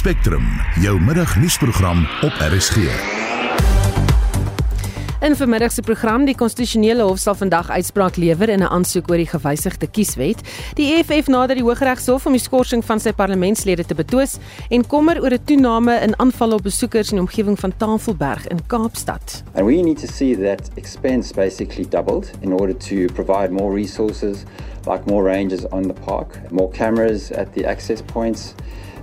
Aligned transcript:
Spectrum, 0.00 0.44
jou 0.80 1.00
middagnuusprogram 1.00 2.06
op 2.22 2.32
RSG. 2.32 2.76
In 5.20 5.36
vermiddag 5.36 5.72
se 5.72 5.82
program 5.84 6.24
die 6.24 6.34
konstitusionele 6.34 7.04
hof 7.04 7.18
sal 7.20 7.36
vandag 7.36 7.68
uitspraak 7.68 8.16
lewer 8.16 8.48
in 8.48 8.62
'n 8.64 8.70
aansoek 8.76 9.10
oor 9.10 9.20
die 9.20 9.28
gewysigde 9.28 9.86
kieswet. 9.86 10.40
Die 10.74 10.86
EFF 10.94 11.28
nader 11.28 11.54
die 11.54 11.64
Hooggeregshof 11.64 12.26
om 12.26 12.32
die 12.32 12.40
skorsing 12.40 12.84
van 12.84 13.00
sy 13.00 13.12
parlementslede 13.12 13.84
te 13.84 13.94
betwis 13.94 14.38
en 14.70 14.86
kommer 14.86 15.20
oor 15.20 15.32
'n 15.32 15.44
toename 15.44 16.00
in 16.00 16.18
aanvalle 16.18 16.54
op 16.54 16.62
besoekers 16.62 17.10
in 17.10 17.16
die 17.16 17.26
omgewing 17.26 17.58
van 17.58 17.76
Tafelberg 17.76 18.46
in 18.46 18.66
Kaapstad. 18.66 19.42
And 19.54 19.66
we 19.66 19.82
need 19.82 19.98
to 19.98 20.06
see 20.06 20.34
that 20.36 20.70
expense 20.74 21.34
basically 21.34 21.88
doubled 21.88 22.30
in 22.40 22.52
order 22.52 22.76
to 22.76 23.12
provide 23.12 23.50
more 23.50 23.74
resources 23.74 24.44
like 24.86 25.02
more 25.06 25.22
rangers 25.22 25.68
on 25.68 25.82
the 25.82 26.00
park, 26.04 26.50
more 26.50 26.70
cameras 26.70 27.32
at 27.32 27.52
the 27.52 27.66
access 27.66 28.02
points 28.12 28.54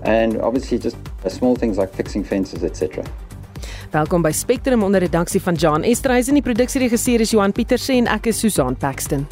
and 0.07 0.39
obviously 0.41 0.79
just 0.79 0.95
small 1.27 1.55
things 1.55 1.77
like 1.77 1.93
fixing 1.93 2.25
fences 2.25 2.63
etc. 2.63 3.03
Welkom 3.91 4.21
by 4.21 4.31
Spectrum 4.31 4.83
onder 4.83 4.99
redaksie 4.99 5.41
van 5.41 5.53
John 5.53 5.83
Estreisen. 5.83 6.33
Die 6.33 6.43
produksieregisseur 6.43 7.19
is 7.19 7.31
Johan 7.31 7.51
Pieterse 7.51 7.93
en 7.93 8.07
ek 8.07 8.31
is 8.31 8.39
Susan 8.39 8.75
Paxton. 8.75 9.27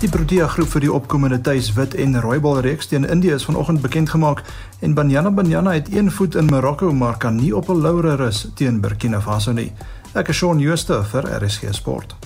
Die 0.00 0.08
Protea 0.08 0.46
groep 0.48 0.70
vir 0.72 0.80
die 0.80 0.92
opkomende 0.92 1.36
tuis 1.44 1.66
wit 1.76 1.92
en 2.00 2.16
rooibal 2.24 2.62
reeks 2.64 2.88
teen 2.88 3.04
Indië 3.04 3.34
is 3.36 3.44
vanoggend 3.44 3.82
bekend 3.84 4.08
gemaak 4.08 4.40
en 4.80 4.94
Banyana 4.96 5.30
Banyana 5.30 5.74
het 5.76 5.92
een 5.92 6.08
voet 6.10 6.38
in 6.40 6.48
Marokko 6.48 6.92
maar 6.92 7.18
kan 7.20 7.36
nie 7.36 7.52
op 7.56 7.68
'n 7.68 7.82
laure 7.82 8.16
rus 8.16 8.48
teen 8.54 8.80
Burkina 8.80 9.20
Faso 9.20 9.52
nie. 9.52 9.72
Ek 10.14 10.28
is 10.28 10.36
Shaun 10.36 10.60
Schuster 10.60 11.04
vir 11.04 11.28
RSG 11.44 11.74
Sport. 11.74 12.16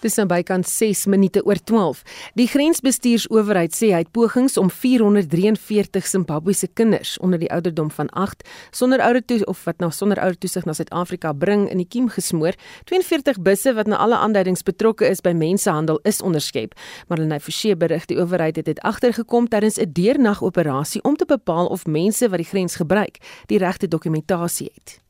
Dis 0.00 0.14
nou 0.16 0.24
bykans 0.30 0.70
6 0.80 1.02
minute 1.12 1.42
oor 1.44 1.58
12. 1.68 1.98
Die 2.40 2.46
grensbestuursowerheid 2.48 3.74
sê 3.76 3.90
hy 3.92 3.98
het 4.00 4.12
pogings 4.16 4.56
om 4.56 4.70
443 4.72 6.06
Zimbabwese 6.08 6.70
kinders 6.72 7.18
onder 7.20 7.42
die 7.42 7.50
ouderdom 7.52 7.90
van 7.92 8.08
8 8.16 8.46
sonder 8.72 9.02
ouer 9.04 9.20
toe 9.20 9.42
of 9.44 9.60
wat 9.68 9.84
nou 9.84 9.90
sonder 9.92 10.22
ouer 10.24 10.38
toesig 10.40 10.64
na 10.64 10.72
Suid-Afrika 10.72 11.34
bring 11.36 11.66
in 11.68 11.82
die 11.82 11.88
kiem 11.88 12.08
gesmoor. 12.08 12.56
42 12.88 13.42
busse 13.44 13.74
wat 13.76 13.92
na 13.92 14.00
alle 14.00 14.16
aanduidings 14.16 14.64
betrokke 14.64 15.04
is 15.04 15.20
by 15.20 15.34
mensehandel 15.36 16.00
is 16.08 16.22
onderskep. 16.24 16.72
Marlene 17.12 17.40
Forsie 17.40 17.76
berig 17.76 18.08
die 18.08 18.16
owerheid 18.22 18.56
het 18.56 18.70
dit 18.72 18.80
agtergekom 18.80 19.52
tydens 19.52 19.76
'n 19.76 19.92
deernagoperasie 19.92 21.04
om 21.04 21.16
te 21.16 21.28
bepaal 21.28 21.66
of 21.66 21.86
mense 21.86 22.28
wat 22.28 22.40
die 22.40 22.48
grens 22.48 22.80
gebruik, 22.80 23.20
die 23.46 23.58
regte 23.58 23.88
dokumentasie 23.88 24.70
het. 24.74 25.09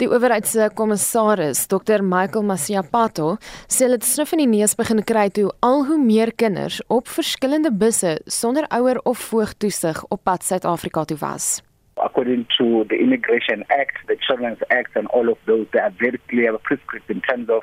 Die 0.00 0.08
owerheid 0.08 0.46
se 0.48 0.70
kommissaris, 0.72 1.66
Dr 1.68 2.00
Michael 2.00 2.46
Masiapato, 2.48 3.34
sê 3.68 3.84
dit 3.92 4.06
snuf 4.08 4.30
in 4.32 4.40
die 4.40 4.46
neus 4.48 4.72
begin 4.78 5.02
kry 5.04 5.26
toe 5.28 5.50
al 5.60 5.82
hoe 5.90 5.98
meer 6.00 6.32
kinders 6.40 6.78
op 6.88 7.10
verskillende 7.12 7.68
busse 7.82 8.14
sonder 8.24 8.64
ouer 8.72 9.02
of 9.04 9.20
voogtoesig 9.28 10.00
op 10.08 10.22
pad 10.24 10.46
Suid-Afrika 10.46 11.04
toe 11.04 11.18
was. 11.20 11.60
According 12.00 12.46
to 12.56 12.86
the 12.88 12.96
Immigration 12.96 13.60
Act, 13.68 14.00
the 14.08 14.16
Children's 14.24 14.64
Act 14.70 14.96
and 14.96 15.06
all 15.12 15.28
of 15.28 15.36
those, 15.44 15.68
they 15.72 15.84
are 15.84 15.92
very 15.98 16.20
clear 16.32 16.56
prescriptive 16.64 17.12
in 17.12 17.20
terms 17.28 17.52
of 17.52 17.60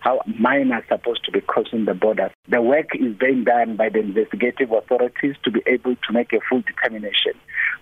how 0.00 0.20
minors 0.38 0.84
are 0.90 0.98
supposed 0.98 1.24
to 1.24 1.32
be 1.32 1.40
crossing 1.40 1.84
the 1.84 1.94
border. 1.94 2.30
The 2.48 2.62
work 2.62 2.94
is 2.94 3.14
being 3.16 3.44
done 3.44 3.76
by 3.76 3.88
the 3.88 4.00
investigative 4.00 4.72
authorities 4.72 5.36
to 5.44 5.50
be 5.50 5.62
able 5.66 5.96
to 5.96 6.12
make 6.12 6.32
a 6.32 6.40
full 6.48 6.62
determination. 6.62 7.32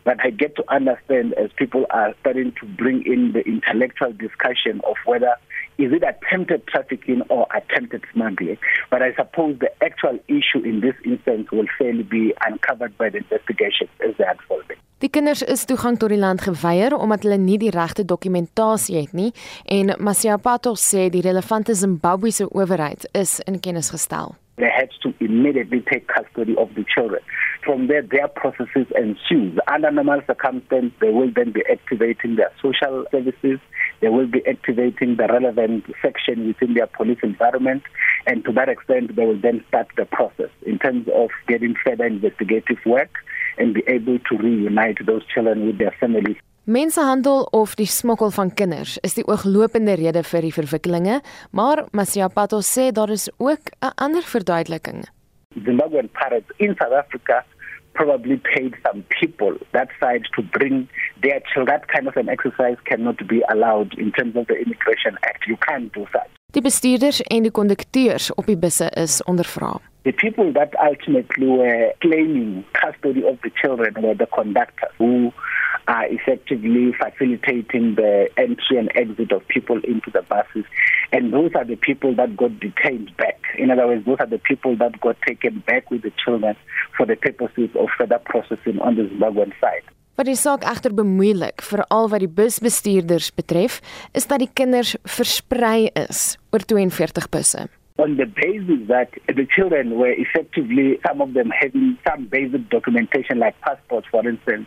But 0.04 0.19
I 0.25 0.31
get 0.31 0.56
to 0.56 0.65
understand 0.72 1.34
as 1.34 1.50
people 1.56 1.87
are 1.91 2.15
starting 2.21 2.53
to 2.60 2.66
bring 2.66 3.04
in 3.04 3.32
the 3.32 3.41
intellectual 3.41 4.12
discussion 4.12 4.81
of 4.84 4.97
whether 5.04 5.34
is 5.78 5.92
it 5.92 6.03
attempted 6.03 6.66
trafficking 6.66 7.22
or 7.28 7.47
attempted 7.54 8.03
smuggling. 8.12 8.59
But 8.91 9.03
I 9.03 9.14
suppose 9.14 9.59
the 9.59 9.70
actual 9.84 10.19
issue 10.28 10.62
in 10.64 10.81
this 10.81 10.94
instance 11.04 11.50
will 11.50 11.66
fairly 11.78 12.03
be 12.03 12.34
uncovered 12.47 12.97
by 12.97 13.10
the 13.10 13.19
investigation 13.19 13.88
as 14.06 14.16
they 14.19 14.25
unfold. 14.25 14.65
Die 14.98 15.10
kinders 15.12 15.42
is 15.42 15.66
toegang 15.69 15.98
tot 16.00 16.09
die 16.09 16.16
land 16.16 16.41
geweier 16.41 16.94
omdat 16.97 17.26
hulle 17.26 17.36
nie 17.36 17.59
die 17.60 17.72
regte 17.75 18.06
dokumentasie 18.09 18.97
het 18.97 19.12
nie 19.12 19.28
en 19.69 19.92
Masiapato 20.00 20.72
sê 20.81 21.10
die 21.12 21.20
relevante 21.20 21.76
Zimbabwese 21.76 22.48
owerheid 22.48 23.04
is 23.12 23.36
in 23.44 23.60
kennis 23.60 23.92
gestel. 23.92 24.32
They 24.59 24.71
had 24.75 24.89
to 25.03 25.12
immediately 25.21 25.84
take 25.91 26.09
custody 26.09 26.56
of 26.56 26.75
the 26.75 26.84
children. 26.84 27.22
From 27.62 27.89
there, 27.89 28.03
their 28.03 28.28
processes 28.28 28.87
ensue. 28.97 29.59
Under 29.69 29.91
normal 29.91 30.22
circumstances, 30.27 30.93
they 31.00 31.11
will 31.11 31.31
then 31.34 31.53
be 31.53 31.62
activating 31.71 32.37
their 32.37 32.50
social 32.62 33.05
services. 33.11 33.61
They 34.00 34.09
will 34.09 34.27
be 34.27 34.47
activating 34.47 35.16
the 35.16 35.27
relevant 35.28 35.84
section 36.00 36.47
within 36.47 36.75
their 36.75 36.87
police 36.87 37.19
environment. 37.22 37.83
And 38.27 38.45
to 38.47 38.53
that 38.53 38.71
extent, 38.71 39.15
they 39.15 39.27
will 39.27 39.41
then 39.41 39.62
start 39.69 39.89
the 39.97 40.06
process 40.06 40.50
in 40.65 40.78
terms 40.78 41.06
of 41.15 41.28
getting 41.47 41.75
further 41.84 42.06
investigative 42.06 42.78
work 42.87 43.11
and 43.59 43.75
be 43.75 43.83
able 43.87 44.19
to 44.19 44.37
reunite 44.39 45.05
those 45.05 45.22
children 45.27 45.66
with 45.66 45.78
their 45.78 45.95
families. 46.00 46.37
Mensehandel 46.66 47.44
of 47.54 47.77
die 47.78 47.87
smokkel 47.87 48.32
van 48.34 48.49
kinders 48.59 48.97
is 49.06 49.12
die 49.15 49.22
ooglopende 49.31 49.93
rede 50.00 50.25
vir 50.27 50.43
die 50.43 50.54
verwikkelinge, 50.54 51.21
maar 51.54 51.84
Masiapato 51.94 52.59
sê 52.59 52.88
daar 52.91 53.12
is 53.15 53.28
ook 53.38 53.71
'n 53.78 53.93
ander 53.94 54.22
verduideliking. 54.22 55.06
Zimbabwean 55.62 56.09
pirates 56.10 56.50
in 56.56 56.75
South 56.75 56.93
Africa 56.93 57.44
probably 57.93 58.37
paid 58.37 58.75
some 58.82 59.04
people 59.21 59.54
that 59.71 59.88
side 60.00 60.27
to 60.34 60.43
bring 60.43 60.88
their 61.21 61.41
children. 61.44 61.66
That 61.66 61.87
kind 61.87 62.09
of 62.09 62.16
an 62.16 62.28
exercise 62.28 62.78
cannot 62.83 63.27
be 63.27 63.41
allowed 63.48 63.94
in 63.98 64.10
terms 64.10 64.34
of 64.34 64.47
the 64.47 64.56
Immigration 64.65 65.15
Act. 65.22 65.47
You 65.47 65.56
can't 65.56 65.93
do 65.93 66.04
that. 66.12 66.28
Die 66.50 66.62
bestuurders 66.62 67.22
en 67.22 67.43
die 67.43 67.50
kondukteurs 67.50 68.34
op 68.34 68.47
die 68.47 68.59
busse 68.59 68.91
is 68.91 69.22
ondervra. 69.22 69.81
The 70.03 70.12
people 70.12 70.53
that 70.53 70.75
ultimately 70.88 71.47
were 71.47 71.94
claiming 71.98 72.65
custody 72.72 73.22
of 73.22 73.37
the 73.41 73.50
children 73.54 73.93
were 74.03 74.16
the 74.16 74.27
conductors 74.27 74.93
who 74.98 75.33
are 75.88 76.06
effectively 76.06 76.92
facilitating 76.92 77.94
the 77.94 78.28
entry 78.36 78.78
and 78.78 78.91
exit 78.94 79.32
of 79.32 79.47
people 79.48 79.80
into 79.84 80.10
the 80.10 80.22
buses. 80.22 80.64
And 81.12 81.32
those 81.32 81.52
are 81.54 81.64
the 81.64 81.76
people 81.76 82.14
that 82.16 82.36
got 82.36 82.58
detained 82.60 83.16
back. 83.16 83.41
In 83.58 83.70
other 83.70 83.86
words, 83.86 84.04
those 84.04 84.19
are 84.20 84.26
the 84.26 84.38
people 84.38 84.76
that 84.76 85.00
got 85.00 85.16
taken 85.26 85.62
back 85.66 85.91
with 85.91 86.02
the 86.02 86.12
children 86.22 86.56
for 86.97 87.06
the 87.06 87.16
purposes 87.16 87.70
of 87.76 87.88
further 87.97 88.20
processing 88.24 88.80
on 88.80 88.97
the 88.97 89.02
Zimbabwean 89.02 89.52
side. 89.60 89.86
Wat 90.16 90.24
die 90.24 90.36
saak 90.41 90.62
egter 90.64 90.94
bemoeilik, 90.97 91.60
veral 91.60 92.06
wat 92.09 92.22
die 92.24 92.30
busbestuurders 92.39 93.28
betref, 93.36 93.82
is 94.16 94.24
dat 94.30 94.41
die 94.41 94.48
kinders 94.48 94.94
versprei 95.04 95.91
is 95.92 96.39
oor 96.56 96.65
42 96.65 97.28
busse. 97.28 97.66
On 98.00 98.16
the 98.16 98.24
basis 98.24 98.80
that 98.89 99.12
the 99.28 99.44
children 99.44 99.92
were 100.00 100.15
effectively, 100.16 100.97
some 101.04 101.21
of 101.21 101.34
them 101.36 101.53
having 101.53 101.98
some 102.09 102.24
basic 102.32 102.65
documentation 102.72 103.39
like 103.39 103.60
passports, 103.60 104.09
for 104.10 104.24
instance, 104.24 104.65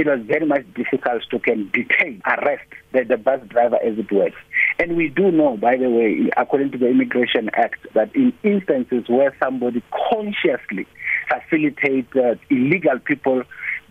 it 0.00 0.06
was 0.06 0.20
very 0.26 0.46
much 0.46 0.64
difficult 0.74 1.22
to 1.30 1.38
can 1.38 1.70
detain, 1.72 2.22
arrest 2.26 2.64
the, 2.92 3.04
the 3.04 3.18
bus 3.18 3.40
driver 3.48 3.76
as 3.76 3.98
it 3.98 4.10
was. 4.10 4.32
And 4.78 4.96
we 4.96 5.08
do 5.08 5.30
know, 5.30 5.58
by 5.58 5.76
the 5.76 5.90
way, 5.90 6.30
according 6.38 6.72
to 6.72 6.78
the 6.78 6.88
Immigration 6.88 7.50
Act, 7.52 7.86
that 7.92 8.14
in 8.16 8.32
instances 8.42 9.04
where 9.08 9.36
somebody 9.38 9.82
consciously 10.10 10.86
facilitates 11.28 12.16
uh, 12.16 12.36
illegal 12.48 12.98
people 12.98 13.42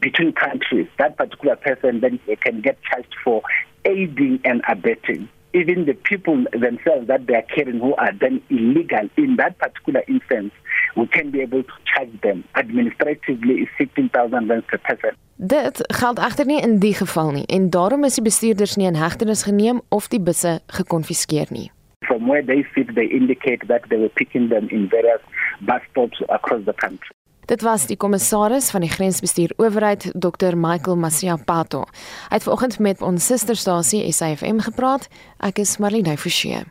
between 0.02 0.34
countries, 0.34 0.88
that 0.98 1.16
particular 1.16 1.56
person 1.56 2.00
then 2.00 2.20
can 2.42 2.62
get 2.62 2.80
charged 2.82 3.16
for 3.24 3.44
aiding 3.86 4.40
and 4.44 4.64
abetting. 4.68 5.30
Even 5.54 5.86
the 5.86 5.94
people 5.94 6.44
themselves 6.52 7.08
that 7.08 7.28
they 7.28 7.36
are 7.36 7.44
carrying 7.44 7.80
who 7.80 7.94
are 7.96 8.14
then 8.20 8.42
illegal 8.50 9.10
in 9.18 9.36
that 9.36 9.58
particular 9.60 10.04
instance, 10.08 10.54
we 10.96 11.08
can 11.08 11.32
be 11.32 11.42
able 11.42 11.64
to 11.64 11.74
charge 11.84 12.22
them. 12.22 12.44
Administratively, 12.52 13.62
it's 13.62 13.72
15,000 13.78 14.48
rand 14.50 14.66
per 14.68 14.80
person. 14.80 15.16
Dit 15.36 15.84
geld 15.88 16.20
egter 16.20 16.46
nie 16.46 16.62
in 16.62 16.80
die 16.80 16.94
geval 16.94 17.32
nie 17.32 17.46
en 17.46 17.70
daarom 17.70 18.04
is 18.04 18.18
die 18.20 18.24
bestuurders 18.24 18.76
nie 18.76 18.88
in 18.88 18.96
hegtenis 18.96 19.44
geneem 19.44 19.82
of 19.90 20.08
die 20.08 20.20
busse 20.20 20.60
gekonfiskeer 20.68 21.48
nie. 21.50 21.72
From 22.08 22.28
where 22.28 22.46
they 22.46 22.66
sit, 22.76 22.96
they 22.96 23.06
indicate 23.06 23.68
that 23.68 23.88
they 23.88 23.98
were 23.98 24.12
picking 24.16 24.50
them 24.50 24.68
in 24.70 24.90
various 24.90 25.22
bus 25.60 25.82
stops 25.92 26.22
across 26.28 26.66
the 26.66 26.74
country. 26.74 27.16
Dit 27.50 27.62
was 27.62 27.88
die 27.90 27.98
kommissaris 27.98 28.70
van 28.70 28.84
die 28.86 28.92
grensbestuur 28.92 29.56
owerheid 29.58 30.12
Dr 30.14 30.58
Michael 30.58 31.00
Masiapato. 31.02 31.88
Hy 32.30 32.38
het 32.38 32.46
vanoggend 32.46 32.80
met 32.80 33.02
ons 33.02 33.26
susterstasie 33.26 34.04
SAFM 34.14 34.60
gepraat. 34.68 35.10
Ek 35.40 35.64
is 35.64 35.78
Marlene 35.82 36.18
Forsie. 36.18 36.68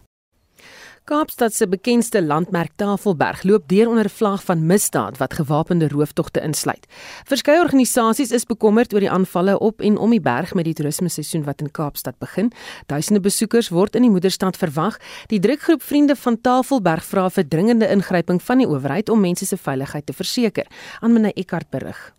Kaapstad 1.08 1.54
se 1.56 1.64
bekendste 1.64 2.20
landmerk 2.20 2.74
Tafelberg 2.76 3.42
loop 3.48 3.62
deur 3.70 3.88
onder 3.88 4.10
vlag 4.12 4.42
van 4.44 4.66
misdaad 4.66 5.16
wat 5.16 5.38
gewapende 5.38 5.88
rooftogte 5.88 6.42
insluit. 6.44 6.84
Verskeie 7.24 7.62
organisasies 7.62 8.34
is 8.36 8.44
bekommerd 8.44 8.92
oor 8.92 9.00
die 9.00 9.08
aanvalle 9.10 9.54
op 9.58 9.80
en 9.80 9.96
om 9.96 10.12
die 10.12 10.20
berg 10.20 10.52
met 10.54 10.68
die 10.68 10.74
toerisme 10.76 11.08
seisoen 11.08 11.46
wat 11.46 11.64
in 11.64 11.72
Kaapstad 11.72 12.18
begin. 12.20 12.52
Duisende 12.92 13.24
besoekers 13.24 13.72
word 13.72 13.96
in 13.96 14.04
die 14.04 14.12
moederstad 14.12 14.60
verwag. 14.60 15.00
Die 15.32 15.40
drukgroep 15.40 15.80
Vriende 15.82 16.16
van 16.26 16.36
Tafelberg 16.40 17.08
vra 17.08 17.30
vir 17.32 17.48
dringende 17.48 17.88
ingryping 17.88 18.44
van 18.44 18.60
die 18.60 18.68
owerheid 18.68 19.08
om 19.08 19.24
mense 19.24 19.48
se 19.48 19.56
veiligheid 19.56 20.06
te 20.06 20.12
verseker. 20.12 20.68
Aanmene 21.00 21.32
Eckart 21.32 21.70
berig. 21.72 22.17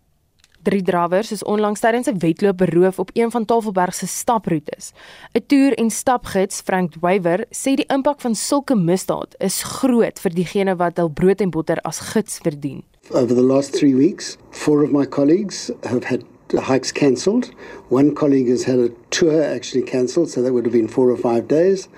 Drie 0.62 0.82
drawers 0.82 1.32
is 1.32 1.42
onlangs 1.42 1.80
tydens 1.80 2.06
'n 2.06 2.18
wedloop 2.18 2.56
beroof 2.56 2.98
op 2.98 3.10
een 3.12 3.30
van 3.30 3.44
Tafelberg 3.44 3.94
se 3.94 4.06
staproetes. 4.06 4.92
'n 5.32 5.42
Toer- 5.46 5.78
en 5.78 5.90
stapgids, 5.90 6.60
Frank 6.60 6.92
Dwywer, 6.92 7.46
sê 7.50 7.74
die 7.74 7.86
impak 7.86 8.20
van 8.20 8.34
sulke 8.34 8.74
misdaad 8.74 9.34
is 9.38 9.62
groot 9.62 10.20
vir 10.20 10.30
diegene 10.34 10.76
wat 10.76 10.96
hul 10.96 11.08
brood 11.08 11.40
en 11.40 11.50
botter 11.50 11.78
as 11.80 11.98
gids 12.00 12.38
verdien. 12.42 12.82
Over 13.10 13.34
the 13.34 13.42
last 13.42 13.72
3 13.72 13.94
weeks, 13.94 14.36
four 14.50 14.82
of 14.82 14.90
my 14.90 15.06
colleagues 15.06 15.70
have 15.82 16.04
had 16.04 16.24
hikes 16.58 16.92
cancelled. 16.92 17.50
One 17.88 18.12
colleague 18.12 18.50
has 18.50 18.64
had 18.64 18.78
a 18.78 18.90
tour 19.08 19.42
actually 19.42 19.84
cancelled, 19.84 20.30
so 20.30 20.42
that 20.42 20.52
would 20.52 20.64
have 20.64 20.76
been 20.76 20.88
4 20.88 21.10
or 21.10 21.16
5 21.16 21.46
days. 21.46 21.88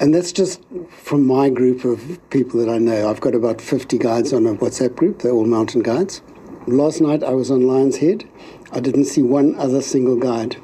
And 0.00 0.14
that's 0.14 0.32
just 0.32 0.60
from 0.88 1.26
my 1.26 1.50
group 1.50 1.84
of 1.84 1.98
people 2.30 2.64
that 2.64 2.68
I 2.68 2.78
know. 2.78 3.10
I've 3.10 3.20
got 3.20 3.34
about 3.34 3.60
50 3.60 3.98
guides 3.98 4.32
on 4.32 4.46
a 4.46 4.54
WhatsApp 4.54 4.94
group, 4.94 5.18
they're 5.18 5.32
all 5.32 5.44
mountain 5.44 5.82
guides. 5.82 6.22
Last 6.70 7.00
night 7.00 7.22
I 7.22 7.32
was 7.32 7.50
on 7.50 7.66
Lion's 7.66 7.96
Head. 7.96 8.28
I 8.72 8.80
didn't 8.80 9.06
see 9.06 9.22
one 9.22 9.54
other 9.56 9.80
single 9.80 10.16
guide 10.16 10.56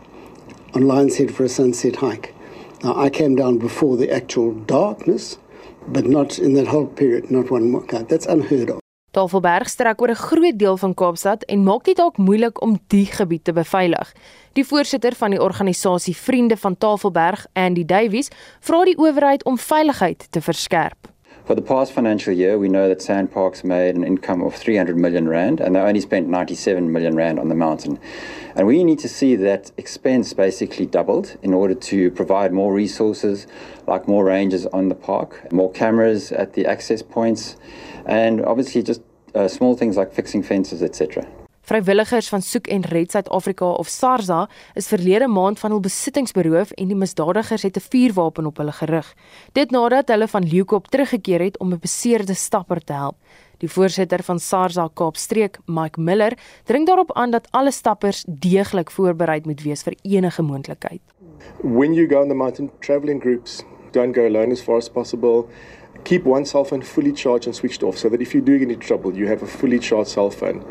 on 0.74 0.82
Lion's 0.82 1.16
Head 1.16 1.34
for 1.34 1.44
a 1.44 1.48
sunset 1.48 1.96
hike. 1.96 2.34
Now 2.82 2.94
I 2.94 3.08
came 3.08 3.36
down 3.36 3.56
before 3.56 3.96
the 3.96 4.12
actual 4.12 4.52
darkness, 4.52 5.38
but 5.88 6.04
not 6.04 6.38
in 6.38 6.52
that 6.54 6.66
whole 6.66 6.88
period, 6.88 7.30
not 7.30 7.50
one 7.50 7.70
more 7.70 7.80
guide. 7.86 8.10
That's 8.10 8.26
unheard 8.26 8.70
of. 8.70 8.80
Tafelberg 9.12 9.68
strek 9.68 10.00
oor 10.00 10.10
'n 10.10 10.14
groot 10.28 10.58
deel 10.58 10.76
van 10.76 10.94
Kaapstad 10.94 11.42
en 11.44 11.64
maak 11.64 11.84
dit 11.84 11.96
dalk 11.96 12.16
moeilik 12.16 12.62
om 12.62 12.78
die 12.86 13.06
gebied 13.06 13.44
te 13.44 13.52
beveilig. 13.52 14.12
Die 14.52 14.66
voorsitter 14.66 15.14
van 15.14 15.30
die 15.30 15.42
organisasie 15.42 16.16
Vriende 16.16 16.56
van 16.56 16.78
Tafelberg, 16.78 17.46
Andy 17.52 17.84
Davies, 17.84 18.28
vra 18.60 18.84
die 18.84 18.98
owerheid 18.98 19.44
om 19.44 19.58
veiligheid 19.58 20.26
te 20.30 20.40
verskerp. 20.40 21.13
For 21.44 21.54
the 21.54 21.60
past 21.60 21.92
financial 21.92 22.32
year, 22.32 22.58
we 22.58 22.70
know 22.70 22.88
that 22.88 23.00
Sandparks 23.00 23.64
made 23.64 23.96
an 23.96 24.02
income 24.02 24.42
of 24.42 24.54
300 24.54 24.96
million 24.96 25.28
rand, 25.28 25.60
and 25.60 25.76
they 25.76 25.80
only 25.80 26.00
spent 26.00 26.26
97 26.26 26.90
million 26.90 27.16
rand 27.16 27.38
on 27.38 27.50
the 27.50 27.54
mountain. 27.54 28.00
And 28.56 28.66
we 28.66 28.82
need 28.82 28.98
to 29.00 29.10
see 29.10 29.36
that 29.36 29.70
expense 29.76 30.32
basically 30.32 30.86
doubled 30.86 31.36
in 31.42 31.52
order 31.52 31.74
to 31.74 32.10
provide 32.12 32.54
more 32.54 32.72
resources, 32.72 33.46
like 33.86 34.08
more 34.08 34.24
rangers 34.24 34.64
on 34.64 34.88
the 34.88 34.94
park, 34.94 35.52
more 35.52 35.70
cameras 35.70 36.32
at 36.32 36.54
the 36.54 36.64
access 36.64 37.02
points, 37.02 37.56
and 38.06 38.42
obviously 38.42 38.82
just 38.82 39.02
uh, 39.34 39.46
small 39.46 39.76
things 39.76 39.98
like 39.98 40.14
fixing 40.14 40.42
fences, 40.42 40.82
etc. 40.82 41.26
Vrywilligers 41.64 42.28
van 42.28 42.42
Soek 42.44 42.66
en 42.66 42.82
Red 42.84 43.10
Suid-Afrika 43.10 43.64
of 43.64 43.88
SARSA 43.88 44.48
is 44.76 44.88
verlede 44.90 45.28
maand 45.32 45.56
van 45.58 45.72
hul 45.72 45.80
besittings 45.80 46.34
beroof 46.36 46.74
en 46.76 46.90
die 46.90 46.96
misdadigers 46.96 47.62
het 47.64 47.78
'n 47.80 47.86
vuurwapen 47.88 48.46
op 48.46 48.56
hulle 48.60 48.72
gerig. 48.72 49.14
Dit 49.52 49.70
nadat 49.70 50.08
hulle 50.08 50.28
van 50.28 50.44
Leeukop 50.44 50.86
teruggekeer 50.88 51.40
het 51.40 51.58
om 51.58 51.72
'n 51.72 51.78
beseerde 51.80 52.34
stapper 52.34 52.84
te 52.84 52.92
help. 52.92 53.16
Die 53.58 53.68
voorsitter 53.68 54.22
van 54.22 54.38
SARSA 54.38 54.88
Kaapstreek, 54.94 55.58
Mike 55.66 56.00
Miller, 56.00 56.38
dring 56.64 56.86
daarop 56.86 57.12
aan 57.12 57.30
dat 57.30 57.48
alle 57.50 57.70
stappers 57.70 58.24
deeglik 58.28 58.90
voorberei 58.90 59.40
moet 59.44 59.62
wees 59.62 59.82
vir 59.82 59.94
enige 60.02 60.42
moontlikheid. 60.42 61.00
When 61.62 61.94
you 61.94 62.08
go 62.08 62.20
on 62.20 62.28
the 62.28 62.34
mountain 62.34 62.70
traveling 62.78 63.20
groups, 63.20 63.64
don't 63.90 64.14
go 64.14 64.26
alone 64.26 64.52
as 64.52 64.60
far 64.60 64.76
as 64.76 64.88
possible. 64.88 65.46
Keep 66.02 66.26
one 66.26 66.44
cell 66.44 66.64
phone 66.64 66.82
fully 66.82 67.12
charged 67.12 67.46
and 67.46 67.56
switched 67.56 67.82
off 67.82 67.96
so 67.96 68.08
that 68.08 68.20
if 68.20 68.32
you 68.32 68.42
do 68.42 68.58
get 68.58 68.68
into 68.68 68.86
trouble, 68.86 69.14
you 69.14 69.26
have 69.26 69.42
a 69.42 69.46
fully 69.46 69.78
charged 69.78 70.10
cell 70.10 70.30
phone. 70.30 70.62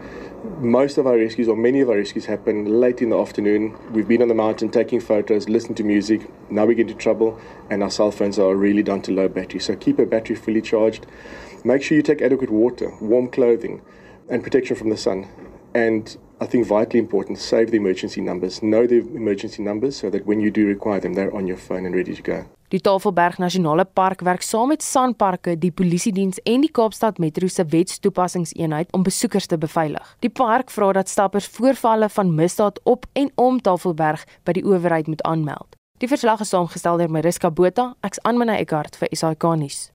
Most 0.60 0.98
of 0.98 1.08
our 1.08 1.18
rescues, 1.18 1.48
or 1.48 1.56
many 1.56 1.82
of 1.82 1.90
our 1.90 1.96
rescues, 1.96 2.26
happen 2.26 2.80
late 2.80 3.02
in 3.02 3.10
the 3.10 3.18
afternoon. 3.18 3.78
We've 3.92 4.08
been 4.08 4.22
on 4.22 4.28
the 4.28 4.34
mountain 4.34 4.70
taking 4.70 5.00
photos, 5.00 5.48
listening 5.48 5.76
to 5.76 5.84
music. 5.84 6.30
Now 6.50 6.66
we 6.66 6.76
get 6.76 6.90
into 6.90 7.00
trouble, 7.00 7.40
and 7.70 7.82
our 7.82 7.90
cell 7.90 8.12
phones 8.12 8.38
are 8.38 8.56
really 8.56 8.84
down 8.84 9.02
to 9.04 9.12
low 9.12 9.28
battery. 9.28 9.60
So 9.60 9.76
keep 9.76 10.00
a 10.00 10.06
battery 10.06 10.36
fully 10.36 10.62
charged. 10.62 11.06
Make 11.64 11.82
sure 11.82 11.96
you 11.96 12.04
take 12.04 12.22
adequate 12.22 12.50
water, 12.50 12.94
warm 13.00 13.30
clothing, 13.30 13.82
and 14.30 14.44
protection 14.44 14.76
from 14.76 14.90
the 14.90 14.98
sun. 14.98 15.28
And 15.74 16.16
I 16.40 16.46
think 16.46 16.68
vitally 16.68 17.00
important, 17.00 17.40
save 17.40 17.72
the 17.72 17.78
emergency 17.78 18.22
numbers. 18.22 18.62
Know 18.62 18.86
the 18.86 18.98
emergency 18.98 19.64
numbers 19.64 19.96
so 19.96 20.10
that 20.10 20.26
when 20.26 20.42
you 20.42 20.52
do 20.52 20.68
require 20.68 21.00
them, 21.00 21.14
they're 21.14 21.34
on 21.34 21.48
your 21.48 21.58
phone 21.58 21.86
and 21.86 21.96
ready 21.96 22.14
to 22.16 22.22
go. 22.22 22.46
Die 22.74 22.82
Tafelberg 22.82 23.38
Nasionale 23.38 23.86
Park 23.86 24.24
werk 24.26 24.42
saam 24.42 24.72
met 24.72 24.82
Sanparke, 24.82 25.54
die 25.62 25.70
Polisiediens 25.72 26.40
en 26.44 26.64
die 26.66 26.72
Kaapstad 26.74 27.20
Metro 27.22 27.46
se 27.48 27.66
wetstoepassingseenheid 27.70 28.90
om 28.98 29.04
besoekers 29.06 29.46
te 29.46 29.60
beveilig. 29.62 30.16
Die 30.26 30.32
park 30.34 30.74
vra 30.74 30.90
dat 30.98 31.10
stappers 31.10 31.46
voorvalle 31.54 32.10
van 32.10 32.34
misdaad 32.34 32.80
op 32.84 33.06
en 33.14 33.30
om 33.36 33.62
Tafelberg 33.62 34.26
by 34.44 34.58
die 34.58 34.66
owerheid 34.66 35.08
moet 35.08 35.22
aanmeld. 35.22 35.78
Die 36.02 36.10
verslag 36.10 36.42
is 36.42 36.50
saamgestel 36.50 36.98
deur 36.98 37.14
Mariska 37.14 37.54
Botha, 37.54 37.92
ek's 38.02 38.24
Anmina 38.26 38.58
Eckart 38.58 38.98
vir 38.98 39.14
SAK 39.14 39.54
nuus. 39.62 39.92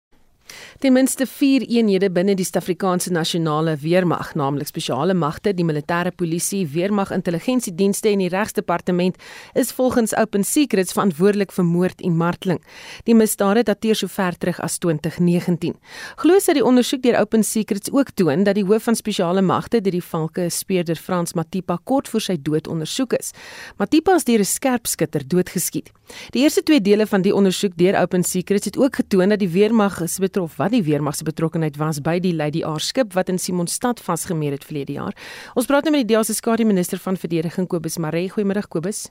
Ten 0.78 0.92
minste 0.92 1.26
4 1.26 1.66
eenhede 1.66 2.10
binne 2.10 2.34
die 2.38 2.44
Suid-Afrikaanse 2.44 3.10
nasionale 3.12 3.76
weermag, 3.82 4.34
naamlik 4.34 4.68
spesiale 4.70 5.14
magte, 5.14 5.54
die 5.54 5.64
militêre 5.66 6.12
polisie, 6.14 6.66
weermag 6.70 7.10
intelligensiedienste 7.10 8.08
en 8.12 8.22
die 8.22 8.28
regsdepartement, 8.28 9.16
is 9.54 9.72
volgens 9.72 10.14
Open 10.16 10.44
Secrets 10.44 10.92
verantwoordelik 10.92 11.52
vir 11.52 11.64
moord 11.64 12.00
en 12.00 12.16
marteling. 12.16 12.60
Die 13.04 13.14
misdade 13.18 13.64
dateer 13.66 13.98
sover 13.98 14.38
terug 14.38 14.60
as 14.64 14.78
2019. 14.78 15.74
Glo 16.22 16.38
sy 16.38 16.54
die 16.58 16.64
ondersoek 16.64 17.02
deur 17.02 17.18
Open 17.20 17.44
Secrets 17.44 17.90
ook 17.92 18.14
toon 18.14 18.44
dat 18.46 18.54
die 18.58 18.64
hoof 18.68 18.86
van 18.88 18.98
spesiale 18.98 19.42
magte, 19.42 19.80
die 19.80 20.02
Valke 20.02 20.48
speurder 20.50 20.96
Frans 20.96 21.34
Matipa 21.34 21.78
kort 21.84 22.08
voor 22.08 22.22
sy 22.22 22.36
dood 22.40 22.68
ondersoek 22.68 23.16
is. 23.18 23.32
Matipa 23.78 24.14
is 24.14 24.24
deur 24.24 24.40
'n 24.40 24.44
skerpskutter 24.44 25.26
doodgeskiet. 25.26 25.90
Die 26.30 26.42
eerste 26.42 26.62
twee 26.62 26.80
dele 26.80 27.06
van 27.06 27.22
die 27.22 27.34
ondersoek 27.34 27.76
deur 27.76 28.00
Open 28.00 28.24
Secrets 28.24 28.64
het 28.64 28.78
ook 28.78 28.96
getoon 28.96 29.28
dat 29.28 29.38
die 29.38 29.48
weermag 29.48 30.00
is 30.00 30.18
betrof 30.38 30.58
wat 30.60 30.70
die 30.70 30.84
weermag 30.86 31.16
se 31.18 31.24
betrokkeheid 31.26 31.76
was 31.80 31.98
by 31.98 32.18
die 32.22 32.30
Lady 32.32 32.60
R 32.62 32.78
skip 32.78 33.14
wat 33.16 33.28
in 33.28 33.40
Simonstad 33.42 33.98
vasgemeer 33.98 34.54
het 34.54 34.64
verlede 34.64 34.94
jaar. 34.94 35.14
Ons 35.58 35.66
praat 35.66 35.82
nou 35.82 35.96
met 35.96 36.04
die 36.06 36.14
DEA 36.14 36.22
se 36.22 36.34
skadu 36.36 36.64
minister 36.64 36.98
van 37.02 37.16
verdediging 37.18 37.66
Kobus 37.66 37.98
Maree. 37.98 38.30
Goeiemôre 38.30 38.62
Kobus. 38.70 39.08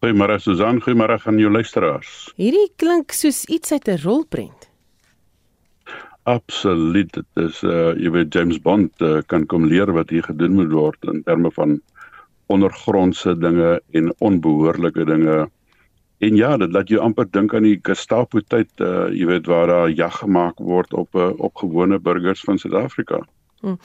Goeiemôre 0.00 0.38
Susan, 0.40 0.80
goeiemôre 0.80 1.18
aan 1.20 1.36
jou 1.38 1.50
luisteraars. 1.52 2.30
Hierdie 2.40 2.70
klink 2.80 3.12
soos 3.12 3.44
iets 3.44 3.72
uit 3.72 3.88
'n 3.88 4.00
rolprent. 4.04 4.70
Absoluut. 6.24 7.12
Dit 7.12 7.26
is 7.36 7.62
uh 7.62 7.92
jy 7.92 8.10
weet 8.10 8.32
James 8.32 8.58
Bond 8.58 8.92
uh, 9.00 9.20
kan 9.26 9.46
kom 9.46 9.66
leer 9.66 9.92
wat 9.92 10.10
hier 10.10 10.22
gedoen 10.22 10.54
moet 10.54 10.72
word 10.72 11.04
in 11.04 11.22
terme 11.22 11.50
van 11.50 11.80
ondergrondse 12.46 13.36
dinge 13.38 13.82
en 13.92 14.14
onbehoorlike 14.18 15.04
dinge 15.04 15.50
En 16.18 16.36
ja, 16.36 16.56
dit 16.56 16.72
laat 16.72 16.88
jou 16.88 17.00
amper 17.00 17.26
dink 17.30 17.54
aan 17.54 17.66
die 17.68 17.78
Gestapo 17.82 18.40
tyd, 18.40 18.70
uh 18.80 19.08
jy 19.12 19.26
weet 19.28 19.46
waar 19.46 19.66
daar 19.66 19.90
jag 19.90 20.14
gemaak 20.22 20.58
word 20.58 20.92
op 20.92 21.14
uh, 21.14 21.32
op 21.36 21.56
gewone 21.56 21.98
burgers 22.00 22.40
van 22.40 22.58
Suid-Afrika. 22.58 23.20
Hm. 23.60 23.76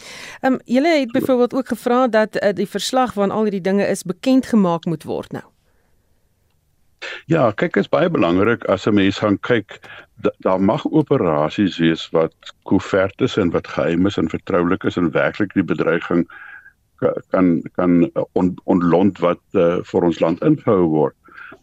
Ehm 0.41 0.53
um, 0.53 0.59
julle 0.65 0.99
het 0.99 1.11
byvoorbeeld 1.11 1.53
ook 1.53 1.67
gevra 1.67 2.07
dat 2.07 2.43
uh, 2.43 2.53
die 2.53 2.67
verslag 2.67 3.13
van 3.13 3.31
al 3.31 3.43
hierdie 3.43 3.61
dinge 3.61 3.87
is 3.87 4.03
bekend 4.03 4.45
gemaak 4.45 4.85
moet 4.85 5.03
word 5.03 5.31
nou. 5.31 5.43
Ja, 7.25 7.51
kyk 7.51 7.75
is 7.75 7.89
baie 7.89 8.09
belangrik 8.09 8.63
as 8.69 8.85
'n 8.87 8.93
mens 8.93 9.17
gaan 9.17 9.39
kyk 9.39 9.79
daar 10.37 10.61
mag 10.61 10.85
operasies 10.85 11.77
wees 11.77 12.09
wat 12.09 12.35
koevert 12.63 13.21
is 13.21 13.37
en 13.37 13.49
wat 13.51 13.67
geheim 13.67 14.05
is 14.05 14.17
en 14.17 14.29
vertroulik 14.29 14.83
is 14.83 14.97
en 14.97 15.11
werklik 15.11 15.53
die 15.53 15.63
bedreiging 15.63 16.27
kan 17.29 17.61
kan 17.73 18.11
on, 18.31 18.57
ontlont 18.63 19.19
wat 19.19 19.41
uh, 19.51 19.81
vir 19.83 20.03
ons 20.03 20.19
land 20.19 20.41
ingehou 20.41 20.85
word 20.87 21.15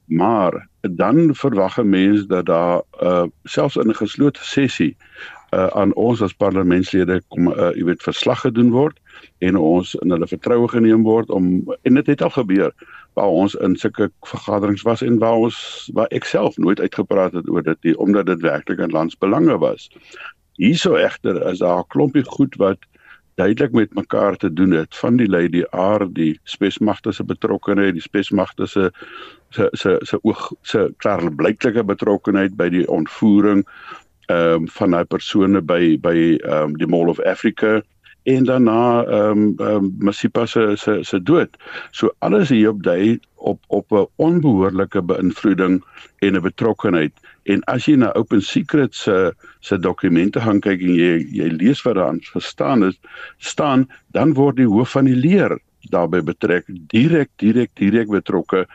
maar 0.09 0.69
dan 0.81 1.35
verwag 1.35 1.79
'n 1.79 1.89
mens 1.89 2.27
dat 2.27 2.47
daar 2.47 2.83
uh 3.03 3.27
selfs 3.45 3.77
in 3.77 3.89
'n 3.89 3.95
geslote 3.95 4.45
sessie 4.45 4.97
uh 5.51 5.67
aan 5.67 5.95
ons 5.95 6.23
as 6.23 6.33
parlementslede 6.33 7.23
kom 7.29 7.49
uh 7.49 7.71
jy 7.75 7.85
weet 7.85 8.03
verslag 8.03 8.41
gedoen 8.41 8.71
word 8.71 8.99
en 9.39 9.57
ons 9.57 9.95
in 9.95 10.11
hulle 10.11 10.27
vertroue 10.27 10.69
geneem 10.69 11.03
word 11.03 11.31
om 11.31 11.75
en 11.83 11.95
dit 11.95 12.07
het 12.07 12.23
al 12.23 12.31
gebeur 12.31 12.73
waar 13.13 13.27
ons 13.29 13.55
in 13.55 13.77
sulke 13.77 14.11
vergaderings 14.21 14.83
was 14.83 15.03
en 15.03 15.19
waar 15.19 15.41
ons 15.49 15.91
waar 15.95 16.11
ek 16.15 16.25
self 16.25 16.57
nooit 16.57 16.81
uitgepraat 16.81 17.33
het 17.33 17.49
oor 17.49 17.63
dit 17.63 17.83
nie 17.83 17.97
omdat 17.99 18.27
dit 18.27 18.41
werklik 18.41 18.79
in 18.79 18.95
landsbelange 18.95 19.59
was. 19.59 19.91
Hierso 20.57 20.95
egter 20.95 21.43
is 21.51 21.59
daar 21.59 21.79
'n 21.79 21.91
klompie 21.95 22.25
goed 22.25 22.55
wat 22.57 22.79
duidelik 23.39 23.73
met 23.73 23.95
mekaar 23.95 24.37
te 24.37 24.53
doen 24.53 24.71
het 24.71 24.97
van 24.97 25.17
die 25.17 25.49
die 25.49 25.67
aard 25.71 26.15
die 26.15 26.39
spesmagte 26.43 27.13
se 27.13 27.25
betrokkeheid 27.25 27.95
die 27.95 28.03
spesmagte 28.03 28.67
se 28.67 28.91
se 29.51 29.69
se 29.73 29.99
se 30.03 30.19
oog 30.23 30.57
se 30.63 30.89
klaarblyklike 30.97 31.85
betrokkeheid 31.85 32.57
by 32.57 32.69
die 32.69 32.87
ontvoering 32.89 33.65
ehm 34.29 34.63
um, 34.63 34.69
van 34.69 34.91
daai 34.91 35.05
persone 35.05 35.61
by 35.61 35.97
by 36.05 36.17
ehm 36.37 36.65
um, 36.65 36.77
die 36.77 36.87
Mall 36.87 37.09
of 37.09 37.21
Africa 37.21 37.81
en 38.29 38.45
daarna 38.45 39.05
ehm 39.05 39.31
um, 39.31 39.55
ehm 39.57 39.85
um, 39.85 39.95
Masipa 39.99 40.47
se 40.47 40.77
se 40.77 40.99
se 41.03 41.23
dood. 41.23 41.57
So 41.91 42.11
alles 42.19 42.49
hier 42.49 42.69
op 42.69 42.83
dui 42.83 43.19
op 43.35 43.61
op 43.67 43.93
'n 43.93 44.07
onbehoorlike 44.17 45.03
beïnvloeding 45.03 45.85
en 46.19 46.37
'n 46.37 46.43
betrokkeheid. 46.43 47.13
En 47.43 47.65
as 47.65 47.85
jy 47.85 47.95
na 47.97 48.13
Open 48.13 48.43
Secrets 48.43 49.03
se 49.03 49.35
se 49.61 49.79
dokumente 49.79 50.41
gaan 50.41 50.61
kyk 50.61 50.81
en 50.81 50.95
jy 50.95 51.27
jy 51.33 51.49
lees 51.49 51.83
wat 51.83 51.95
daarin 51.95 52.21
gestaan 52.23 52.85
is, 52.85 53.01
staan 53.39 53.89
dan 54.07 54.33
word 54.33 54.57
die 54.57 54.69
hoof 54.69 54.91
van 54.91 55.05
die 55.05 55.17
leer 55.17 55.59
daarbey 55.89 56.23
betrek, 56.23 56.65
direk 56.93 57.31
direk 57.37 57.71
direk 57.75 58.09
betrokke 58.09 58.67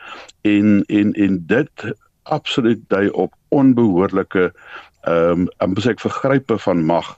en 0.42 0.84
en 0.86 1.12
en 1.12 1.42
dit 1.46 1.84
absoluut 2.22 2.80
dui 2.88 3.08
op 3.08 3.34
onbehoorlike 3.48 4.52
ehm 5.04 5.44
um, 5.44 5.48
amper 5.60 5.84
sê 5.84 5.92
ek 5.92 6.00
vergrype 6.00 6.58
van 6.58 6.84
mag. 6.84 7.12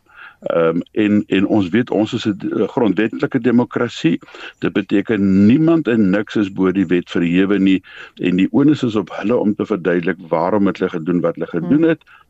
Ehm 0.50 0.76
um, 0.76 0.82
en 0.92 1.22
en 1.38 1.46
ons 1.46 1.68
weet 1.74 1.90
ons 1.90 2.12
is 2.12 2.26
'n 2.26 2.68
grondwetlike 2.74 3.40
demokrasie. 3.40 4.18
Dit 4.58 4.72
beteken 4.72 5.46
niemand 5.46 5.88
en 5.88 6.10
niks 6.10 6.36
is 6.36 6.52
bo 6.52 6.72
die 6.72 6.86
wet 6.86 7.10
verhewe 7.10 7.58
nie 7.58 7.82
en 8.20 8.36
die 8.36 8.48
onus 8.50 8.82
is 8.82 8.96
op 8.96 9.10
hulle 9.16 9.36
om 9.36 9.54
te 9.54 9.66
verduidelik 9.66 10.18
waarom 10.28 10.66
het 10.66 10.78
hulle 10.78 10.90
gedoen 10.90 11.20
wat 11.20 11.34
hulle 11.34 11.46
gedoen 11.46 11.82
hmm. 11.86 11.88
het. 11.94 12.02
Hmm. 12.02 12.24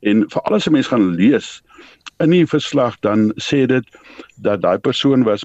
En 0.00 0.24
vir 0.30 0.42
alles 0.42 0.66
'n 0.66 0.72
mens 0.72 0.86
gaan 0.86 1.14
lees 1.14 1.62
in 2.18 2.30
die 2.30 2.46
verslag 2.46 2.98
dan 3.00 3.32
sê 3.42 3.66
dit 3.66 3.98
dat 4.36 4.62
daai 4.62 4.78
persoon 4.78 5.22
was 5.22 5.44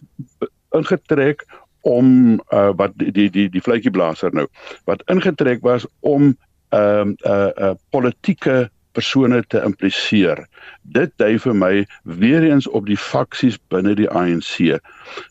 ingetrek 0.78 1.46
om 1.84 2.40
uh, 2.54 2.72
wat 2.80 2.96
die 2.96 3.12
die 3.12 3.30
die, 3.30 3.50
die 3.52 3.62
vletjieblaser 3.62 4.34
nou 4.36 4.48
wat 4.90 5.04
ingetrek 5.12 5.64
was 5.68 5.88
om 6.00 6.34
ehm 6.74 7.14
uh, 7.22 7.32
'n 7.32 7.32
uh, 7.32 7.50
uh, 7.70 7.74
politieke 7.90 8.70
persone 8.94 9.42
te 9.50 9.62
impliseer. 9.66 10.44
Dit 10.96 11.14
dui 11.22 11.36
vir 11.42 11.56
my 11.58 11.72
weer 12.20 12.44
eens 12.46 12.68
op 12.68 12.88
die 12.88 12.98
faksies 13.00 13.58
binne 13.74 13.96
die 13.98 14.10
ANC. 14.10 14.80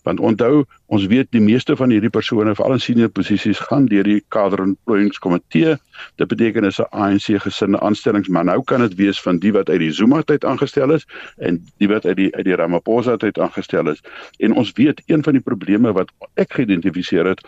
Want 0.07 0.21
onthou, 0.21 0.64
ons 0.92 1.07
weet 1.11 1.31
die 1.33 1.42
meeste 1.42 1.76
van 1.76 1.92
hierdie 1.95 2.12
persone, 2.12 2.54
veral 2.59 2.76
in 2.76 2.85
senior 2.85 3.12
posisies, 3.14 3.61
gaan 3.69 3.87
deur 3.90 4.07
die 4.07 4.21
kaderemployingskomitee. 4.35 5.76
Dit 6.21 6.28
beteken 6.28 6.69
is 6.69 6.81
'n 6.81 6.90
ANC 6.90 7.38
gesinde 7.47 7.81
aanstellings, 7.81 8.28
maar 8.28 8.45
nou 8.45 8.62
kan 8.64 8.81
dit 8.81 8.95
wees 8.95 9.21
van 9.21 9.38
die 9.38 9.52
wat 9.52 9.71
uit 9.71 9.78
die 9.78 9.92
Zuma 9.92 10.23
tyd 10.23 10.45
aangestel 10.45 10.92
is 10.92 11.07
en 11.38 11.62
die 11.78 11.88
wat 11.88 12.07
uit 12.07 12.16
die 12.16 12.35
uit 12.35 12.45
die 12.45 12.57
Ramaphosa 12.57 13.16
tyd 13.16 13.38
aangestel 13.38 13.88
is. 13.88 14.02
En 14.38 14.52
ons 14.52 14.73
weet 14.73 15.02
een 15.07 15.23
van 15.23 15.33
die 15.33 15.42
probleme 15.42 15.92
wat 15.92 16.11
ek 16.35 16.52
geïdentifiseer 16.52 17.26
het 17.26 17.40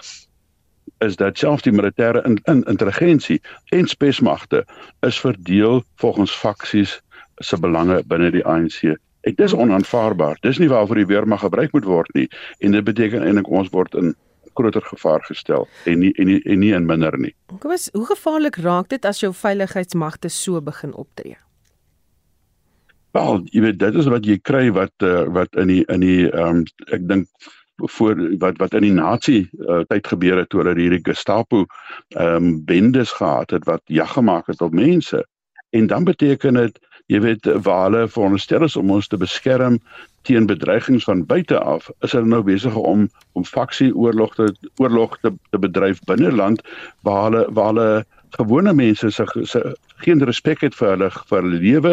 is 1.04 1.16
dat 1.16 1.38
selfs 1.38 1.62
die 1.66 1.72
militêre 1.72 2.22
in, 2.28 2.38
in 2.50 2.62
intelligensie 2.70 3.40
en 3.76 3.86
spesmagte 3.86 4.64
is 5.06 5.20
verdeel 5.20 5.82
volgens 6.02 6.32
faksies 6.32 7.00
se 7.42 7.58
belange 7.60 8.02
binne 8.06 8.30
die 8.30 8.44
ANC. 8.46 8.94
Dit 9.24 9.40
is 9.40 9.54
onaanvaarbaar. 9.54 10.38
Dis 10.40 10.58
nie 10.58 10.68
waarvoor 10.68 11.00
die 11.00 11.08
weermag 11.10 11.40
gebruik 11.40 11.72
moet 11.72 11.88
word 11.88 12.14
nie 12.14 12.28
en 12.58 12.76
dit 12.76 12.84
beteken 12.84 13.24
eintlik 13.24 13.48
ons 13.48 13.72
word 13.72 13.94
in 13.94 14.14
groter 14.54 14.84
gevaar 14.86 15.24
gestel 15.26 15.66
en 15.90 15.98
nie 15.98 16.12
en 16.20 16.28
nie 16.30 16.40
en 16.44 16.60
nie 16.62 16.74
in 16.76 16.86
minder 16.86 17.16
nie. 17.18 17.32
Kom 17.58 17.74
ons, 17.74 17.88
hoe 17.92 18.06
gevaarlik 18.06 18.60
raak 18.62 18.92
dit 18.92 19.08
as 19.08 19.22
jou 19.24 19.32
veiligheidsmagte 19.34 20.30
so 20.30 20.60
begin 20.62 20.94
optree? 20.94 21.36
Wel, 23.14 23.44
jy 23.54 23.62
weet 23.62 23.78
dit 23.78 23.98
is 23.98 24.10
wat 24.10 24.26
jy 24.26 24.38
kry 24.42 24.68
wat 24.74 25.06
uh, 25.06 25.24
wat 25.34 25.54
in 25.60 25.70
die 25.70 25.82
in 25.92 26.02
die 26.02 26.22
ehm 26.30 26.62
um, 26.62 26.64
ek 26.94 27.04
dink 27.10 27.50
voor 27.76 28.36
wat 28.38 28.58
wat 28.58 28.74
in 28.74 28.86
die 28.86 28.94
nasie 28.94 29.48
uh, 29.52 29.82
tyd 29.88 30.06
gebeur 30.06 30.38
het 30.38 30.48
toe 30.48 30.62
hulle 30.62 30.74
hierdie 30.78 31.02
Gestapo 31.02 31.64
ehm 32.14 32.36
um, 32.36 32.64
bendes 32.64 33.12
gehad 33.12 33.50
het 33.50 33.64
wat 33.64 33.82
jag 33.84 34.12
gemaak 34.12 34.46
het 34.46 34.60
op 34.60 34.72
mense. 34.72 35.26
En 35.70 35.86
dan 35.86 36.04
beteken 36.04 36.54
dit 36.54 36.78
jy 37.06 37.20
weet 37.20 37.46
waar 37.66 37.90
hulle 37.90 38.08
veronderstel 38.08 38.64
is 38.64 38.76
om 38.76 38.90
ons 38.90 39.08
te 39.08 39.16
beskerm 39.20 39.78
teen 40.24 40.46
bedreigings 40.46 41.04
van 41.04 41.26
buite 41.26 41.58
af, 41.58 41.90
is 42.00 42.14
hulle 42.16 42.30
nou 42.30 42.42
besig 42.42 42.74
om 42.74 43.08
om 43.32 43.44
faksie 43.44 43.90
oorlog 43.94 44.34
te 44.34 44.48
oorlog 44.80 45.18
te, 45.20 45.32
te 45.50 45.58
bedryf 45.58 46.00
binne 46.08 46.32
land 46.32 46.62
waar 47.02 47.24
hulle 47.28 47.46
waar 47.52 47.72
hulle 47.74 48.04
gewone 48.38 48.72
mense 48.74 49.10
se 49.10 49.24
se 49.46 49.60
geen 50.04 50.24
respek 50.24 50.60
het 50.66 50.74
vir 50.74 50.90
hulle 50.94 51.08
vir 51.10 51.40
hulle 51.40 51.60
lewe 51.62 51.92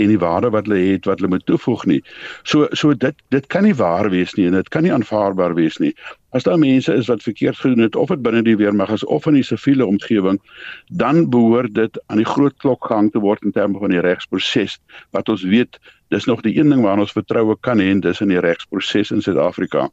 en 0.00 0.08
die 0.12 0.18
waarde 0.18 0.50
wat 0.54 0.66
hulle 0.66 0.80
het 0.80 1.06
wat 1.08 1.20
hulle 1.20 1.30
moet 1.34 1.44
toevoeg 1.46 1.84
nie. 1.90 2.00
So 2.48 2.68
so 2.72 2.94
dit 2.94 3.16
dit 3.34 3.46
kan 3.52 3.66
nie 3.68 3.74
waar 3.76 4.10
wees 4.10 4.34
nie 4.38 4.46
en 4.48 4.56
dit 4.58 4.68
kan 4.74 4.86
nie 4.86 4.92
aanvaarbaar 4.92 5.54
wees 5.58 5.78
nie. 5.82 5.92
As 6.32 6.46
daar 6.48 6.58
mense 6.58 6.94
is 6.94 7.10
wat 7.12 7.22
verkeerd 7.22 7.60
gedoen 7.60 7.84
het 7.84 7.96
of 7.96 8.08
dit 8.08 8.22
binne 8.24 8.42
die 8.42 8.56
weermag 8.56 8.94
is 8.96 9.04
of 9.04 9.26
in 9.26 9.36
die 9.36 9.44
siviele 9.44 9.86
omgewing, 9.86 10.40
dan 10.88 11.28
behoort 11.30 11.74
dit 11.74 11.98
aan 12.06 12.22
die 12.22 12.28
groot 12.28 12.56
klok 12.64 12.88
gehang 12.88 13.12
te 13.12 13.20
word 13.20 13.44
in 13.44 13.52
terme 13.52 13.78
van 13.78 13.92
die 13.92 14.00
regsproses 14.00 14.78
wat 15.12 15.28
ons 15.28 15.44
weet 15.44 15.78
dis 16.08 16.24
nog 16.28 16.40
die 16.44 16.56
een 16.56 16.72
ding 16.72 16.82
waarna 16.84 17.06
ons 17.06 17.16
vertroue 17.16 17.56
kan 17.60 17.80
hê 17.80 17.90
en 17.92 18.00
dis 18.00 18.20
in 18.20 18.32
die 18.32 18.40
regsproses 18.40 19.12
in 19.12 19.22
Suid-Afrika. 19.24 19.88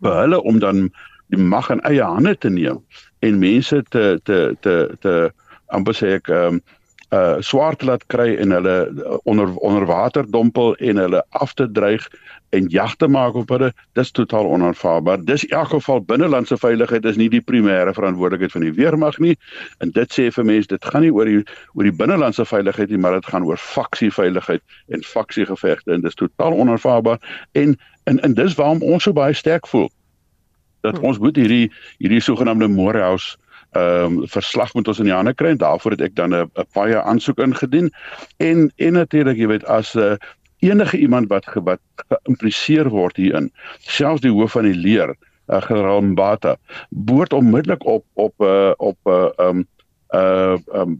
Vir 0.00 0.20
hulle 0.22 0.40
om 0.48 0.58
dan 0.60 0.88
die 1.30 1.40
mag 1.40 1.70
in 1.70 1.80
eie 1.86 2.04
hande 2.04 2.34
te 2.38 2.50
neem 2.50 2.80
en 3.20 3.38
mense 3.38 3.82
te 3.88 4.04
te 4.24 4.56
te 4.60 4.76
te 5.00 5.16
amper 5.66 5.96
sê 5.96 6.14
ek 6.18 6.30
ehm 6.32 6.60
um, 6.60 6.62
uh 7.10 7.40
swaar 7.42 7.74
te 7.74 7.88
laat 7.88 8.04
kry 8.06 8.36
en 8.38 8.52
hulle 8.54 8.74
onder 9.26 9.50
onder 9.66 9.86
water 9.86 10.26
dompel 10.30 10.76
en 10.76 10.96
hulle 10.96 11.24
af 11.30 11.54
te 11.58 11.66
dreig 11.70 12.06
en 12.54 12.68
jag 12.70 12.94
te 12.96 13.08
maak 13.08 13.34
op 13.34 13.48
hulle 13.48 13.72
dis 13.98 14.10
totaal 14.10 14.46
onaanvaarbaar. 14.46 15.24
Dis 15.24 15.44
in 15.44 15.56
elk 15.58 15.72
geval 15.74 16.04
binnelandse 16.06 16.58
veiligheid 16.58 17.04
is 17.04 17.18
nie 17.18 17.28
die 17.30 17.42
primêre 17.42 17.94
verantwoordelikheid 17.94 18.54
van 18.54 18.66
die 18.66 18.74
weermag 18.78 19.18
nie. 19.18 19.34
En 19.82 19.90
dit 19.90 20.14
sê 20.14 20.30
vir 20.30 20.46
mense 20.46 20.70
dit 20.70 20.90
gaan 20.92 21.02
nie 21.02 21.12
oor 21.14 21.26
die 21.26 21.42
oor 21.74 21.90
die 21.90 21.96
binnelandse 22.02 22.46
veiligheid 22.46 22.94
nie 22.94 23.02
maar 23.02 23.18
dit 23.18 23.26
gaan 23.26 23.46
oor 23.46 23.58
faksie 23.58 24.12
veiligheid 24.14 24.62
en 24.94 25.02
faksie 25.02 25.46
gevegte 25.50 25.94
en 25.94 26.06
dis 26.06 26.14
totaal 26.14 26.54
onaanvaarbaar. 26.62 27.18
En 27.58 27.74
en 28.06 28.22
en 28.22 28.34
dis 28.34 28.54
waarom 28.54 28.82
ons 28.82 29.02
so 29.02 29.12
baie 29.12 29.34
sterk 29.34 29.66
voel 29.66 29.90
dat 30.80 30.96
hmm. 30.96 31.04
ons 31.04 31.18
moet 31.18 31.36
hierdie 31.36 31.70
hierdie 31.98 32.20
sogenaamde 32.20 32.68
Morehouse 32.68 33.36
ehm 33.70 34.18
um, 34.18 34.28
verslag 34.28 34.74
moet 34.74 34.88
ons 34.88 34.98
in 34.98 35.06
die 35.06 35.14
hande 35.14 35.34
kry 35.34 35.52
en 35.54 35.60
daarvoor 35.62 35.94
het 35.94 36.00
ek 36.08 36.14
dan 36.18 36.34
'n 36.34 36.50
baie 36.74 37.02
aansoek 37.02 37.38
ingedien 37.38 37.90
en 38.36 38.72
en 38.76 38.92
natuurlik 38.92 39.38
jy 39.38 39.46
weet 39.46 39.64
as 39.64 39.94
'n 39.94 39.98
uh, 39.98 40.12
eh, 40.12 40.18
enige 40.60 40.98
iemand 40.98 41.28
wat 41.28 41.46
wat 41.54 41.80
geïmpliseer 42.10 42.88
word 42.88 43.16
hierin 43.16 43.52
selfs 43.78 44.20
die 44.20 44.32
hoof 44.32 44.52
van 44.52 44.64
die 44.64 44.74
leer 44.74 45.14
uh, 45.48 45.62
generaal 45.62 46.02
Mbata 46.02 46.56
behoort 46.88 47.32
onmiddellik 47.32 47.84
op 47.86 48.04
op 48.14 48.34
uh, 48.38 48.72
op 48.76 48.98
'n 49.04 49.10
uh, 49.10 49.46
um, 49.46 49.66
uh 50.16 50.58
um 50.74 50.98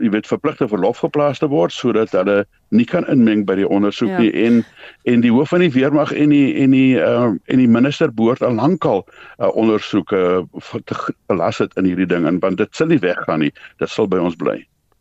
jy 0.00 0.08
weet 0.12 0.28
verpligte 0.28 0.68
verlof 0.68 1.02
geplaas 1.04 1.40
te 1.40 1.48
word 1.48 1.72
sodat 1.72 2.12
hulle 2.16 2.42
nie 2.76 2.86
kan 2.88 3.06
inmeng 3.12 3.44
by 3.48 3.56
die 3.58 3.68
ondersoek 3.68 4.10
ja. 4.10 4.20
nie. 4.24 4.32
En 4.46 4.62
en 5.08 5.24
die 5.24 5.32
hoof 5.32 5.52
van 5.52 5.64
die 5.64 5.72
weermag 5.72 6.12
en 6.16 6.32
die 6.34 6.54
en 6.62 6.76
die 6.76 6.96
uh 7.00 7.30
en 7.30 7.62
die 7.62 7.68
minister 7.68 8.12
behoort 8.12 8.42
al 8.42 8.56
lankal 8.56 9.04
uh, 9.04 9.48
ondersoeke 9.52 10.24
uh, 10.44 11.06
belas 11.28 11.60
het 11.60 11.76
in 11.76 11.88
hierdie 11.88 12.08
ding 12.08 12.26
en 12.28 12.40
want 12.40 12.60
dit 12.60 12.76
sal 12.76 12.92
nie 12.92 13.00
weggaan 13.00 13.44
nie. 13.46 13.52
Dit 13.78 13.92
sal 13.92 14.08
by 14.08 14.20
ons 14.20 14.36
bly. 14.36 14.60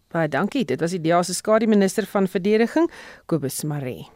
Baie 0.09 0.27
dankie. 0.27 0.65
Dit 0.65 0.81
was 0.81 0.95
die 0.95 1.03
DEA 1.03 1.23
se 1.23 1.35
skadu 1.37 1.67
minister 1.67 2.07
van 2.09 2.27
verdediging 2.27 2.89
Kobus 3.27 3.63
Maree 3.63 4.07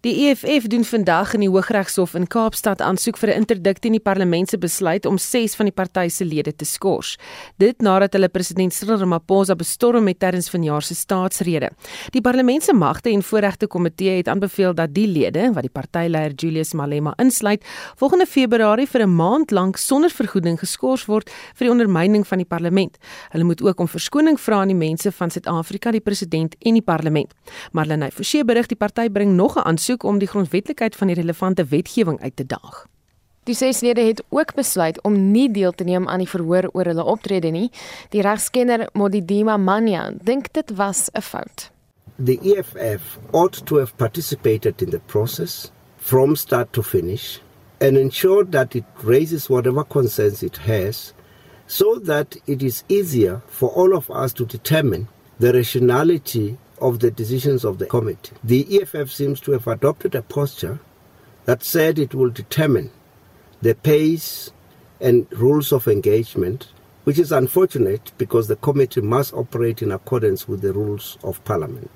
Die 0.00 0.30
EFF 0.30 0.64
doen 0.72 0.84
vandag 0.84 1.34
in 1.36 1.42
die 1.44 1.48
Hooggeregshof 1.52 2.14
in 2.16 2.24
Kaapstad 2.24 2.80
aansoek 2.80 3.18
vir 3.20 3.28
'n 3.28 3.42
interdikt 3.42 3.82
teen 3.82 3.92
die 3.92 4.00
parlement 4.00 4.48
se 4.48 4.56
besluit 4.56 5.06
om 5.06 5.18
6 5.18 5.54
van 5.56 5.66
die 5.66 5.74
party 5.74 6.08
se 6.08 6.24
lede 6.24 6.56
te 6.56 6.64
skors. 6.64 7.18
Dit 7.58 7.82
nadat 7.82 8.12
hulle 8.12 8.28
president 8.28 8.72
Cyril 8.72 8.96
Ramaphosa 8.96 9.54
bestorm 9.54 10.06
het 10.06 10.18
tydens 10.18 10.48
vanjaar 10.48 10.82
se 10.82 10.94
staatsrede. 10.94 11.70
Die 12.12 12.20
parlement 12.20 12.62
se 12.62 12.72
magte 12.72 13.10
en 13.10 13.22
voorregte 13.22 13.66
komitee 13.66 14.16
het 14.16 14.28
aanbeveel 14.28 14.74
dat 14.74 14.94
die 14.94 15.06
lede 15.06 15.52
wat 15.52 15.62
die 15.62 15.70
partyleier 15.70 16.32
Julius 16.32 16.72
Malema 16.72 17.12
insluit, 17.18 17.62
volgende 17.96 18.26
Februarie 18.26 18.86
vir 18.86 19.02
'n 19.02 19.16
maand 19.16 19.50
lank 19.50 19.76
sonder 19.76 20.10
vergoeding 20.10 20.58
geskort 20.58 21.04
word 21.06 21.30
vir 21.54 21.66
die 21.66 21.70
ondermyning 21.70 22.26
van 22.26 22.38
die 22.38 22.46
parlement. 22.46 22.96
Hulle 23.32 23.44
moet 23.44 23.62
ook 23.62 23.80
om 23.80 23.88
verskoning 23.88 24.40
vra 24.40 24.60
aan 24.60 24.68
die 24.68 24.88
mense 24.88 25.12
van 25.12 25.30
Suid-Afrika, 25.30 25.90
die 25.90 26.00
president 26.00 26.56
en 26.60 26.72
die 26.72 26.82
parlement. 26.82 27.34
Marlene 27.72 28.10
Forsie 28.10 28.44
berig 28.44 28.66
die 28.66 28.76
party 28.76 29.10
bring 29.10 29.36
nog 29.36 29.56
'n 29.56 29.68
ondersoek 29.90 30.04
om 30.04 30.18
die 30.18 30.28
grondwetlikheid 30.28 30.96
van 30.96 31.08
die 31.08 31.16
relevante 31.16 31.64
wetgewing 31.64 32.20
uit 32.22 32.36
te 32.36 32.46
daag. 32.46 32.86
Die 33.44 33.54
seslede 33.54 34.00
het 34.00 34.22
ook 34.30 34.54
besluit 34.54 35.02
om 35.02 35.32
nie 35.32 35.50
deel 35.50 35.72
te 35.72 35.84
neem 35.84 36.08
aan 36.08 36.18
die 36.18 36.28
verhoor 36.28 36.70
oor 36.72 36.84
hulle 36.84 37.04
optrede 37.04 37.50
nie. 37.50 37.70
Die 38.10 38.22
regskenner 38.22 38.88
Modidima 38.92 39.56
Mania 39.56 40.12
dink 40.22 40.52
dit 40.52 40.70
was 40.76 41.10
'n 41.14 41.20
fout. 41.20 41.70
The 42.22 42.38
EFF 42.42 43.18
ought 43.32 43.66
to 43.66 43.78
have 43.78 43.94
participated 43.96 44.82
in 44.82 44.90
the 44.90 45.00
process 45.06 45.72
from 45.96 46.36
start 46.36 46.72
to 46.72 46.82
finish 46.82 47.40
and 47.80 47.96
ensured 47.96 48.52
that 48.52 48.74
it 48.74 48.84
raises 49.04 49.48
whatever 49.48 49.84
concerns 49.84 50.42
it 50.42 50.58
has 50.58 51.14
so 51.66 52.00
that 52.04 52.36
it 52.44 52.62
is 52.62 52.84
easier 52.86 53.40
for 53.48 53.70
all 53.70 53.94
of 53.94 54.10
us 54.10 54.32
to 54.32 54.44
determine 54.44 55.06
the 55.38 55.52
rationality 55.52 56.58
of 56.80 56.98
the 57.00 57.10
decisions 57.10 57.64
of 57.64 57.78
the 57.78 57.86
committee. 57.86 58.36
The 58.44 58.80
EFF 58.80 59.10
seems 59.10 59.40
to 59.40 59.52
have 59.52 59.66
adopted 59.66 60.14
a 60.14 60.22
posture 60.22 60.78
that 61.44 61.62
said 61.62 61.98
it 61.98 62.14
will 62.14 62.30
determine 62.30 62.90
the 63.62 63.74
pace 63.74 64.52
and 65.00 65.26
rules 65.32 65.72
of 65.72 65.88
engagement, 65.88 66.72
which 67.04 67.18
is 67.18 67.32
unfortunate 67.32 68.12
because 68.18 68.48
the 68.48 68.56
committee 68.56 69.00
must 69.00 69.32
operate 69.34 69.82
in 69.82 69.92
accordance 69.92 70.46
with 70.48 70.60
the 70.60 70.72
rules 70.72 71.18
of 71.22 71.42
parliament. 71.44 71.90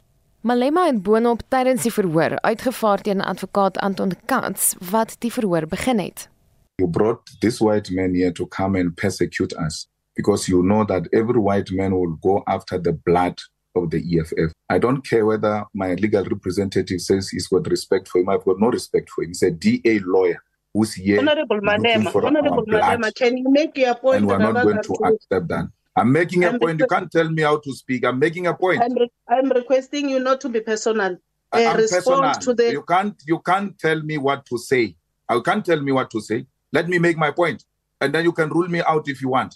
Malema 0.45 0.85
het 0.85 1.03
boonop 1.03 1.41
tydens 1.49 1.83
die 1.83 1.93
verhoor 1.93 2.35
uitgevaar 2.45 3.01
teen 3.01 3.23
advokaat 3.25 3.79
Anton 3.81 4.11
Katz 4.29 4.75
wat 4.91 5.17
die 5.25 5.33
verhoor 5.33 5.65
begin 5.67 5.99
het. 5.99 6.29
You 6.77 6.91
brought 6.91 7.31
this 7.41 7.61
white 7.61 7.95
man 7.95 8.15
here 8.15 8.33
to 8.33 8.47
come 8.47 8.81
and 8.81 8.97
persecute 8.97 9.55
us 9.67 9.87
because 10.17 10.49
you 10.49 10.61
know 10.63 10.85
that 10.85 11.09
every 11.13 11.41
white 11.41 11.73
man 11.73 11.95
will 11.95 12.19
go 12.21 12.43
after 12.47 12.79
the 12.79 12.93
blood 12.93 13.41
of 13.77 13.91
the 13.91 13.99
EFF. 14.19 14.53
I 14.69 14.79
don't 14.79 15.07
care 15.07 15.25
whether 15.27 15.65
my 15.75 15.95
legal 15.95 16.25
representative 16.25 17.01
says 17.01 17.29
he's 17.29 17.49
got 17.49 17.67
respect 17.69 18.09
for 18.09 18.21
him. 18.21 18.29
I've 18.29 18.45
got 18.45 18.59
no 18.61 18.69
respect 18.71 19.11
for 19.11 19.23
him. 19.25 19.31
He's 19.31 19.43
a 19.43 19.51
DA 19.51 19.99
lawyer 20.01 20.43
who's 20.73 20.95
here 20.95 21.21
Honorable 21.21 21.61
Madema, 21.61 22.11
for 22.13 22.27
Honorable 22.27 22.65
Madema, 22.67 23.15
can 23.15 23.37
you 23.37 23.51
make 23.51 23.77
your 23.77 23.95
point? 23.97 24.17
and 24.19 24.27
we're 24.27 24.39
not 24.39 24.55
going 24.63 24.83
to 24.83 24.95
accept 25.05 25.49
that. 25.49 25.69
I'm 25.97 26.11
making 26.11 26.45
a 26.45 26.49
I'm 26.49 26.59
point. 26.59 26.81
You 26.81 26.87
can't 26.87 27.11
tell 27.11 27.31
me 27.31 27.43
how 27.43 27.59
to 27.59 27.73
speak. 27.73 28.05
I'm 28.05 28.19
making 28.19 28.47
a 28.49 28.55
point. 28.55 28.83
I'm, 28.83 28.95
re- 28.95 29.13
I'm 29.29 29.49
requesting 29.51 30.09
you 30.11 30.19
not 30.19 30.41
to 30.41 30.49
be 30.49 30.61
personal. 30.61 31.17
I- 31.53 31.65
Uh, 31.67 31.71
I'm 31.71 31.77
respond 31.77 32.25
personal. 32.25 32.41
to 32.41 32.55
the 32.55 32.73
You 32.73 32.83
can't 32.83 33.15
you 33.27 33.39
can't 33.51 33.79
tell 33.79 34.03
me 34.03 34.17
what 34.19 34.45
to 34.47 34.59
say. 34.59 34.97
You 35.31 35.43
can't 35.43 35.65
tell 35.65 35.81
me 35.81 35.93
what 35.93 36.11
to 36.11 36.21
say. 36.21 36.47
Let 36.73 36.89
me 36.89 36.99
make 36.99 37.17
my 37.17 37.31
point. 37.31 37.65
And 38.01 38.13
then 38.13 38.25
you 38.25 38.33
can 38.33 38.49
rule 38.51 38.69
me 38.69 38.81
out 38.93 39.09
if 39.09 39.21
you 39.23 39.29
want. 39.31 39.53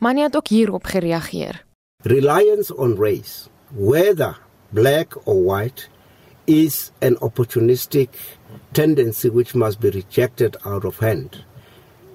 Manie 0.00 0.22
het 0.22 0.36
ook 0.36 0.46
hierop 0.46 0.84
gereageer. 0.86 1.64
Reliance 2.02 2.74
on 2.74 2.94
race, 3.00 3.48
whether 3.72 4.36
black 4.72 5.14
or 5.26 5.42
white, 5.42 5.88
is 6.46 6.92
an 7.02 7.14
opportunistic 7.16 8.08
tendency 8.72 9.28
which 9.28 9.54
must 9.54 9.80
be 9.80 9.90
rejected 9.90 10.56
out 10.64 10.84
of 10.84 10.98
hand. 10.98 11.44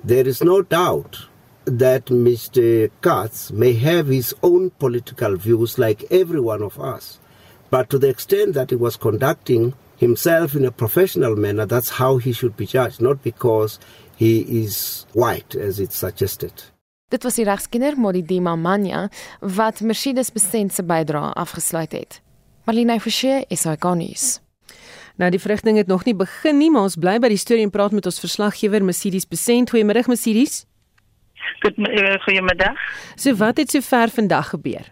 There 0.04 0.28
is 0.28 0.44
no 0.44 0.64
doubt 0.64 1.28
that 1.66 2.06
Mr. 2.06 2.90
Katz 3.02 3.52
may 3.52 3.74
have 3.74 4.08
his 4.08 4.34
own 4.42 4.72
political 4.72 5.38
views 5.38 5.78
like 5.78 6.12
every 6.12 6.42
one 6.42 6.62
of 6.62 6.80
us. 6.80 7.20
But 7.70 7.90
to 7.92 8.00
the 8.00 8.10
extent 8.10 8.56
that 8.56 8.72
he 8.72 8.76
was 8.76 8.98
conducting 8.98 9.74
himself 9.98 10.56
in 10.56 10.66
a 10.66 10.72
professional 10.72 11.36
manner, 11.36 11.66
that's 11.66 11.92
how 11.92 12.18
he 12.18 12.34
should 12.34 12.58
be 12.58 12.66
judged, 12.66 13.02
not 13.02 13.24
because 13.24 13.80
he 14.16 14.42
is 14.64 15.06
white, 15.14 15.56
as 15.56 15.80
it's 15.80 15.96
suggested. 15.96 16.64
Dit 17.14 17.24
was 17.24 17.36
die 17.38 17.46
regskenner 17.46 17.94
Modidima 17.94 18.56
Manya 18.58 19.08
wat 19.40 19.82
Mercedes 19.86 20.32
Besent 20.34 20.74
se 20.74 20.82
bydrae 20.84 21.34
afgesluit 21.38 21.92
het. 21.94 22.22
Marlene 22.66 22.96
Forsie, 23.00 23.44
SAK 23.54 23.86
nuus. 24.00 24.40
Nou 25.22 25.30
die 25.30 25.42
vrugting 25.42 25.78
het 25.78 25.88
nog 25.88 26.08
nie 26.08 26.16
begin 26.18 26.58
nie, 26.58 26.72
maar 26.74 26.88
ons 26.90 26.98
bly 26.98 27.20
by 27.22 27.30
die 27.30 27.38
storie 27.38 27.68
en 27.68 27.74
praat 27.74 27.94
met 27.94 28.10
ons 28.10 28.18
verslaggewer 28.24 28.82
Mercedes 28.82 29.30
Besent. 29.30 29.70
Goeiemôre 29.70 30.08
Mercedes. 30.10 30.64
Goed, 31.62 31.78
uh, 31.78 32.16
goeiemiddag. 32.26 32.82
So 33.16 33.38
wat 33.38 33.62
het 33.62 33.70
sover 33.70 34.10
vandag 34.10 34.50
gebeur? 34.56 34.90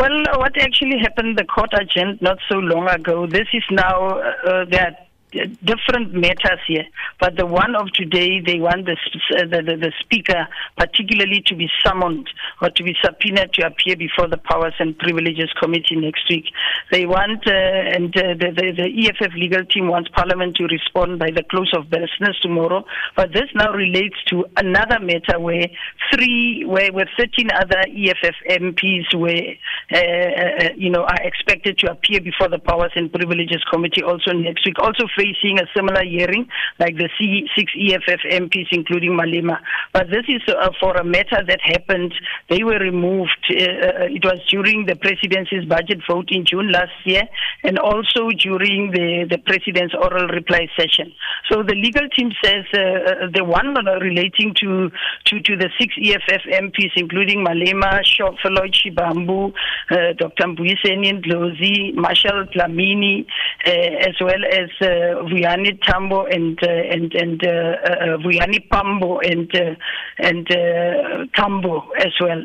Well, 0.00 0.22
what 0.40 0.56
actually 0.56 1.02
happened, 1.04 1.36
the 1.36 1.44
court 1.44 1.74
adjourned 1.74 2.22
not 2.22 2.40
so 2.48 2.62
long 2.62 2.88
ago. 2.88 3.26
This 3.26 3.52
is 3.52 3.66
now, 3.68 4.16
uh, 4.22 4.64
there 4.70 4.86
are 4.86 5.07
different 5.30 6.14
matters 6.14 6.60
here, 6.66 6.84
but 7.20 7.36
the 7.36 7.46
one 7.46 7.74
of 7.74 7.90
today, 7.92 8.40
they 8.40 8.58
want 8.58 8.86
the, 8.86 8.96
uh, 9.36 9.46
the, 9.46 9.62
the, 9.62 9.76
the 9.76 9.92
speaker 10.00 10.46
particularly 10.76 11.42
to 11.46 11.54
be 11.54 11.68
summoned 11.84 12.28
or 12.62 12.70
to 12.70 12.82
be 12.82 12.94
subpoenaed 13.02 13.52
to 13.54 13.66
appear 13.66 13.96
before 13.96 14.28
the 14.28 14.36
Powers 14.38 14.74
and 14.78 14.98
Privileges 14.98 15.50
Committee 15.60 15.96
next 15.96 16.28
week. 16.30 16.46
They 16.90 17.06
want, 17.06 17.46
uh, 17.46 17.52
and 17.52 18.16
uh, 18.16 18.34
the, 18.34 18.52
the, 18.54 18.72
the 18.72 19.08
EFF 19.08 19.34
legal 19.34 19.64
team 19.64 19.88
wants 19.88 20.10
Parliament 20.10 20.56
to 20.56 20.64
respond 20.64 21.18
by 21.18 21.30
the 21.30 21.42
close 21.50 21.72
of 21.74 21.90
business 21.90 22.38
tomorrow, 22.40 22.84
but 23.16 23.32
this 23.32 23.48
now 23.54 23.72
relates 23.72 24.16
to 24.28 24.46
another 24.56 24.98
matter 25.00 25.38
where 25.38 25.66
three, 26.12 26.64
where, 26.66 26.92
where 26.92 27.08
13 27.18 27.48
other 27.52 27.80
EFF 27.80 28.34
MPs 28.48 29.14
were, 29.14 29.54
uh, 29.92 29.98
uh, 29.98 30.68
you 30.76 30.90
know, 30.90 31.02
are 31.02 31.22
expected 31.22 31.78
to 31.78 31.90
appear 31.90 32.20
before 32.20 32.48
the 32.48 32.58
Powers 32.58 32.92
and 32.94 33.12
Privileges 33.12 33.62
Committee 33.70 34.02
also 34.02 34.32
next 34.32 34.64
week, 34.64 34.78
also 34.78 35.06
facing 35.18 35.58
a 35.58 35.66
similar 35.74 36.04
hearing 36.04 36.46
like 36.78 36.96
the 36.96 37.08
six 37.56 37.72
EFF 37.74 38.20
MPs, 38.30 38.68
including 38.70 39.12
Malema. 39.18 39.58
But 39.92 40.08
this 40.10 40.24
is 40.28 40.42
uh, 40.48 40.70
for 40.80 40.96
a 40.96 41.04
matter 41.04 41.42
that 41.46 41.60
happened. 41.60 42.14
They 42.48 42.62
were 42.62 42.78
removed. 42.78 43.44
Uh, 43.50 44.06
it 44.06 44.24
was 44.24 44.38
during 44.48 44.86
the 44.86 44.94
presidency's 44.96 45.64
budget 45.64 46.00
vote 46.08 46.28
in 46.30 46.44
June 46.46 46.70
last 46.70 46.94
year, 47.04 47.22
and 47.64 47.78
also 47.78 48.30
during 48.38 48.92
the, 48.92 49.26
the 49.28 49.38
president's 49.38 49.94
oral 49.94 50.28
reply 50.28 50.68
session. 50.78 51.12
So 51.50 51.62
the 51.62 51.74
legal 51.74 52.08
team 52.16 52.30
says 52.42 52.64
uh, 52.72 53.26
the 53.34 53.44
one 53.44 53.74
relating 54.00 54.54
to, 54.60 54.90
to, 55.26 55.40
to 55.40 55.56
the 55.56 55.70
six 55.78 55.94
EFF 56.02 56.42
MPs, 56.46 56.92
including 56.96 57.44
Malema, 57.44 58.00
Floyd 58.42 58.74
Shibambu, 58.74 59.52
uh, 59.90 60.12
Dr. 60.16 60.48
Mbuyiseni 60.48 61.20
Ndlozi, 61.20 61.94
Marshall 61.94 62.46
Dlamini, 62.54 63.26
uh, 63.66 63.70
as 63.70 64.14
well 64.20 64.44
as 64.44 64.70
uh, 65.08 65.22
Vuyani 65.24 65.80
Tambo 65.82 66.26
and 66.26 66.58
uh, 66.62 66.68
and 66.68 67.14
and 67.14 67.46
uh, 67.46 67.50
uh, 67.50 68.16
Vuyani 68.18 68.68
Pambo 68.68 69.18
and 69.20 69.50
uh, 69.54 69.74
and 70.18 70.50
uh, 70.50 71.26
Tambo 71.34 71.90
as 71.98 72.12
well. 72.20 72.42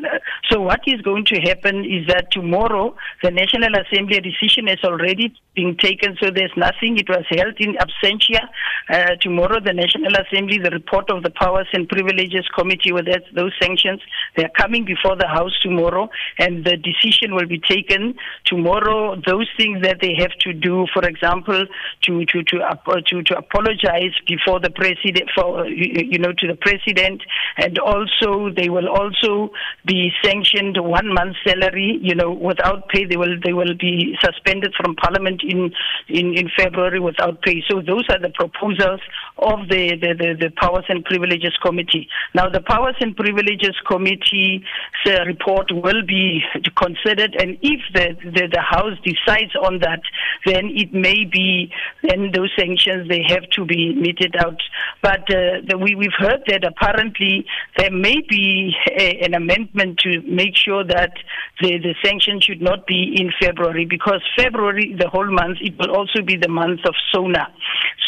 So 0.50 0.60
what 0.60 0.80
is 0.86 1.00
going 1.02 1.24
to 1.26 1.40
happen 1.40 1.84
is 1.84 2.06
that 2.08 2.30
tomorrow 2.30 2.96
the 3.22 3.30
National 3.30 3.72
Assembly 3.74 4.20
decision 4.20 4.66
has 4.68 4.78
already 4.84 5.34
been 5.54 5.76
taken, 5.76 6.16
so 6.20 6.30
there's 6.30 6.52
nothing. 6.56 6.98
It 6.98 7.08
was 7.08 7.24
held 7.30 7.56
in 7.58 7.74
absentia. 7.74 8.48
Uh, 8.88 9.16
tomorrow 9.20 9.60
the 9.60 9.72
National 9.72 10.12
Assembly, 10.14 10.58
the 10.58 10.70
report 10.70 11.10
of 11.10 11.22
the 11.22 11.30
Powers 11.30 11.68
and 11.72 11.88
Privileges 11.88 12.46
Committee 12.56 12.92
with 12.92 13.06
that, 13.06 13.22
those 13.34 13.52
sanctions, 13.60 14.00
they 14.36 14.44
are 14.44 14.50
coming 14.56 14.84
before 14.84 15.16
the 15.16 15.28
House 15.28 15.58
tomorrow, 15.62 16.10
and 16.38 16.64
the 16.64 16.76
decision 16.76 17.34
will 17.34 17.46
be 17.46 17.58
taken 17.58 18.14
tomorrow. 18.44 19.16
Those 19.26 19.48
things 19.56 19.82
that 19.82 19.98
they 20.00 20.14
have 20.18 20.32
to 20.40 20.52
do, 20.52 20.86
for 20.92 21.02
example, 21.06 21.64
to 22.02 22.24
to 22.26 22.42
to 22.42 22.53
uh, 22.62 23.00
to, 23.08 23.22
to 23.22 23.38
apologize 23.38 24.12
before 24.26 24.60
the 24.60 24.70
president 24.70 25.30
for 25.34 25.66
you, 25.66 26.08
you 26.10 26.18
know 26.18 26.32
to 26.32 26.46
the 26.46 26.56
president. 26.56 27.22
And 27.56 27.78
also 27.78 28.50
they 28.54 28.68
will 28.68 28.88
also 28.88 29.52
be 29.86 30.10
sanctioned 30.22 30.76
one 30.80 31.12
month 31.12 31.36
salary 31.46 31.98
you 32.02 32.14
know 32.14 32.30
without 32.32 32.88
pay. 32.88 33.04
They 33.04 33.16
will 33.16 33.38
they 33.44 33.52
will 33.52 33.74
be 33.78 34.16
suspended 34.22 34.74
from 34.76 34.96
parliament 34.96 35.42
in 35.46 35.72
in 36.08 36.36
in 36.36 36.50
February 36.56 37.00
without 37.00 37.42
pay. 37.42 37.62
So 37.68 37.80
those 37.80 38.04
are 38.10 38.18
the 38.18 38.30
proposals 38.30 39.00
of 39.38 39.68
the 39.68 39.96
the, 40.00 40.14
the, 40.14 40.36
the 40.40 40.50
powers 40.56 40.84
and 40.88 41.04
privileges 41.04 41.52
committee 41.64 42.08
now 42.34 42.48
the 42.48 42.60
powers 42.60 42.94
and 43.00 43.16
privileges 43.16 43.74
committee 43.86 44.64
uh, 45.06 45.24
report 45.24 45.70
will 45.72 46.04
be 46.06 46.40
considered 46.76 47.34
and 47.38 47.58
if 47.62 47.80
the, 47.94 48.16
the 48.24 48.48
the 48.52 48.60
house 48.60 48.96
decides 49.04 49.54
on 49.56 49.78
that 49.80 50.00
then 50.46 50.70
it 50.74 50.92
may 50.92 51.24
be 51.24 51.70
then 52.02 52.30
those 52.32 52.50
sanctions 52.58 53.08
they 53.08 53.22
have 53.26 53.48
to 53.50 53.64
be 53.64 53.94
meted 53.94 54.34
out. 54.38 54.60
But 55.02 55.22
uh, 55.30 55.62
the, 55.66 55.78
we, 55.80 55.94
we've 55.94 56.16
heard 56.16 56.42
that 56.48 56.64
apparently 56.64 57.46
there 57.76 57.90
may 57.90 58.20
be 58.28 58.74
a, 58.90 59.20
an 59.24 59.34
amendment 59.34 59.98
to 60.00 60.22
make 60.22 60.56
sure 60.56 60.84
that 60.84 61.12
the, 61.60 61.78
the 61.78 61.94
sanctions 62.04 62.44
should 62.44 62.62
not 62.62 62.86
be 62.86 63.16
in 63.18 63.30
February 63.40 63.86
because 63.86 64.20
February, 64.36 64.94
the 64.98 65.08
whole 65.08 65.30
month, 65.30 65.58
it 65.60 65.74
will 65.78 65.94
also 65.94 66.22
be 66.24 66.36
the 66.36 66.48
month 66.48 66.80
of 66.86 66.94
SONA. 67.12 67.48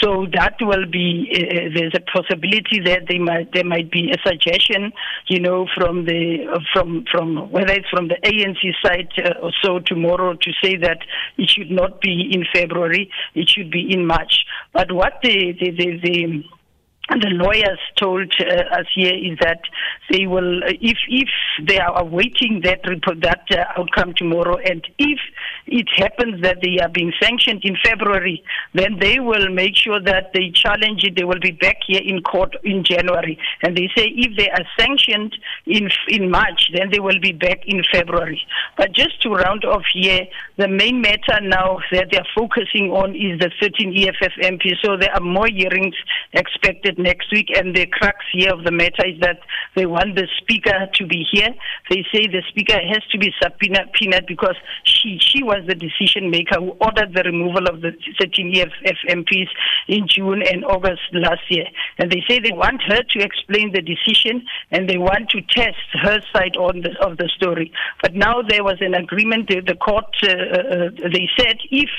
So 0.00 0.26
that 0.32 0.56
will 0.60 0.86
be 0.86 1.30
uh, 1.32 1.70
there's 1.74 1.94
a 1.94 2.00
possibility 2.00 2.80
that 2.84 3.06
they 3.08 3.18
might 3.18 3.52
there 3.52 3.64
might 3.64 3.90
be 3.90 4.10
a 4.10 4.28
suggestion, 4.28 4.92
you 5.28 5.40
know, 5.40 5.66
from 5.74 6.04
the 6.04 6.46
uh, 6.52 6.58
from 6.72 7.04
from 7.10 7.50
whether 7.50 7.72
it's 7.72 7.88
from 7.88 8.08
the 8.08 8.16
ANC 8.24 8.72
side 8.84 9.08
uh, 9.18 9.40
or 9.40 9.52
so 9.62 9.78
tomorrow 9.78 10.34
to 10.34 10.52
say 10.62 10.76
that 10.76 10.98
it 11.38 11.48
should 11.48 11.70
not 11.70 12.00
be 12.00 12.30
in 12.32 12.44
February, 12.52 13.10
it 13.34 13.48
should 13.48 13.70
be 13.70 13.92
in 13.92 14.06
March. 14.06 14.44
But 14.72 14.92
what 14.92 15.14
the 15.22 15.52
the 15.58 15.70
the, 15.70 16.00
the 16.02 16.44
the 17.08 17.28
lawyers 17.30 17.78
told 17.96 18.34
uh, 18.40 18.80
us 18.80 18.86
here 18.94 19.14
is 19.14 19.38
that 19.40 19.60
they 20.10 20.26
will, 20.26 20.64
uh, 20.64 20.72
if 20.80 20.98
if 21.08 21.28
they 21.66 21.78
are 21.78 22.00
awaiting 22.00 22.62
that 22.64 22.80
report, 22.88 23.20
that 23.22 23.44
uh, 23.52 23.80
outcome 23.80 24.12
tomorrow, 24.16 24.56
and 24.56 24.84
if 24.98 25.20
it 25.66 25.88
happens 25.96 26.42
that 26.42 26.58
they 26.62 26.78
are 26.80 26.88
being 26.88 27.12
sanctioned 27.20 27.64
in 27.64 27.76
February, 27.84 28.42
then 28.74 28.98
they 29.00 29.18
will 29.18 29.48
make 29.48 29.76
sure 29.76 30.00
that 30.00 30.32
they 30.32 30.50
challenge 30.54 31.04
it. 31.04 31.16
They 31.16 31.24
will 31.24 31.40
be 31.40 31.52
back 31.52 31.78
here 31.86 32.02
in 32.02 32.22
court 32.22 32.56
in 32.64 32.84
January, 32.84 33.38
and 33.62 33.76
they 33.76 33.88
say 33.96 34.06
if 34.14 34.36
they 34.36 34.50
are 34.50 34.64
sanctioned 34.78 35.36
in 35.66 35.90
in 36.08 36.30
March, 36.30 36.70
then 36.74 36.90
they 36.90 37.00
will 37.00 37.20
be 37.20 37.32
back 37.32 37.60
in 37.66 37.82
February. 37.92 38.40
But 38.76 38.92
just 38.92 39.20
to 39.22 39.30
round 39.30 39.64
off 39.64 39.82
here, 39.92 40.26
the 40.56 40.68
main 40.68 41.00
matter 41.00 41.40
now 41.42 41.78
that 41.92 42.08
they 42.10 42.18
are 42.18 42.26
focusing 42.34 42.90
on 42.90 43.14
is 43.14 43.38
the 43.40 43.50
13 43.60 43.94
EFF 43.96 44.32
MPs. 44.42 44.76
So 44.84 44.96
there 44.96 45.12
are 45.14 45.20
more 45.20 45.48
hearings 45.48 45.94
expected 46.32 46.98
next 46.98 47.32
week. 47.32 47.48
And 47.56 47.74
the 47.74 47.86
crux 47.86 48.18
here 48.32 48.52
of 48.52 48.64
the 48.64 48.70
matter 48.70 49.06
is 49.06 49.20
that 49.20 49.40
they 49.74 49.86
want 49.86 50.16
the 50.16 50.28
speaker 50.38 50.88
to 50.94 51.06
be 51.06 51.26
here. 51.30 51.54
They 51.90 52.04
say 52.12 52.26
the 52.26 52.42
speaker 52.48 52.78
has 52.78 53.02
to 53.12 53.18
be 53.18 53.32
subpoenaed 53.42 54.26
because 54.26 54.56
she 54.84 55.18
she 55.20 55.42
was 55.42 55.55
the 55.66 55.74
decision 55.74 56.30
maker 56.30 56.60
who 56.60 56.76
ordered 56.80 57.14
the 57.14 57.22
removal 57.24 57.66
of 57.66 57.80
the 57.80 57.92
13 58.20 58.56
EFF 58.56 58.96
MPs 59.08 59.48
in 59.88 60.06
June 60.08 60.42
and 60.42 60.64
August 60.64 61.02
last 61.12 61.42
year. 61.48 61.66
And 61.98 62.10
they 62.10 62.22
say 62.28 62.38
they 62.38 62.52
want 62.52 62.82
her 62.82 63.02
to 63.02 63.18
explain 63.20 63.72
the 63.72 63.82
decision 63.82 64.44
and 64.70 64.88
they 64.88 64.98
want 64.98 65.30
to 65.30 65.40
test 65.42 65.86
her 66.02 66.20
side 66.32 66.56
on 66.56 66.82
the, 66.82 66.96
of 67.04 67.16
the 67.16 67.28
story. 67.36 67.72
But 68.02 68.14
now 68.14 68.42
there 68.42 68.64
was 68.64 68.78
an 68.80 68.94
agreement. 68.94 69.48
The, 69.48 69.60
the 69.60 69.74
court 69.74 70.06
uh, 70.22 70.28
uh, 70.28 70.90
they 71.12 71.28
said 71.38 71.58
if 71.70 71.90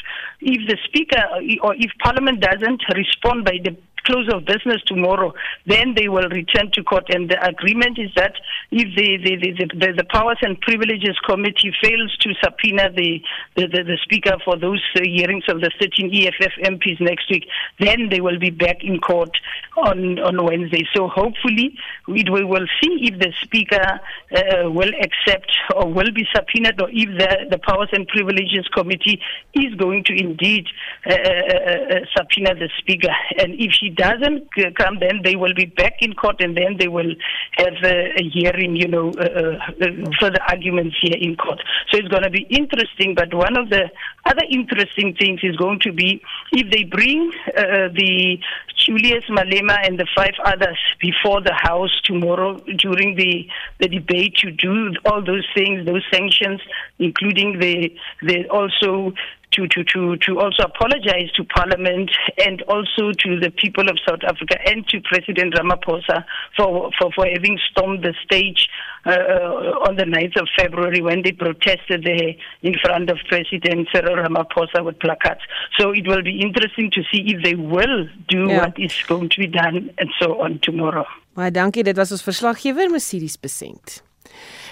if 0.41 0.67
the 0.67 0.77
speaker 0.85 1.23
or 1.63 1.73
if 1.75 1.91
Parliament 2.03 2.41
doesn't 2.41 2.83
respond 2.93 3.45
by 3.45 3.59
the 3.63 3.75
close 4.07 4.27
of 4.33 4.45
business 4.45 4.81
tomorrow, 4.87 5.33
then 5.65 5.93
they 5.95 6.07
will 6.07 6.29
return 6.29 6.71
to 6.73 6.83
court. 6.83 7.05
And 7.09 7.29
the 7.29 7.37
agreement 7.45 7.99
is 7.99 8.09
that 8.15 8.33
if 8.71 8.87
the, 8.95 9.17
the, 9.17 9.35
the, 9.35 9.65
the, 9.75 9.93
the 9.97 10.03
Powers 10.05 10.39
and 10.41 10.59
Privileges 10.61 11.17
Committee 11.27 11.73
fails 11.83 12.15
to 12.21 12.33
subpoena 12.41 12.89
the, 12.95 13.19
the, 13.55 13.67
the, 13.67 13.83
the 13.83 13.97
Speaker 14.03 14.37
for 14.45 14.57
those 14.57 14.81
uh, 14.95 15.01
hearings 15.03 15.43
of 15.49 15.59
the 15.59 15.71
13 15.79 16.09
EFF 16.13 16.53
MPs 16.63 17.01
next 17.01 17.29
week, 17.29 17.45
then 17.79 18.09
they 18.09 18.21
will 18.21 18.39
be 18.39 18.49
back 18.49 18.77
in 18.81 18.99
court 18.99 19.31
on, 19.75 20.19
on 20.19 20.43
Wednesday. 20.43 20.87
So 20.95 21.07
hopefully 21.07 21.77
we, 22.07 22.23
we 22.31 22.43
will 22.43 22.67
see 22.81 23.11
if 23.11 23.19
the 23.19 23.33
Speaker 23.43 23.99
uh, 24.35 24.71
will 24.71 24.91
accept 25.01 25.51
or 25.75 25.91
will 25.91 26.11
be 26.13 26.25
subpoenaed 26.33 26.81
or 26.81 26.89
if 26.91 27.09
the, 27.17 27.47
the 27.51 27.59
Powers 27.59 27.89
and 27.91 28.07
Privileges 28.07 28.67
Committee 28.73 29.19
is 29.53 29.73
going 29.75 30.03
to 30.05 30.13
indeed 30.13 30.65
uh, 31.05 31.13
uh, 31.13 31.15
uh 31.15 31.99
subpoena 32.15 32.55
the 32.55 32.69
Speaker. 32.79 33.13
And 33.37 33.53
if 33.59 33.71
she 33.73 33.89
doesn't 33.97 34.47
come, 34.75 34.99
then 34.99 35.21
they 35.23 35.35
will 35.35 35.53
be 35.53 35.65
back 35.65 35.95
in 36.01 36.13
court 36.13 36.37
and 36.39 36.55
then 36.55 36.77
they 36.77 36.87
will 36.87 37.13
have 37.53 37.73
a, 37.83 38.19
a 38.19 38.29
hearing, 38.29 38.75
you 38.75 38.87
know, 38.87 39.11
uh, 39.19 39.23
uh, 39.23 39.85
uh 39.85 40.11
further 40.19 40.39
arguments 40.47 40.95
here 41.01 41.17
in 41.19 41.35
court. 41.35 41.59
So 41.91 41.97
it's 41.97 42.07
going 42.07 42.23
to 42.23 42.29
be 42.29 42.45
interesting. 42.49 43.15
But 43.15 43.33
one 43.33 43.57
of 43.57 43.69
the 43.69 43.89
other 44.25 44.43
interesting 44.49 45.15
things 45.15 45.41
is 45.43 45.55
going 45.55 45.79
to 45.81 45.91
be 45.91 46.21
if 46.51 46.71
they 46.71 46.83
bring 46.83 47.31
uh, 47.57 47.89
the 47.93 48.39
Julius 48.77 49.23
Malema 49.29 49.77
and 49.85 49.99
the 49.99 50.07
five 50.15 50.33
others 50.45 50.77
before 51.01 51.41
the 51.41 51.53
House 51.53 51.99
tomorrow 52.03 52.57
during 52.77 53.15
the, 53.15 53.47
the 53.79 53.87
debate 53.87 54.35
to 54.37 54.51
do 54.51 54.93
all 55.05 55.23
those 55.23 55.45
things, 55.55 55.85
those 55.85 56.03
sanctions, 56.11 56.61
including 56.99 57.59
the, 57.59 57.93
the 58.21 58.47
also 58.49 59.13
to, 59.57 59.67
to, 59.67 59.83
to, 59.83 60.17
to 60.17 60.39
also 60.39 60.63
apologize 60.63 61.31
to 61.35 61.43
Parliament 61.43 62.11
and 62.45 62.61
also 62.63 63.11
to 63.11 63.39
the 63.39 63.49
people 63.49 63.89
of 63.89 63.97
South 64.07 64.21
Africa 64.23 64.55
and 64.65 64.87
to 64.89 65.01
President 65.01 65.55
Ramaphosa 65.55 66.23
for, 66.55 66.91
for, 66.97 67.11
for 67.13 67.25
having 67.25 67.59
stormed 67.71 68.03
the 68.03 68.13
stage 68.23 68.69
uh, 69.05 69.87
on 69.87 69.95
the 69.95 70.03
9th 70.03 70.39
of 70.41 70.47
February 70.55 71.01
when 71.01 71.23
they 71.23 71.31
protested 71.31 72.03
there 72.03 72.33
in 72.61 72.75
front 72.79 73.09
of 73.09 73.17
President 73.27 73.87
Cyril 73.91 74.15
Ramaphosa 74.15 74.85
with 74.85 74.99
placards. 74.99 75.41
So 75.79 75.91
it 75.91 76.07
will 76.07 76.23
be 76.23 76.39
interesting 76.39 76.91
to 76.91 77.01
see 77.11 77.23
if 77.27 77.43
they 77.43 77.55
will 77.55 78.07
do 78.27 78.47
yeah. 78.47 78.61
what 78.61 78.79
is 78.79 78.93
going 79.07 79.29
to 79.29 79.39
be 79.39 79.47
done 79.47 79.89
and 79.97 80.09
so 80.19 80.41
on 80.41 80.59
tomorrow. 80.59 81.05
Baie 81.37 81.51
dankie, 81.53 81.83
dit 81.85 81.97
was 81.97 82.11
ons 82.11 82.23
verslaggewer 82.25 82.89
Mercedes 82.89 83.37
Besent. 83.37 84.01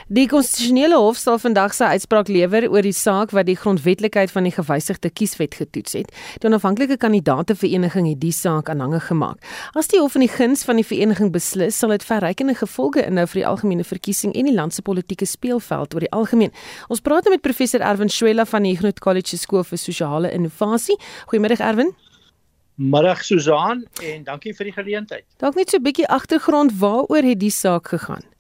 Die 0.06 0.28
konstitusionele 0.30 1.00
hof 1.02 1.18
sal 1.18 1.40
vandag 1.42 1.74
sy 1.74 1.88
uitspraak 1.96 2.28
lewer 2.30 2.68
oor 2.70 2.86
die 2.86 2.94
saak 2.94 3.32
wat 3.34 3.48
die 3.48 3.56
grondwetlikheid 3.58 4.30
van 4.30 4.46
die 4.46 4.52
gewysigde 4.54 5.10
kieswet 5.10 5.56
getoets 5.58 5.96
het. 5.98 6.12
Die 6.38 6.46
onafhanklike 6.46 7.00
kandidaate 7.02 7.56
vereniging 7.58 8.12
het 8.12 8.20
die 8.22 8.30
saak 8.30 8.70
aanhange 8.70 9.00
gemaak. 9.02 9.42
As 9.74 9.90
die 9.90 9.98
hof 9.98 10.14
in 10.14 10.22
die 10.22 10.30
guns 10.30 10.62
van 10.62 10.78
die 10.78 10.86
vereniging 10.86 11.32
beslis, 11.34 11.80
sal 11.82 11.90
dit 11.90 12.06
verrykende 12.06 12.54
gevolge 12.54 13.02
inhou 13.02 13.26
vir 13.32 13.40
die 13.40 13.48
algemene 13.50 13.88
verkiesing 13.88 14.36
en 14.38 14.46
die 14.46 14.54
land 14.54 14.78
se 14.78 14.86
politieke 14.86 15.26
speelveld 15.26 15.98
oor 15.98 16.06
die 16.06 16.14
algemeen. 16.14 16.54
Ons 16.86 17.02
praat 17.02 17.26
nou 17.26 17.34
met 17.34 17.42
professor 17.42 17.82
Erwin 17.82 18.14
Schwella 18.14 18.46
van 18.46 18.70
die 18.70 18.76
Ignout 18.78 19.02
College 19.02 19.42
Skool 19.42 19.66
vir 19.66 19.82
Sosiale 19.82 20.30
Innovasie. 20.30 21.00
Goeiemiddag 21.34 21.66
Erwin. 21.66 21.96
Middag 22.78 23.26
Susan 23.26 23.88
en 24.04 24.24
dankie 24.30 24.54
vir 24.54 24.70
die 24.70 24.78
geleentheid. 24.78 25.26
Dalk 25.42 25.58
net 25.58 25.74
so 25.74 25.82
'n 25.82 25.84
bietjie 25.90 26.06
agtergrond 26.06 26.78
waaroor 26.78 27.26
het 27.26 27.40
die 27.40 27.50
saak 27.50 27.90
gegaan? 27.90 28.35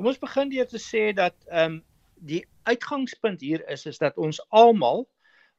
Kom 0.00 0.08
ons 0.08 0.16
begin 0.16 0.48
deur 0.48 0.64
te 0.64 0.78
sê 0.80 1.00
dat 1.12 1.34
ehm 1.52 1.74
um, 1.74 1.80
die 2.24 2.38
uitgangspunt 2.68 3.42
hier 3.44 3.60
is 3.68 3.82
is 3.90 3.98
dat 4.00 4.16
ons 4.16 4.38
almal 4.60 5.02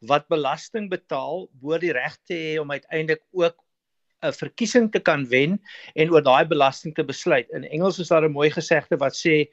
wat 0.09 0.25
belasting 0.33 0.87
betaal, 0.89 1.43
behoort 1.61 1.83
die 1.85 1.91
reg 1.93 2.15
te 2.25 2.33
hê 2.39 2.55
om 2.57 2.73
uiteindelik 2.73 3.21
ook 3.37 3.59
'n 4.25 4.33
verkiesing 4.39 4.89
te 4.95 5.01
kan 5.09 5.27
wen 5.29 5.59
en 5.93 6.09
oor 6.09 6.25
daai 6.25 6.45
belasting 6.49 6.95
te 6.97 7.05
besluit. 7.05 7.53
In 7.53 7.69
Engels 7.69 7.99
is 7.99 8.09
daar 8.09 8.25
'n 8.25 8.33
mooi 8.33 8.49
gesegde 8.49 8.97
wat 8.97 9.13
sê 9.13 9.45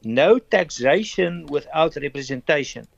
no 0.00 0.38
taxation 0.38 1.44
without 1.52 1.96
representation. 1.96 2.88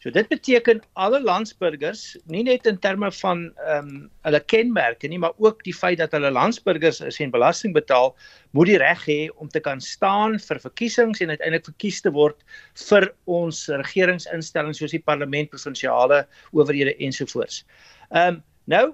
So 0.00 0.08
dit 0.10 0.28
beteken 0.32 0.78
alle 0.96 1.18
landsburgers, 1.20 2.16
nie 2.32 2.40
net 2.46 2.64
in 2.66 2.78
terme 2.80 3.10
van 3.12 3.42
ehm 3.66 3.88
um, 3.90 3.98
hulle 4.24 4.40
kenmerke 4.48 5.10
nie, 5.12 5.18
maar 5.20 5.36
ook 5.36 5.60
die 5.66 5.74
feit 5.76 5.98
dat 6.00 6.14
hulle 6.16 6.30
landsburgers 6.32 7.02
is 7.04 7.18
en 7.20 7.34
belasting 7.34 7.74
betaal, 7.76 8.14
moet 8.56 8.70
die 8.72 8.78
reg 8.80 9.04
hê 9.04 9.18
om 9.36 9.48
te 9.52 9.60
kan 9.60 9.80
staan 9.84 10.38
vir 10.40 10.62
verkiesings 10.64 11.20
en 11.20 11.34
uiteindelik 11.34 11.68
verkies 11.68 12.00
te 12.00 12.12
word 12.16 12.40
vir 12.86 13.10
ons 13.28 13.66
regeringsinstellings 13.84 14.80
soos 14.80 14.96
die 14.96 15.04
parlement, 15.04 15.52
provinsiale 15.52 16.24
owerhede 16.56 16.96
ensovoorts. 16.96 17.64
Ehm 18.08 18.40
um, 18.40 18.42
nou 18.70 18.86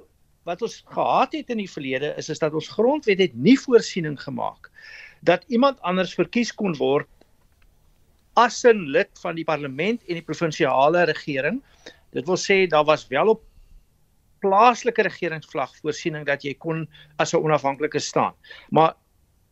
wat 0.47 0.63
ons 0.63 0.83
gehad 0.95 1.33
het 1.35 1.51
in 1.51 1.59
die 1.59 1.71
verlede 1.71 2.15
is 2.19 2.31
is 2.35 2.43
dat 2.43 2.55
ons 2.55 2.69
grondwet 2.75 3.19
het 3.23 3.35
nie 3.35 3.59
voorsiening 3.59 4.19
gemaak 4.23 4.71
dat 5.27 5.45
iemand 5.47 5.81
anders 5.81 6.15
verkies 6.15 6.55
kon 6.55 6.75
word 6.79 7.09
as 8.37 8.65
'n 8.65 8.87
lid 8.93 9.11
van 9.23 9.35
die 9.35 9.45
parlement 9.45 10.01
en 10.07 10.15
die 10.15 10.25
provinsiale 10.25 11.05
regering. 11.05 11.63
Dit 12.13 12.27
wil 12.27 12.37
sê 12.37 12.67
daar 12.69 12.85
was 12.85 13.09
wel 13.09 13.29
op 13.29 13.43
plaaslike 14.41 15.03
regeringsvlag 15.03 15.73
voorsiening 15.81 16.27
dat 16.27 16.43
jy 16.45 16.55
kon 16.55 16.87
as 17.19 17.33
'n 17.33 17.43
onafhanklike 17.43 17.99
staan. 17.99 18.35
Maar 18.71 18.95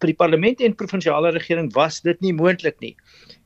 vir 0.00 0.12
die 0.12 0.18
parlement 0.20 0.60
en 0.60 0.74
provinsiale 0.74 1.30
regering 1.32 1.70
was 1.74 2.00
dit 2.04 2.20
nie 2.20 2.32
moontlik 2.32 2.76
nie. 2.80 2.94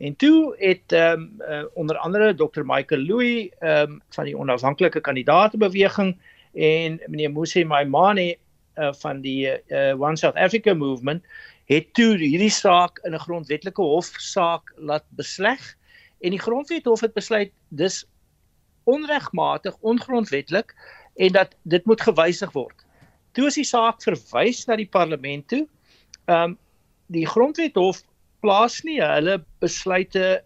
En 0.00 0.16
toe 0.16 0.54
het 0.58 0.92
ehm 0.92 1.20
um, 1.20 1.42
uh, 1.48 1.64
onder 1.74 1.96
andere 1.98 2.34
Dr 2.34 2.64
Michael 2.64 3.06
Louw 3.06 3.20
ehm 3.20 3.92
um, 3.92 4.00
van 4.10 4.24
die 4.24 4.36
onafhanklike 4.36 5.00
kandidaatebeweging 5.00 6.16
en 6.54 7.00
meneer 7.06 7.30
Musi 7.30 7.64
Maimane 7.64 8.36
uh, 8.78 8.92
van 8.92 9.20
die 9.20 9.46
uh, 9.46 9.94
One 10.00 10.16
South 10.16 10.36
Africa 10.36 10.74
movement 10.74 11.24
het 11.68 11.92
toe 11.96 12.16
hierdie 12.16 12.52
saak 12.52 13.00
in 13.04 13.14
'n 13.14 13.24
grondwetlike 13.24 13.82
hofsaak 13.82 14.72
laat 14.76 15.04
besleg 15.16 15.60
en 16.20 16.30
die 16.30 16.40
grondwethof 16.40 17.00
het 17.00 17.14
besluit 17.14 17.52
dis 17.68 18.04
onregmatig, 18.84 19.76
ongrondwetlik 19.80 20.74
en 21.16 21.32
dat 21.32 21.54
dit 21.62 21.84
moet 21.84 22.00
gewysig 22.00 22.52
word. 22.52 22.84
Toe 23.32 23.46
is 23.46 23.54
die 23.60 23.68
saak 23.68 24.02
verwys 24.02 24.64
na 24.66 24.76
die 24.76 24.88
parlement 24.88 25.48
toe. 25.48 25.66
Ehm 26.26 26.42
um, 26.42 26.58
die 27.08 27.26
grondwethof 27.26 28.02
plaas 28.40 28.82
nie 28.84 29.00
hulle 29.00 29.38
besluite 29.60 30.42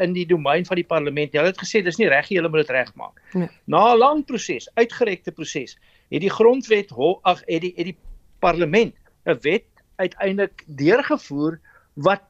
in 0.00 0.12
die 0.12 0.26
domein 0.26 0.64
van 0.64 0.76
die 0.76 0.86
parlement. 0.86 1.32
Hulle 1.32 1.52
het 1.52 1.60
gesê 1.60 1.82
dis 1.84 1.98
nie 1.98 2.08
reg 2.08 2.30
nie, 2.30 2.38
hulle 2.38 2.48
moet 2.48 2.66
dit 2.66 2.76
regmaak. 2.76 3.20
Nee. 3.34 3.48
Na 3.66 3.92
'n 3.92 3.98
lang 3.98 4.24
proses, 4.24 4.68
uitgerekte 4.74 5.32
proses, 5.32 5.76
het 6.10 6.20
die 6.20 6.30
grondwet 6.30 6.92
ag 7.22 7.42
het 7.46 7.60
die 7.60 7.72
het 7.76 7.84
die 7.92 7.98
parlement 8.40 8.94
'n 9.26 9.38
wet 9.42 9.68
uiteindelik 9.98 10.64
deurgevoer 10.66 11.58
wat 12.06 12.24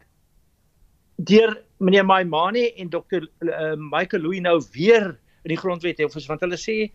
deur 1.18 1.57
meneer 1.83 2.07
Maimane 2.07 2.68
en 2.78 2.90
dokter 2.90 3.26
uh, 3.44 3.74
Michael 3.76 4.22
Louw 4.22 4.40
nou 4.40 4.57
weer 4.72 5.11
in 5.44 5.52
die 5.52 5.61
grondwet 5.61 6.00
het 6.00 6.26
want 6.26 6.44
hulle 6.44 6.59
sê 6.61 6.88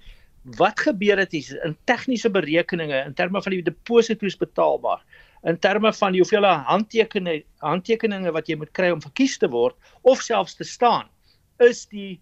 wat 0.60 0.80
gebeur 0.84 1.22
het 1.22 1.34
is 1.38 1.54
in 1.64 1.76
tegniese 1.88 2.30
berekeninge 2.32 2.98
in 3.06 3.16
terme 3.16 3.42
van 3.42 3.54
die 3.56 3.64
deposito's 3.64 4.36
betaalbaar. 4.36 5.00
In 5.48 5.60
terme 5.60 5.94
van 5.94 6.12
die 6.12 6.20
hoeveel 6.20 6.46
handtekeninge 6.68 7.46
handtekeninge 7.64 8.32
wat 8.36 8.52
jy 8.52 8.58
moet 8.60 8.72
kry 8.76 8.92
om 8.92 9.04
verkies 9.04 9.38
te 9.40 9.48
word 9.52 9.76
of 10.02 10.24
selfs 10.24 10.58
te 10.60 10.68
staan 10.68 11.08
is 11.64 11.86
die 11.92 12.20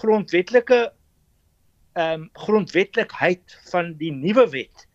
grondwetlike 0.00 0.80
ehm 1.92 2.22
um, 2.22 2.28
grondwetlikheid 2.46 3.56
van 3.68 3.92
die 4.00 4.12
nuwe 4.12 4.46
wet 4.54 4.86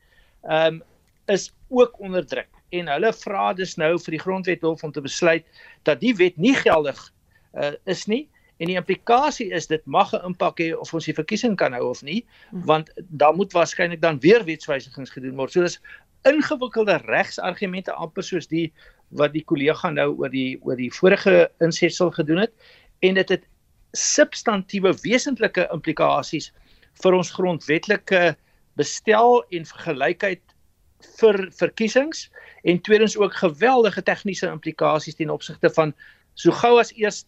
ehm 0.49 0.79
um, 0.79 0.83
is 1.27 1.51
ook 1.69 1.99
onderdruk 1.99 2.56
en 2.69 2.89
hulle 2.91 3.11
vra 3.13 3.53
dus 3.53 3.75
nou 3.77 3.93
vir 4.05 4.17
die 4.17 4.23
grondwethof 4.23 4.83
om 4.83 4.91
te 4.91 5.01
besluit 5.01 5.45
dat 5.87 6.01
die 6.01 6.15
wet 6.15 6.37
nie 6.37 6.55
geldig 6.55 6.99
uh, 7.53 7.73
is 7.85 8.05
nie 8.07 8.25
en 8.57 8.71
die 8.71 8.77
implikasie 8.79 9.49
is 9.53 9.69
dit 9.69 9.83
mag 9.85 10.13
'n 10.13 10.25
impak 10.31 10.59
hê 10.59 10.73
of 10.73 10.93
ons 10.93 11.05
die 11.05 11.15
verkiesing 11.15 11.55
kan 11.55 11.73
hou 11.73 11.89
of 11.89 12.01
nie 12.03 12.25
hmm. 12.49 12.65
want 12.65 12.91
daar 13.09 13.35
moet 13.35 13.53
waarskynlik 13.53 14.01
dan 14.01 14.19
weer 14.19 14.43
wetswysigings 14.45 15.13
gedoen 15.13 15.35
word. 15.35 15.51
So 15.51 15.61
dis 15.61 15.79
ingewikkelde 16.25 16.97
regsargumente 17.05 17.93
amper 17.93 18.23
soos 18.23 18.47
die 18.47 18.71
wat 19.09 19.33
die 19.33 19.43
kollega 19.43 19.89
nou 19.89 20.09
oor 20.17 20.29
die 20.29 20.57
oor 20.63 20.75
die 20.75 20.91
vorige 20.91 21.49
insetsel 21.63 22.11
gedoen 22.11 22.43
het 22.43 22.53
en 22.99 23.13
dit 23.13 23.29
het 23.29 23.45
substantiewe 23.93 24.93
wesentlike 25.03 25.67
implikasies 25.71 26.51
vir 27.03 27.13
ons 27.13 27.31
grondwetlike 27.31 28.35
bestel 28.77 29.43
en 29.53 29.65
vergelykheid 29.65 30.41
vir 31.19 31.47
verkiesings 31.53 32.27
en 32.63 32.81
tweedens 32.81 33.17
ook 33.17 33.33
geweldige 33.33 34.03
tegniese 34.03 34.47
implikasies 34.47 35.15
ten 35.15 35.29
opsigte 35.29 35.69
van 35.69 35.93
so 36.33 36.51
gou 36.51 36.77
as 36.79 36.93
eers 36.97 37.25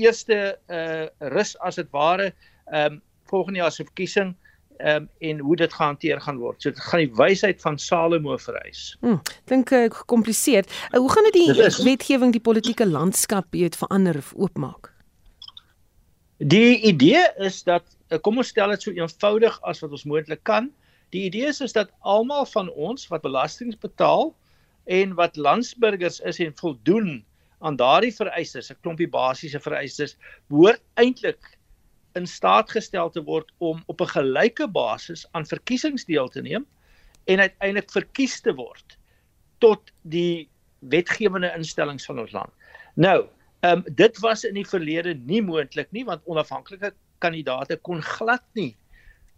eerste 0.00 0.58
uh 0.68 1.06
rus 1.34 1.56
as 1.60 1.80
dit 1.80 1.90
ware 1.90 2.32
ehm 2.70 2.92
um, 2.92 3.02
volgende 3.30 3.58
jaar 3.58 3.72
se 3.72 3.84
verkiesing 3.84 4.34
ehm 4.78 5.02
um, 5.02 5.08
en 5.18 5.38
hoe 5.38 5.56
dit 5.56 5.72
gehanteer 5.72 6.20
gaan 6.20 6.38
word. 6.38 6.62
So 6.62 6.70
dit 6.70 6.80
gaan 6.80 7.02
die 7.04 7.14
wysheid 7.14 7.60
van 7.60 7.78
Salomo 7.78 8.36
vereis. 8.36 8.96
Hm, 9.00 9.18
dink 9.44 9.70
ek 9.70 9.92
uh, 9.92 9.98
gekompliseer. 9.98 10.64
Uh, 10.90 11.00
hoe 11.00 11.10
gaan 11.12 11.28
dit 11.28 11.36
die 11.36 11.84
wetgewing 11.84 12.32
die 12.32 12.40
politieke 12.40 12.86
landskap 12.88 13.52
weet 13.52 13.76
verander 13.76 14.16
of 14.16 14.32
oopmaak? 14.36 14.92
Die 16.38 16.80
idee 16.88 17.26
is 17.36 17.62
dat 17.62 17.84
kom 18.24 18.40
ons 18.40 18.48
stel 18.48 18.72
dit 18.72 18.82
so 18.82 18.90
eenvoudig 18.96 19.58
as 19.68 19.82
wat 19.84 19.92
ons 19.92 20.06
moontlik 20.08 20.40
kan. 20.48 20.70
Die 21.10 21.24
idee 21.26 21.46
is, 21.50 21.60
is 21.60 21.74
dat 21.74 21.90
almal 22.00 22.46
van 22.46 22.70
ons 22.70 23.08
wat 23.10 23.22
belasting 23.22 23.74
betaal 23.82 24.30
en 24.90 25.14
wat 25.18 25.36
landsburgers 25.36 26.20
is 26.20 26.38
en 26.38 26.54
voldoen 26.56 27.24
aan 27.60 27.76
daardie 27.76 28.14
vereistes, 28.14 28.70
'n 28.70 28.78
klompie 28.80 29.08
basiese 29.08 29.60
vereistes, 29.60 30.16
behoort 30.48 30.82
eintlik 30.94 31.58
in 32.14 32.26
staat 32.26 32.70
gestel 32.70 33.10
te 33.10 33.22
word 33.22 33.52
om 33.58 33.82
op 33.86 34.00
'n 34.00 34.14
gelyke 34.14 34.68
basis 34.68 35.26
aan 35.32 35.46
verkiesings 35.46 36.04
deel 36.04 36.28
te 36.28 36.42
neem 36.42 36.66
en 37.24 37.40
uiteindelik 37.40 37.90
verkies 37.90 38.40
te 38.40 38.54
word 38.54 38.98
tot 39.58 39.92
die 40.02 40.48
wetgewende 40.78 41.52
instellings 41.56 42.06
van 42.06 42.18
ons 42.18 42.32
land. 42.32 42.50
Nou, 42.94 43.28
ehm 43.60 43.78
um, 43.78 43.94
dit 43.94 44.18
was 44.18 44.44
in 44.44 44.54
die 44.54 44.66
verlede 44.66 45.14
nie 45.14 45.42
moontlik 45.42 45.92
nie 45.92 46.04
want 46.04 46.24
onafhanklike 46.24 46.94
kandidaate 47.18 47.76
kon 47.76 48.02
glad 48.02 48.42
nie 48.54 48.76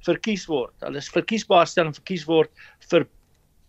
verkies 0.07 0.47
word. 0.51 0.75
Hulle 0.83 1.01
is 1.03 1.11
verkiesbaar 1.12 1.67
stel 1.67 1.91
en 1.91 1.97
verkies 1.97 2.25
word 2.29 2.51
vir 2.91 3.07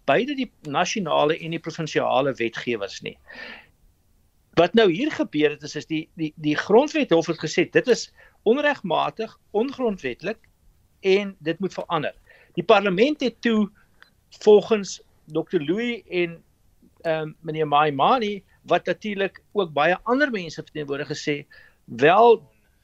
beide 0.10 0.36
die 0.36 0.50
nasionale 0.68 1.38
en 1.40 1.56
die 1.56 1.62
provinsiale 1.64 2.34
wetgewers 2.40 3.02
nie. 3.06 3.16
Wat 4.60 4.76
nou 4.78 4.90
hier 4.92 5.12
gebeur 5.12 5.56
het 5.56 5.64
is 5.64 5.76
is 5.80 5.90
die 5.90 6.08
die 6.20 6.34
die 6.36 6.58
grondwet 6.60 7.14
hof 7.16 7.32
het 7.32 7.42
gesê 7.42 7.66
dit 7.72 7.88
is 7.88 8.10
onregmatig, 8.50 9.32
ongrondwetlik 9.52 10.40
en 11.02 11.36
dit 11.40 11.60
moet 11.60 11.74
verander. 11.74 12.14
Die 12.56 12.64
parlement 12.64 13.22
het 13.22 13.42
toe 13.42 13.70
volgens 14.44 15.02
Dr 15.26 15.62
Louis 15.62 16.02
en 16.10 16.42
ehm 17.04 17.22
um, 17.22 17.36
meneer 17.42 17.68
Maimani 17.68 18.44
wat 18.64 18.86
natuurlik 18.86 19.42
ook 19.52 19.74
baie 19.74 19.98
ander 20.04 20.32
mense 20.32 20.62
verteenwoordig 20.64 21.08
gesê, 21.08 21.46
wel 21.86 22.40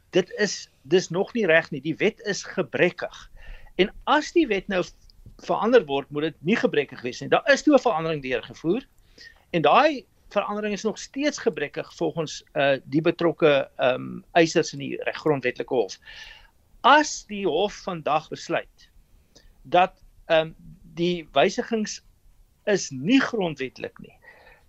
dit 0.09 0.31
is 0.37 0.69
dis 0.81 1.09
nog 1.09 1.33
nie 1.33 1.45
reg 1.45 1.71
nie. 1.71 1.81
Die 1.81 1.95
wet 1.95 2.19
is 2.19 2.43
gebrekkig. 2.43 3.28
En 3.79 3.91
as 4.11 4.33
die 4.35 4.47
wet 4.49 4.67
nou 4.67 4.83
verander 5.45 5.85
word, 5.87 6.09
moet 6.11 6.29
dit 6.29 6.39
nie 6.51 6.57
gebrekkig 6.59 7.01
wees 7.05 7.21
nie. 7.23 7.29
Daar 7.31 7.47
is 7.53 7.63
toe 7.63 7.75
'n 7.75 7.85
verandering 7.85 8.21
deurgevoer. 8.21 8.83
En 9.55 9.61
daai 9.61 10.05
verandering 10.29 10.73
is 10.73 10.83
nog 10.83 10.99
steeds 10.99 11.37
gebrekkig 11.37 11.93
volgens 11.95 12.43
uh 12.53 12.77
die 12.83 13.01
betrokke 13.01 13.69
ehm 13.77 13.95
um, 13.95 14.25
eisers 14.31 14.73
in 14.73 14.79
die 14.79 15.03
reggrondwetlike 15.03 15.73
hof. 15.73 15.97
As 16.81 17.25
die 17.25 17.45
hof 17.47 17.73
vandag 17.73 18.29
besluit 18.29 18.89
dat 19.63 19.93
ehm 20.25 20.51
um, 20.51 20.55
die 20.93 21.27
wysigings 21.31 22.01
is 22.65 22.89
nie 22.89 23.21
grondwetlik 23.21 23.99
nie, 23.99 24.17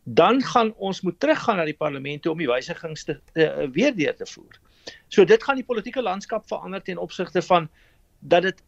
dan 0.05 0.43
gaan 0.43 0.75
ons 0.77 1.01
moet 1.01 1.21
teruggaan 1.21 1.57
na 1.57 1.65
die 1.65 1.77
parlement 1.77 2.27
om 2.27 2.39
die 2.39 2.49
wysigings 2.49 3.05
te, 3.05 3.21
te 3.33 3.47
uh, 3.47 3.69
weer 3.75 3.95
deur 3.97 4.17
te 4.17 4.27
voer. 4.27 4.61
So 5.09 5.25
dit 5.25 5.43
gaan 5.43 5.57
die 5.57 5.67
politieke 5.67 6.03
landskap 6.03 6.47
verander 6.49 6.83
ten 6.83 6.99
opsigte 6.99 7.43
van 7.43 7.69
dat 8.21 8.43
dit 8.43 8.63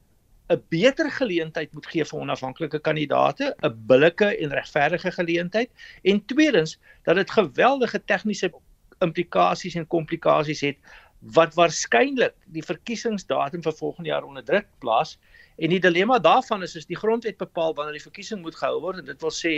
'n 0.50 0.62
beter 0.68 1.10
geleentheid 1.10 1.72
moet 1.72 1.86
gee 1.86 2.04
vir 2.04 2.18
onafhanklike 2.18 2.80
kandidaate, 2.80 3.54
'n 3.62 3.86
billike 3.86 4.36
en 4.36 4.50
regverdige 4.50 5.12
geleentheid 5.12 5.70
en 6.02 6.24
tweedens 6.24 6.78
dat 7.04 7.16
dit 7.16 7.30
geweldige 7.30 8.04
tegniese 8.04 8.52
implikasies 9.00 9.74
en 9.74 9.86
komplikasies 9.86 10.60
het 10.60 10.78
wat 11.22 11.54
waarskynlik 11.54 12.34
die 12.46 12.64
verkiesingsdatum 12.66 13.62
vir 13.62 13.72
volgende 13.72 14.10
jaar 14.10 14.24
onder 14.26 14.44
druk 14.44 14.66
plaas 14.78 15.18
en 15.56 15.70
die 15.70 15.80
dilemma 15.80 16.18
daarvan 16.18 16.62
is 16.62 16.74
is 16.76 16.86
die 16.86 16.98
grondwet 16.98 17.38
bepaal 17.38 17.74
wanneer 17.74 17.98
die 17.98 18.08
verkiesing 18.08 18.42
moet 18.42 18.56
gehou 18.58 18.80
word 18.80 18.98
en 18.98 19.04
dit 19.04 19.20
wil 19.22 19.30
sê 19.30 19.52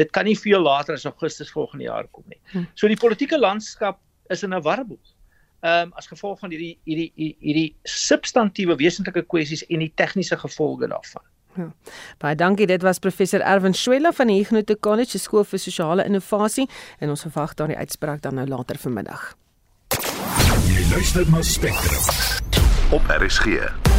dit 0.00 0.10
kan 0.10 0.24
nie 0.24 0.38
veel 0.38 0.62
later 0.62 0.94
as 0.94 1.04
Augustus 1.04 1.52
volgende 1.52 1.84
jaar 1.84 2.08
kom 2.08 2.24
nie. 2.26 2.40
Hm. 2.52 2.64
So 2.74 2.88
die 2.88 2.96
politieke 2.96 3.38
landskap 3.38 4.00
is 4.30 4.42
in 4.42 4.54
'n 4.54 4.62
warboel 4.62 5.00
ehm 5.62 5.88
um, 5.88 5.92
as 5.94 6.08
gevolg 6.10 6.40
van 6.42 6.50
hierdie 6.50 6.78
hierdie 6.84 7.36
hierdie 7.38 7.68
substantiëre 7.86 8.74
wesentlike 8.80 9.22
kwessies 9.30 9.62
en 9.68 9.84
die 9.84 9.92
tegniese 9.94 10.38
gevolge 10.40 10.88
daarvan. 10.90 11.22
Ja. 11.56 11.68
Baie 12.18 12.34
dankie. 12.34 12.66
Dit 12.66 12.82
was 12.82 12.98
professor 12.98 13.40
Erwin 13.40 13.74
Schwella 13.74 14.12
van 14.12 14.26
die 14.26 14.40
Huguenot 14.40 14.80
College 14.80 15.18
Skool 15.18 15.44
vir 15.44 15.60
Sosiale 15.60 16.06
Innovasie 16.08 16.68
en 16.98 17.14
ons 17.14 17.26
verwag 17.28 17.54
dan 17.54 17.74
die 17.74 17.78
uitspraak 17.78 18.24
dan 18.26 18.40
nou 18.40 18.48
later 18.48 18.80
vanmiddag. 18.80 19.34
Jy 20.66 20.88
luister 20.90 21.30
na 21.30 21.42
Spectrum 21.42 22.02
op 22.90 23.02
RSG. 23.20 23.91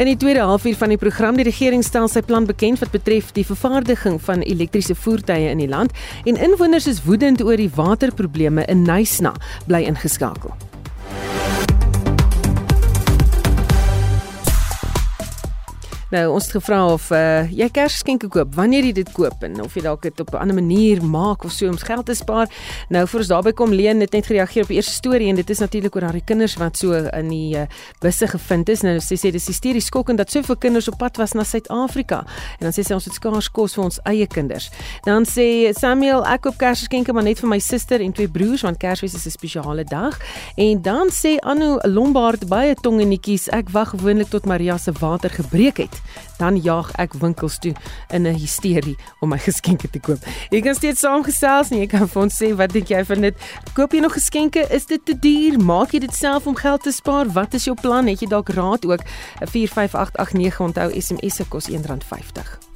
In 0.00 0.06
die 0.06 0.16
tweede 0.16 0.40
halfuur 0.40 0.76
van 0.76 0.88
die 0.88 0.96
program 0.96 1.36
die 1.36 1.44
regering 1.44 1.84
stel 1.84 2.08
sy 2.08 2.22
plan 2.24 2.46
bekend 2.48 2.80
wat 2.80 2.94
betref 2.94 3.32
die 3.36 3.44
vervaardiging 3.44 4.16
van 4.24 4.40
elektriese 4.40 4.96
voertuie 4.96 5.50
in 5.52 5.60
die 5.60 5.68
land 5.68 5.92
en 6.24 6.40
inwoners 6.40 6.88
is 6.88 7.04
woedend 7.04 7.44
oor 7.44 7.60
die 7.60 7.70
waterprobleme 7.76 8.64
in 8.72 8.86
Nysna 8.88 9.36
bly 9.68 9.84
ingeskakel. 9.84 10.71
Nou 16.12 16.26
ons 16.34 16.44
het 16.44 16.52
gevra 16.58 16.78
of 16.92 17.06
uh, 17.16 17.48
jy 17.48 17.70
Kersgeskenke 17.72 18.28
koop, 18.28 18.50
wanneer 18.52 18.84
jy 18.84 18.92
dit 18.98 19.10
koop 19.16 19.44
en 19.46 19.62
of 19.64 19.72
jy 19.72 19.82
dalk 19.86 20.02
dit 20.04 20.18
op 20.20 20.34
'n 20.34 20.42
ander 20.44 20.54
manier 20.54 21.00
maak 21.00 21.44
of 21.44 21.52
so 21.52 21.68
om 21.68 21.78
geld 21.80 22.06
te 22.06 22.14
spaar. 22.14 22.48
Nou 22.92 23.06
vir 23.06 23.20
ons 23.20 23.28
daarby 23.28 23.52
kom 23.52 23.72
Leen 23.72 24.00
het 24.00 24.12
net 24.12 24.26
gereageer 24.26 24.62
op 24.62 24.68
die 24.68 24.76
eerste 24.76 24.92
storie 24.92 25.28
en 25.28 25.36
dit 25.36 25.50
is 25.50 25.58
natuurlik 25.58 25.96
oor 25.96 26.12
daai 26.12 26.20
kinders 26.24 26.56
wat 26.56 26.76
so 26.76 26.92
in 26.92 27.28
die 27.28 27.56
uh, 27.56 27.64
busse 28.00 28.28
gevind 28.28 28.68
is. 28.68 28.82
Nou 28.82 28.98
sê 29.00 29.16
sy 29.16 29.30
dis 29.30 29.46
hysteries 29.46 29.86
skokkend 29.86 30.18
dat 30.18 30.30
soveel 30.30 30.56
kinders 30.56 30.88
op 30.88 30.98
pad 30.98 31.16
was 31.16 31.32
na 31.32 31.44
Suid-Afrika. 31.44 32.18
En 32.60 32.68
dan 32.68 32.72
sê 32.72 32.84
sy 32.84 32.92
ons 32.92 33.04
het 33.04 33.14
skaars 33.14 33.48
kos 33.48 33.74
vir 33.74 33.84
ons 33.84 34.00
eie 34.04 34.26
kinders. 34.26 34.70
Dan 35.04 35.24
sê 35.24 35.72
Samuel 35.72 36.26
ek 36.26 36.42
koop 36.42 36.58
Kersgeskenke 36.58 37.12
maar 37.12 37.24
net 37.24 37.40
vir 37.40 37.48
my 37.48 37.58
suster 37.58 38.00
en 38.00 38.12
twee 38.12 38.28
broers 38.28 38.62
want 38.62 38.76
Kersfees 38.76 39.14
is 39.14 39.26
'n 39.26 39.30
spesiale 39.30 39.84
dag. 39.84 40.20
En 40.56 40.82
dan 40.82 41.08
sê 41.08 41.38
Anu 41.40 41.78
Lombard 41.88 42.48
baie 42.48 42.74
tongenetjies 42.74 43.48
ek 43.48 43.70
wag 43.70 43.96
gewoonlik 43.96 44.28
tot 44.28 44.44
Maria 44.44 44.76
se 44.76 44.92
water 44.92 45.30
gebreek 45.30 45.76
het 45.78 46.01
dan 46.38 46.58
jaag 46.60 46.90
ek 46.98 47.12
winkels 47.20 47.58
toe 47.58 47.74
in 48.10 48.26
'n 48.26 48.34
hysterie 48.34 48.96
om 49.20 49.28
my 49.28 49.38
geskenke 49.38 49.90
te 49.90 50.00
koop. 50.00 50.18
Jy 50.50 50.60
kan 50.60 50.74
steeds 50.74 51.00
saamgesels 51.00 51.70
en 51.70 51.78
jy 51.78 51.86
kan 51.86 52.08
vir 52.08 52.22
ons 52.22 52.42
sê 52.42 52.54
wat 52.54 52.72
dink 52.72 52.88
jy 52.88 53.04
van 53.04 53.20
dit? 53.20 53.34
Koop 53.74 53.92
jy 53.92 54.00
nog 54.00 54.12
geskenke? 54.12 54.66
Is 54.70 54.86
dit 54.86 55.04
te 55.04 55.18
duur? 55.18 55.58
Maak 55.58 55.92
jy 55.92 56.00
dit 56.00 56.14
self 56.14 56.46
om 56.46 56.56
geld 56.56 56.82
te 56.82 56.92
spaar? 56.92 57.26
Wat 57.32 57.54
is 57.54 57.64
jou 57.64 57.76
plan? 57.80 58.06
Het 58.06 58.20
jy 58.20 58.28
dalk 58.28 58.48
raad 58.48 58.84
ook? 58.84 59.00
45889 59.40 60.60
onthou 60.60 61.00
SMS 61.00 61.36
se 61.36 61.44
kos 61.48 61.68
R1.50. 61.70 62.72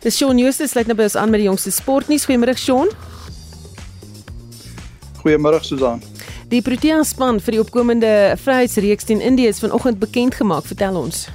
Dis 0.00 0.16
Shaun 0.16 0.38
Justus 0.38 0.70
sluit 0.72 0.88
nou 0.88 0.96
by 0.96 1.10
ons 1.10 1.16
aan 1.20 1.28
met 1.28 1.42
die 1.42 1.48
jongste 1.48 1.70
sportnuus. 1.70 2.24
Goeiemôre 2.24 2.56
Shaun. 2.56 2.88
Goeiemôre 5.20 5.60
Susan. 5.60 6.00
Die 6.50 6.64
Protea 6.66 7.04
span 7.06 7.36
vir 7.38 7.54
die 7.54 7.60
opkomende 7.62 8.08
Vryheidsreeks 8.42 9.06
teen 9.06 9.20
Indië 9.22 9.52
is 9.52 9.60
vanoggend 9.62 10.00
bekend 10.02 10.34
gemaak. 10.34 10.64
Vertel 10.66 10.96
ons. 10.98 11.28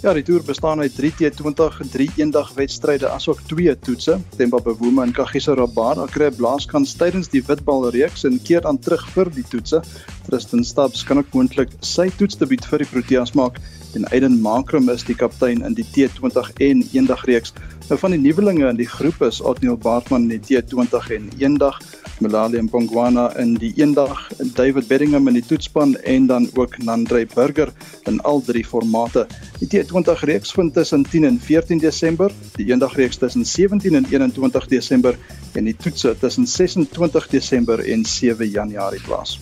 Ja, 0.00 0.14
die 0.16 0.22
toer 0.24 0.40
bestaan 0.40 0.80
uit 0.80 0.94
3 0.96 1.10
T20 1.18 1.82
en 1.84 1.90
3 1.92 2.06
eendagwedstryde 2.22 3.10
asook 3.12 3.42
2 3.50 3.74
toetse. 3.84 4.16
Temba 4.38 4.62
Bavuma 4.64 5.04
en 5.04 5.12
Kagiso 5.12 5.58
Rabada 5.60 6.06
kry 6.08 6.30
blaaskans 6.32 6.96
tydens 6.96 7.28
die 7.28 7.42
witbalreeks 7.44 8.24
en 8.24 8.40
keer 8.40 8.64
dan 8.64 8.80
terug 8.80 9.04
vir 9.12 9.28
die 9.36 9.44
toetse. 9.52 9.82
Tristan 10.24 10.64
Stubbs 10.64 11.04
kan 11.04 11.20
ook 11.20 11.36
moontlik 11.36 11.76
sy 11.84 12.08
toetsdebuut 12.16 12.64
vir 12.64 12.86
die 12.86 12.88
Proteas 12.94 13.36
maak 13.36 13.60
en 13.92 14.08
Aiden 14.08 14.40
Makram 14.40 14.88
is 14.88 15.04
die 15.04 15.18
kaptein 15.20 15.60
in 15.68 15.76
die 15.76 15.84
T20 15.84 16.48
en 16.64 16.86
eendagreeks. 16.94 17.52
Nou 17.90 18.00
van 18.00 18.16
die 18.16 18.24
nuwelinge 18.24 18.72
in 18.72 18.80
die 18.80 18.88
groep 18.88 19.20
is 19.28 19.44
Otniel 19.44 19.76
Baartman 19.76 20.30
in 20.30 20.38
die 20.40 20.62
T20 20.62 21.12
en 21.18 21.28
eendag 21.36 21.76
Melali 22.20 22.60
Mpongwana 22.60 23.30
in 23.40 23.54
die 23.56 23.72
eendag, 23.76 24.28
David 24.54 24.88
Bedingham 24.88 25.28
in 25.28 25.38
die 25.38 25.44
toetspan 25.44 25.96
en 26.04 26.26
dan 26.26 26.48
ook 26.54 26.76
Nandrey 26.84 27.26
Burger 27.26 27.72
in 28.04 28.20
al 28.20 28.42
drie 28.44 28.64
formate. 28.64 29.26
Die 29.58 29.68
T20 29.68 30.24
reeks 30.28 30.52
vind 30.52 30.74
tussen 30.74 31.06
10 31.08 31.24
en 31.24 31.40
14 31.40 31.78
Desember, 31.78 32.32
die 32.56 32.66
eendag 32.68 32.96
reeks 32.96 33.16
tussen 33.16 33.46
17 33.46 33.94
en 33.94 34.06
21 34.10 34.66
Desember 34.66 35.16
en 35.52 35.64
die 35.64 35.76
toetse 35.76 36.16
tussen 36.20 36.46
26 36.46 37.28
Desember 37.28 37.80
en 37.80 38.04
7 38.04 38.48
Januarie 38.48 39.00
plaas. 39.00 39.38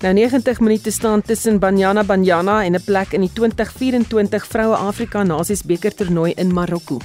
Nou 0.00 0.14
90 0.14 0.60
minute 0.60 0.90
staan 0.90 1.22
tussen 1.22 1.58
Banyana 1.58 2.04
Banyana 2.04 2.64
en 2.64 2.74
'n 2.74 2.84
plek 2.84 3.12
in 3.12 3.20
die 3.20 3.32
2024 3.32 4.46
Vroue 4.46 4.76
Afrika 4.76 5.22
Nasies 5.22 5.62
beker 5.62 5.94
toernooi 5.94 6.32
in 6.36 6.52
Marokko. 6.52 6.98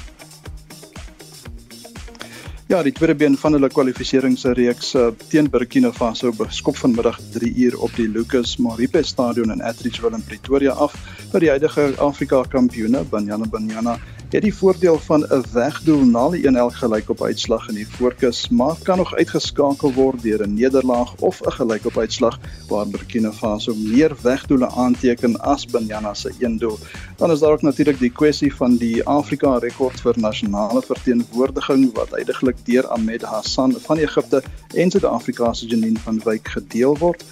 Ja, 2.72 2.80
die 2.84 2.94
tweede 2.96 3.18
been 3.20 3.34
van 3.36 3.52
hulle 3.52 3.68
kwalifikasieringsreeks 3.68 4.94
uh, 4.96 5.10
teen 5.28 5.50
Burkina 5.52 5.90
Faso 5.92 6.30
beskop 6.32 6.78
vanmiddag 6.80 7.18
3 7.34 7.50
uur 7.66 7.76
op 7.84 7.98
die 8.00 8.06
Lucas 8.08 8.54
Maripe 8.64 9.02
Stadion 9.04 9.52
in 9.52 9.60
Atteridgeville 9.60 10.16
in 10.16 10.24
Pretoria 10.24 10.72
af 10.86 10.96
vir 11.34 11.44
die 11.44 11.50
huidige 11.52 11.90
Afrika 12.00 12.40
kampioene 12.54 13.04
Banyana 13.12 13.50
Banyana 13.52 13.98
het 14.32 14.44
die 14.44 14.56
voordeel 14.56 15.00
van 15.00 15.26
'n 15.28 15.44
wegdoel 15.54 16.06
na 16.06 16.30
die 16.30 16.46
1-1 16.48 16.74
gelykop 16.74 17.22
uitslag 17.22 17.68
in 17.70 17.76
die 17.76 17.88
voorkus, 17.88 18.50
maar 18.50 18.76
kan 18.84 18.98
nog 18.98 19.16
uitgeskakel 19.16 19.94
word 19.94 20.22
deur 20.22 20.48
'n 20.48 20.54
nederlaag 20.54 21.16
of 21.20 21.42
'n 21.42 21.52
gelykop 21.52 21.98
uitslag 21.98 22.40
waar 22.68 22.88
Burkina 22.88 23.32
Faso 23.32 23.74
meer 23.76 24.16
wegdoele 24.22 24.70
aanteken 24.70 25.40
as 25.40 25.66
Banyana 25.66 26.14
se 26.14 26.32
een 26.40 26.58
doel. 26.58 26.80
Dan 27.18 27.32
is 27.32 27.40
daar 27.40 27.52
ook 27.52 27.62
natuurlik 27.62 28.00
die 28.00 28.12
kwessie 28.12 28.56
van 28.56 28.78
die 28.78 29.04
Afrika 29.04 29.58
rekord 29.58 30.00
vir 30.00 30.20
nasionale 30.20 30.82
verteenwoordiging 30.82 31.94
wat 31.94 32.14
uiteindelik 32.14 32.66
deur 32.66 32.88
Ahmed 32.88 33.22
Hassan 33.22 33.76
van 33.80 33.98
Egipte 33.98 34.44
en 34.76 34.92
Suid-Afrika 34.92 35.54
se 35.54 35.66
Janine 35.66 36.00
van 36.00 36.22
Wyk 36.24 36.48
gedeel 36.48 36.98
word. 36.98 37.24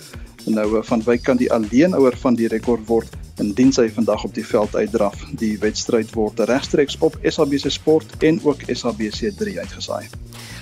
Nou 0.45 0.77
eh, 0.77 0.83
van 0.83 1.03
Wyk 1.03 1.23
kan 1.23 1.37
die 1.37 1.53
alleenouer 1.53 2.17
van 2.17 2.35
die 2.35 2.47
rekord 2.47 2.87
word 2.87 3.07
indien 3.39 3.73
sy 3.73 3.89
vandag 3.89 4.23
op 4.23 4.33
die 4.33 4.45
veld 4.45 4.75
uitdraf. 4.75 5.25
Die 5.41 5.57
wedstryd 5.59 6.13
word 6.13 6.39
regstreeks 6.49 6.97
op 6.99 7.17
SABC 7.23 7.71
Sport 7.71 8.17
en 8.23 8.39
ook 8.43 8.63
SABC3 8.67 9.59
uitgesaai. 9.59 10.07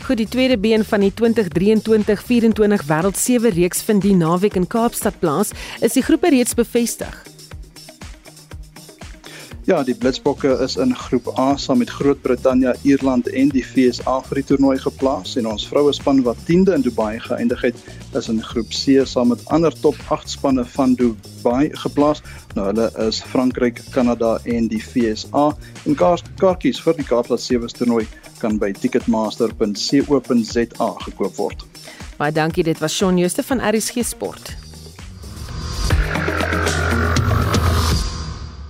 Goed, 0.08 0.18
die 0.18 0.28
tweede 0.28 0.58
been 0.58 0.86
van 0.86 1.04
die 1.04 1.14
2023-24 1.22 2.86
Wêreld 2.88 3.18
7 3.18 3.50
reeks 3.50 3.82
vind 3.84 4.02
die 4.02 4.16
naweek 4.16 4.56
in 4.56 4.68
Kaapstad 4.68 5.20
plaas. 5.20 5.52
Is 5.82 6.00
die 6.00 6.06
groepe 6.06 6.30
reeds 6.30 6.54
bevestig? 6.54 7.37
Ja, 9.68 9.82
die 9.84 9.96
Blitsbokke 9.96 10.54
is 10.64 10.78
in 10.80 10.96
groep 10.96 11.28
A 11.40 11.58
saam 11.60 11.78
met 11.82 11.90
Groot-Brittanje, 11.90 12.76
Ierland 12.88 13.28
en 13.28 13.50
die 13.52 13.66
VSA 13.68 14.22
vir 14.24 14.40
die 14.40 14.46
toernooi 14.48 14.80
geplaas 14.80 15.36
en 15.36 15.44
ons 15.52 15.68
vroue 15.68 15.92
span 15.92 16.24
wat 16.24 16.40
10de 16.48 16.72
in 16.78 16.86
Dubai 16.86 17.20
geëindig 17.20 17.62
het, 17.66 17.76
is 18.16 18.30
in 18.32 18.40
groep 18.40 18.72
C 18.72 19.04
saam 19.04 19.28
met 19.34 19.44
ander 19.52 19.76
top 19.84 20.00
8 20.08 20.32
spanne 20.38 20.64
van 20.72 20.96
Dubai 20.96 21.68
geplaas. 21.84 22.24
Nou 22.56 22.66
hulle 22.70 22.88
is 23.10 23.20
Frankryk, 23.34 23.84
Kanada 23.92 24.40
en 24.46 24.72
die 24.72 24.80
VSA. 24.80 25.52
En 25.84 26.00
kaartjies 26.00 26.80
vir 26.86 26.96
die 27.02 27.08
Kaapstad 27.10 27.42
7 27.44 27.68
toernooi 27.68 28.08
kan 28.40 28.56
by 28.62 28.72
ticketmaster.co.za 28.72 30.90
gekoop 31.10 31.36
word. 31.36 31.68
Baie 32.16 32.32
dankie, 32.32 32.64
dit 32.64 32.80
was 32.80 32.96
Shaun 32.96 33.20
Jooste 33.20 33.44
van 33.44 33.60
RSG 33.60 34.08
Sport. 34.16 34.67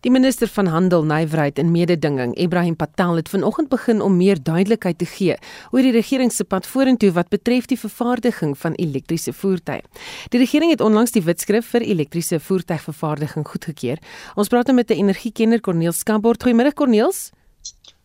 Die 0.00 0.10
minister 0.10 0.48
van 0.48 0.66
Handel, 0.66 1.04
Nywerheid 1.04 1.58
en 1.58 1.70
Mededinging, 1.70 2.34
Ibrahim 2.38 2.76
Patel, 2.76 3.16
het 3.16 3.28
vanoggend 3.28 3.68
begin 3.68 4.00
om 4.00 4.16
meer 4.16 4.42
duidelikheid 4.42 4.98
te 4.98 5.06
gee 5.06 5.36
oor 5.70 5.82
die 5.82 5.92
regering 5.92 6.32
se 6.32 6.44
pad 6.44 6.66
vorentoe 6.66 7.12
wat 7.12 7.28
betref 7.28 7.66
die 7.66 7.78
vervaardiging 7.78 8.54
van 8.58 8.74
elektriese 8.74 9.32
voertuie. 9.32 9.82
Die 10.30 10.40
regering 10.40 10.70
het 10.70 10.80
onlangs 10.80 11.12
die 11.12 11.22
wetskrif 11.22 11.66
vir 11.74 11.82
elektriese 11.82 12.40
voertuigvervaardiging 12.40 13.46
goedgekeur. 13.48 13.98
Ons 14.36 14.48
praat 14.48 14.66
nou 14.66 14.76
met 14.76 14.90
'n 14.90 15.00
energiekenner, 15.04 15.60
Corneel 15.60 15.92
Skambort. 15.92 16.42
Goeiemôre 16.42 16.74
Corneels. 16.74 17.30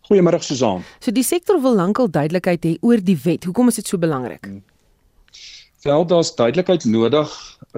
Goeiemôre 0.10 0.40
Susan. 0.40 0.84
So 1.00 1.12
die 1.12 1.24
sektor 1.24 1.62
wil 1.62 1.76
lankal 1.76 2.10
duidelikheid 2.10 2.66
hê 2.66 2.78
oor 2.82 3.00
die 3.04 3.20
wet. 3.24 3.44
Hoekom 3.44 3.68
is 3.68 3.76
dit 3.76 3.88
so 3.88 3.98
belangrik? 3.98 4.46
Hmm. 4.46 4.73
Wel, 5.84 6.06
daar's 6.08 6.30
duidelikheid 6.36 6.86
nodig 6.88 7.32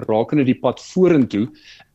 rakende 0.06 0.44
die 0.46 0.54
pad 0.62 0.78
vorentoe 0.92 1.48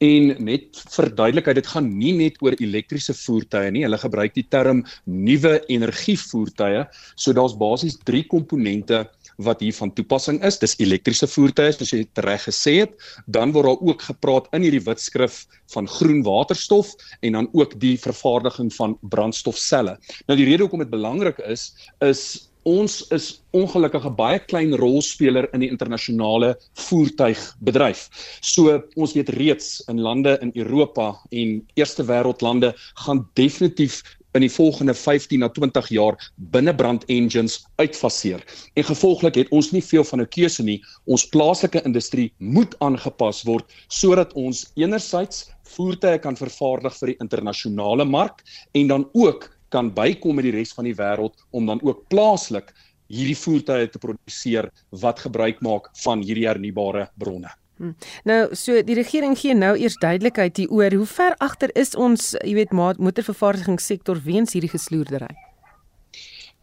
en 0.03 0.33
net 0.43 0.81
vir 0.91 1.07
duidelikheid, 1.15 1.61
dit 1.61 1.69
gaan 1.71 1.87
nie 1.87 2.11
net 2.17 2.41
oor 2.43 2.57
elektriese 2.59 3.15
voertuie 3.15 3.69
nie. 3.71 3.85
Hulle 3.85 3.99
gebruik 4.01 4.35
die 4.35 4.43
term 4.51 4.81
nuwe 5.07 5.53
energievoertuie. 5.71 6.83
So 7.15 7.31
daar's 7.37 7.55
basies 7.55 7.95
3 8.09 8.25
komponente 8.33 9.05
wat 9.39 9.63
hier 9.63 9.77
van 9.79 9.95
toepassing 9.95 10.41
is. 10.43 10.59
Dis 10.59 10.75
elektriese 10.83 11.31
voertuie, 11.31 11.71
soos 11.77 11.95
jy 11.95 12.03
reg 12.27 12.43
gesê 12.49 12.81
het. 12.81 12.99
Dan 13.31 13.55
word 13.55 13.71
daar 13.71 13.87
ook 13.87 14.03
gepraat 14.11 14.51
in 14.51 14.67
hierdie 14.67 14.83
wetskrif 14.83 15.45
van 15.71 15.87
groen 15.87 16.25
waterstof 16.27 16.91
en 17.23 17.39
dan 17.39 17.51
ook 17.55 17.79
die 17.79 17.95
vervaardiging 17.95 18.75
van 18.75 18.99
brandstofselle. 19.15 19.95
Nou 20.27 20.35
die 20.35 20.51
rede 20.51 20.67
hoekom 20.67 20.83
dit 20.83 20.91
belangrik 20.91 21.39
is, 21.47 21.69
is 22.03 22.50
ons 22.63 23.07
is 23.09 23.41
ongelukkig 23.57 24.05
'n 24.05 24.15
baie 24.15 24.39
klein 24.39 24.75
rolspeler 24.75 25.47
in 25.53 25.59
die 25.59 25.69
internasionale 25.69 26.55
voertuigbedryf. 26.73 28.09
So 28.41 28.81
ons 28.95 29.13
weet 29.13 29.29
reeds 29.29 29.83
in 29.87 29.99
lande 29.99 30.37
in 30.41 30.51
Europa 30.53 31.19
en 31.31 31.65
eerste 31.75 32.03
wêreldlande 32.03 32.73
gaan 32.95 33.27
definitief 33.33 34.03
in 34.33 34.41
die 34.41 34.51
volgende 34.51 34.93
15 34.93 35.39
na 35.39 35.49
20 35.49 35.89
jaar 35.89 36.31
binnebrand 36.35 37.05
engines 37.05 37.65
uitfaseer. 37.75 38.43
En 38.73 38.83
gevolglik 38.83 39.35
het 39.35 39.49
ons 39.49 39.71
nie 39.71 39.83
veel 39.83 40.03
van 40.03 40.21
'n 40.21 40.27
keuse 40.27 40.63
nie. 40.63 40.81
Ons 41.05 41.27
plaaslike 41.29 41.83
industrie 41.83 42.33
moet 42.37 42.75
aangepas 42.79 43.43
word 43.43 43.65
sodat 43.87 44.33
ons 44.33 44.71
enerzijds 44.75 45.49
voertuie 45.63 46.19
kan 46.19 46.37
vervaardig 46.37 46.97
vir 46.99 47.07
die 47.07 47.19
internasionale 47.19 48.05
mark 48.05 48.43
en 48.71 48.87
dan 48.87 49.09
ook 49.13 49.49
kan 49.71 49.91
bykom 49.95 50.37
met 50.37 50.47
die 50.47 50.55
res 50.55 50.73
van 50.77 50.87
die 50.87 50.95
wêreld 50.97 51.39
om 51.55 51.69
dan 51.69 51.81
ook 51.83 52.05
plaaslik 52.11 52.71
hierdie 53.11 53.37
voertuie 53.37 53.89
te 53.91 53.99
produseer 53.99 54.69
wat 55.03 55.23
gebruik 55.23 55.59
maak 55.65 55.89
van 56.03 56.23
hierdie 56.23 56.47
hernubare 56.47 57.09
bronne. 57.19 57.51
Hmm. 57.81 57.95
Nou, 58.29 58.55
so 58.55 58.77
die 58.85 58.95
regering 58.95 59.33
gee 59.39 59.55
nou 59.57 59.73
eers 59.79 59.97
duidelikheid 60.01 60.59
hieroor. 60.61 60.93
Hoe 61.01 61.07
ver 61.09 61.35
agter 61.41 61.71
is 61.73 61.95
ons, 61.97 62.35
jy 62.45 62.53
weet, 62.59 62.75
motorvervaardigingssektor 62.77 64.21
weens 64.21 64.53
hierdie 64.53 64.69
gesloerdery? 64.69 65.31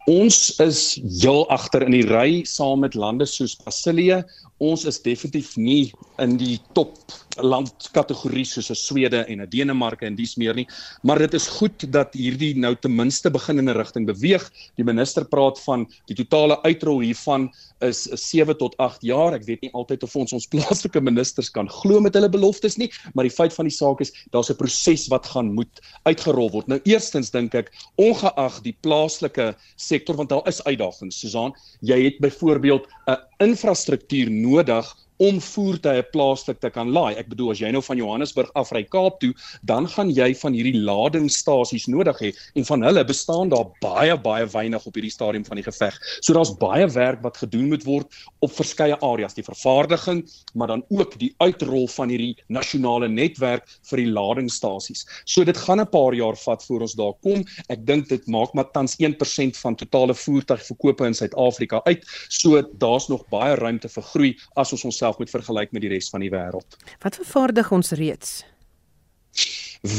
Ons 0.08 0.54
is 0.62 0.82
heel 1.20 1.42
agter 1.52 1.84
in 1.84 1.92
die 1.92 2.06
ry 2.06 2.44
saam 2.48 2.80
met 2.86 2.94
lande 2.96 3.26
soos 3.28 3.56
Brasilië. 3.58 4.22
Ons 4.58 4.84
is 4.90 4.98
definitief 5.02 5.56
nie 5.56 5.92
in 6.18 6.34
die 6.38 6.56
top 6.74 6.96
landkategorie 7.38 8.44
soos 8.44 8.70
'n 8.70 8.74
Swede 8.74 9.20
en 9.30 9.40
'n 9.40 9.50
Denemarke 9.50 10.06
en 10.06 10.16
dis 10.16 10.36
meer 10.36 10.54
nie, 10.54 10.66
maar 11.02 11.18
dit 11.18 11.34
is 11.34 11.46
goed 11.46 11.92
dat 11.92 12.14
hierdie 12.14 12.58
nou 12.58 12.74
ten 12.74 12.94
minste 12.94 13.30
begin 13.30 13.58
in 13.58 13.68
'n 13.68 13.76
rigting 13.76 14.06
beweeg. 14.06 14.50
Die 14.76 14.84
minister 14.84 15.24
praat 15.24 15.60
van 15.60 15.86
die 16.06 16.14
totale 16.14 16.60
uitrol 16.64 17.00
hiervan 17.00 17.50
is 17.80 18.02
7 18.02 18.58
tot 18.58 18.76
8 18.78 19.02
jaar. 19.02 19.34
Ek 19.34 19.44
weet 19.44 19.62
nie 19.62 19.72
altyd 19.72 20.02
of 20.02 20.16
ons 20.16 20.32
ons 20.32 20.46
plaaslike 20.52 21.00
ministers 21.00 21.50
kan 21.50 21.68
glo 21.68 22.00
met 22.00 22.14
hulle 22.14 22.28
beloftes 22.28 22.76
nie, 22.76 22.90
maar 23.14 23.24
die 23.24 23.36
feit 23.36 23.52
van 23.52 23.64
die 23.66 23.76
saak 23.76 24.00
is 24.00 24.12
daar's 24.32 24.50
'n 24.50 24.56
proses 24.56 25.08
wat 25.08 25.26
gaan 25.26 25.54
moet 25.54 25.80
uitgerol 26.04 26.50
word. 26.50 26.66
Nou 26.66 26.80
eerstens 26.84 27.30
dink 27.30 27.54
ek 27.54 27.70
ongeag 27.96 28.62
die 28.62 28.76
plaaslike 28.82 29.54
sektor 29.76 30.16
want 30.16 30.30
daar 30.30 30.46
is 30.48 30.62
uitdagings, 30.64 31.20
Susan, 31.20 31.52
jy 31.80 32.04
het 32.04 32.18
byvoorbeeld 32.18 32.86
'n 33.06 33.27
infrastruktuur 33.42 34.30
nodig 34.30 34.86
om 35.18 35.40
voertuie 35.42 36.02
plaaslik 36.12 36.60
te 36.62 36.70
kan 36.70 36.90
laai. 36.94 37.16
Ek 37.18 37.28
bedoel 37.32 37.52
as 37.52 37.62
jy 37.62 37.70
nou 37.74 37.82
van 37.84 37.98
Johannesburg 37.98 38.50
af 38.58 38.70
ry 38.74 38.84
Kaap 38.86 39.18
toe, 39.22 39.32
dan 39.66 39.88
gaan 39.90 40.12
jy 40.14 40.30
van 40.38 40.54
hierdie 40.54 40.78
ladingstasies 40.78 41.88
nodig 41.90 42.20
hê 42.22 42.30
en 42.58 42.66
van 42.68 42.86
hulle 42.86 43.04
bestaan 43.06 43.50
daar 43.52 43.66
baie 43.82 44.14
baie 44.22 44.46
weinig 44.52 44.86
op 44.86 44.94
hierdie 44.94 45.12
stadium 45.12 45.44
van 45.48 45.58
die 45.60 45.66
geveg. 45.66 45.96
So 46.20 46.36
daar's 46.36 46.54
baie 46.60 46.86
werk 46.94 47.22
wat 47.24 47.40
gedoen 47.42 47.68
moet 47.72 47.86
word 47.88 48.14
op 48.44 48.54
verskeie 48.54 48.96
areas, 49.04 49.34
die 49.34 49.46
vervaardiging, 49.46 50.22
maar 50.54 50.70
dan 50.70 50.84
ook 50.94 51.18
die 51.18 51.32
uitrol 51.42 51.88
van 51.96 52.12
hierdie 52.14 52.36
nasionale 52.46 53.08
netwerk 53.10 53.66
vir 53.90 54.04
die 54.04 54.10
ladingstasies. 54.12 55.04
So 55.24 55.44
dit 55.44 55.56
gaan 55.56 55.80
'n 55.80 55.90
paar 55.90 56.14
jaar 56.14 56.36
vat 56.36 56.64
voor 56.64 56.86
ons 56.86 56.94
daar 56.94 57.14
kom. 57.22 57.44
Ek 57.68 57.84
dink 57.86 58.08
dit 58.08 58.26
maak 58.26 58.54
maar 58.54 58.70
tans 58.72 58.94
1% 58.98 59.56
van 59.56 59.74
totale 59.74 60.14
voertuigverkope 60.14 61.06
in 61.06 61.14
Suid-Afrika 61.14 61.80
uit. 61.84 62.04
So 62.28 62.62
daar's 62.78 63.08
nog 63.08 63.28
baie 63.30 63.54
ruimte 63.54 63.88
vir 63.88 64.02
groei 64.02 64.36
as 64.56 64.72
ons 64.72 64.84
ons 64.84 64.98
onsself 65.08 65.18
moet 65.18 65.30
vergelyk 65.32 65.72
met 65.72 65.84
die 65.84 65.92
res 65.92 66.10
van 66.12 66.24
die 66.24 66.30
wêreld. 66.32 66.78
Wat 67.02 67.16
vervaardig 67.16 67.72
ons 67.72 67.92
reeds? 67.96 68.44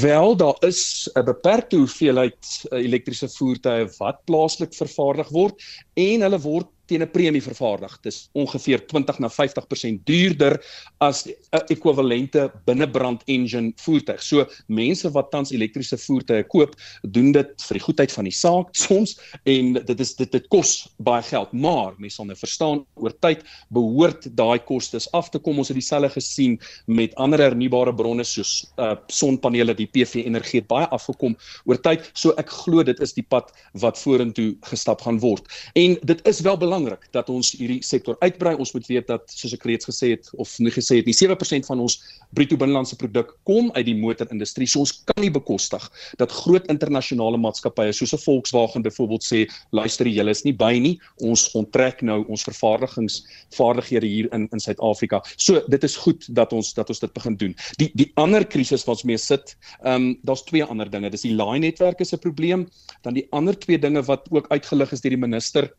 Wel, 0.02 0.36
daar 0.36 0.58
is 0.68 1.10
'n 1.16 1.24
beperkte 1.24 1.78
hoeveelheid 1.78 2.68
eh, 2.72 2.84
elektriese 2.84 3.30
voertuie 3.30 3.88
wat 3.98 4.20
plaaslik 4.26 4.74
vervaardig 4.74 5.30
word 5.30 5.56
en 5.96 6.22
hulle 6.22 6.40
word 6.40 6.68
teen 6.90 7.04
'n 7.06 7.12
premie 7.12 7.42
vervaardig. 7.42 8.00
Dit 8.02 8.14
is 8.14 8.30
ongeveer 8.34 8.86
20 8.88 9.20
na 9.20 9.30
50% 9.30 10.06
duurder 10.06 10.60
as 10.98 11.26
'n 11.28 11.36
ekwivalente 11.68 12.52
binnebrand 12.66 13.22
engine 13.26 13.72
voertuig. 13.76 14.22
So 14.24 14.46
mense 14.68 15.12
wat 15.12 15.32
tans 15.32 15.52
elektriese 15.52 15.98
voertuie 15.98 16.44
koop, 16.44 16.76
doen 17.02 17.32
dit 17.32 17.50
vir 17.68 17.78
die 17.78 17.84
goedheid 17.84 18.12
van 18.12 18.24
die 18.24 18.34
saak 18.34 18.68
soms 18.72 19.20
en 19.44 19.74
dit 19.74 20.00
is 20.00 20.16
dit 20.16 20.32
dit 20.32 20.48
kos 20.48 20.90
baie 20.98 21.24
geld, 21.24 21.52
maar 21.54 21.94
mense 21.98 22.16
sal 22.16 22.26
nou 22.26 22.38
verstaan 22.38 22.86
oor 22.96 23.14
tyd 23.22 23.44
behoort 23.70 24.28
daai 24.36 24.60
kostes 24.60 25.12
af 25.12 25.30
te 25.30 25.40
kom. 25.40 25.58
Ons 25.58 25.68
het 25.68 25.78
dieselfde 25.78 26.10
gesien 26.10 26.60
met 26.88 27.16
ander 27.16 27.40
hernubare 27.40 27.94
bronne 27.94 28.24
soos 28.24 28.66
uh 28.78 28.96
sonpanele, 29.08 29.74
die 29.76 29.88
PV 29.88 30.26
energie 30.26 30.60
het 30.60 30.68
baie 30.68 30.88
afgekom 30.88 31.36
oor 31.66 31.78
tyd. 31.78 32.12
So 32.14 32.34
ek 32.38 32.50
glo 32.50 32.84
dit 32.84 33.00
is 33.00 33.14
die 33.14 33.24
pad 33.24 33.52
wat 33.74 33.98
vorentoe 33.98 34.56
gestap 34.72 35.02
gaan 35.02 35.20
word. 35.20 35.46
En 35.76 35.98
dit 36.04 36.28
is 36.28 36.42
wel 36.42 36.58
belangrik 36.58 36.79
belangrik 36.80 37.08
dat 37.12 37.30
ons 37.30 37.52
hierdie 37.58 37.82
sektor 37.84 38.18
uitbrei. 38.24 38.56
Ons 38.60 38.72
moet 38.74 38.88
weet 38.88 39.08
dat 39.08 39.30
soos 39.34 39.54
ek 39.56 39.66
reeds 39.68 39.88
gesê 39.90 40.14
het 40.14 40.30
of 40.40 40.52
nie 40.60 40.72
gesê 40.72 41.00
het 41.00 41.08
nie, 41.10 41.16
7% 41.16 41.68
van 41.68 41.82
ons 41.84 42.00
bruto 42.36 42.58
binnelandse 42.60 42.98
produk 43.00 43.36
kom 43.48 43.70
uit 43.76 43.86
die 43.88 43.98
motorindustrie. 43.98 44.68
So 44.68 44.84
ons 44.84 44.94
kan 45.08 45.24
nie 45.24 45.32
bekostig 45.34 45.84
dat 46.20 46.34
groot 46.44 46.68
internasionale 46.72 47.38
maatskappye 47.38 47.94
soos 47.94 48.14
'n 48.14 48.24
Volkswagen 48.24 48.84
byvoorbeeld 48.84 49.24
sê, 49.24 49.48
luister, 49.72 50.08
julle 50.08 50.32
is 50.32 50.44
nie 50.44 50.54
by 50.54 50.80
nie. 50.80 51.00
Ons 51.22 51.50
onttrek 51.54 52.02
nou 52.02 52.26
ons 52.28 52.44
vervaardigingsvaardighede 52.44 54.08
hier 54.08 54.28
in 54.34 54.48
in 54.52 54.60
Suid-Afrika. 54.60 55.22
So 55.38 55.62
dit 55.68 55.84
is 55.84 55.96
goed 55.96 56.26
dat 56.36 56.54
ons 56.54 56.74
dat 56.74 56.90
ons 56.90 57.00
dit 57.00 57.14
begin 57.14 57.36
doen. 57.36 57.56
Die 57.78 57.92
die 57.94 58.12
ander 58.16 58.46
krisis 58.46 58.86
wat 58.86 59.00
ons 59.00 59.04
mee 59.04 59.18
sit, 59.18 59.58
ehm 59.84 59.96
um, 59.96 60.20
daar's 60.24 60.44
twee 60.44 60.64
ander 60.64 60.90
dinge. 60.90 61.10
Dis 61.10 61.22
die 61.22 61.36
laai 61.36 61.60
netwerk 61.60 62.00
is 62.00 62.14
'n 62.14 62.20
probleem, 62.20 62.70
dan 63.04 63.14
die 63.14 63.28
ander 63.32 63.58
twee 63.60 63.80
dinge 63.80 64.02
wat 64.04 64.28
ook 64.32 64.48
uitgelig 64.50 64.92
is 64.92 65.02
deur 65.02 65.12
die 65.12 65.18
minister 65.28 65.70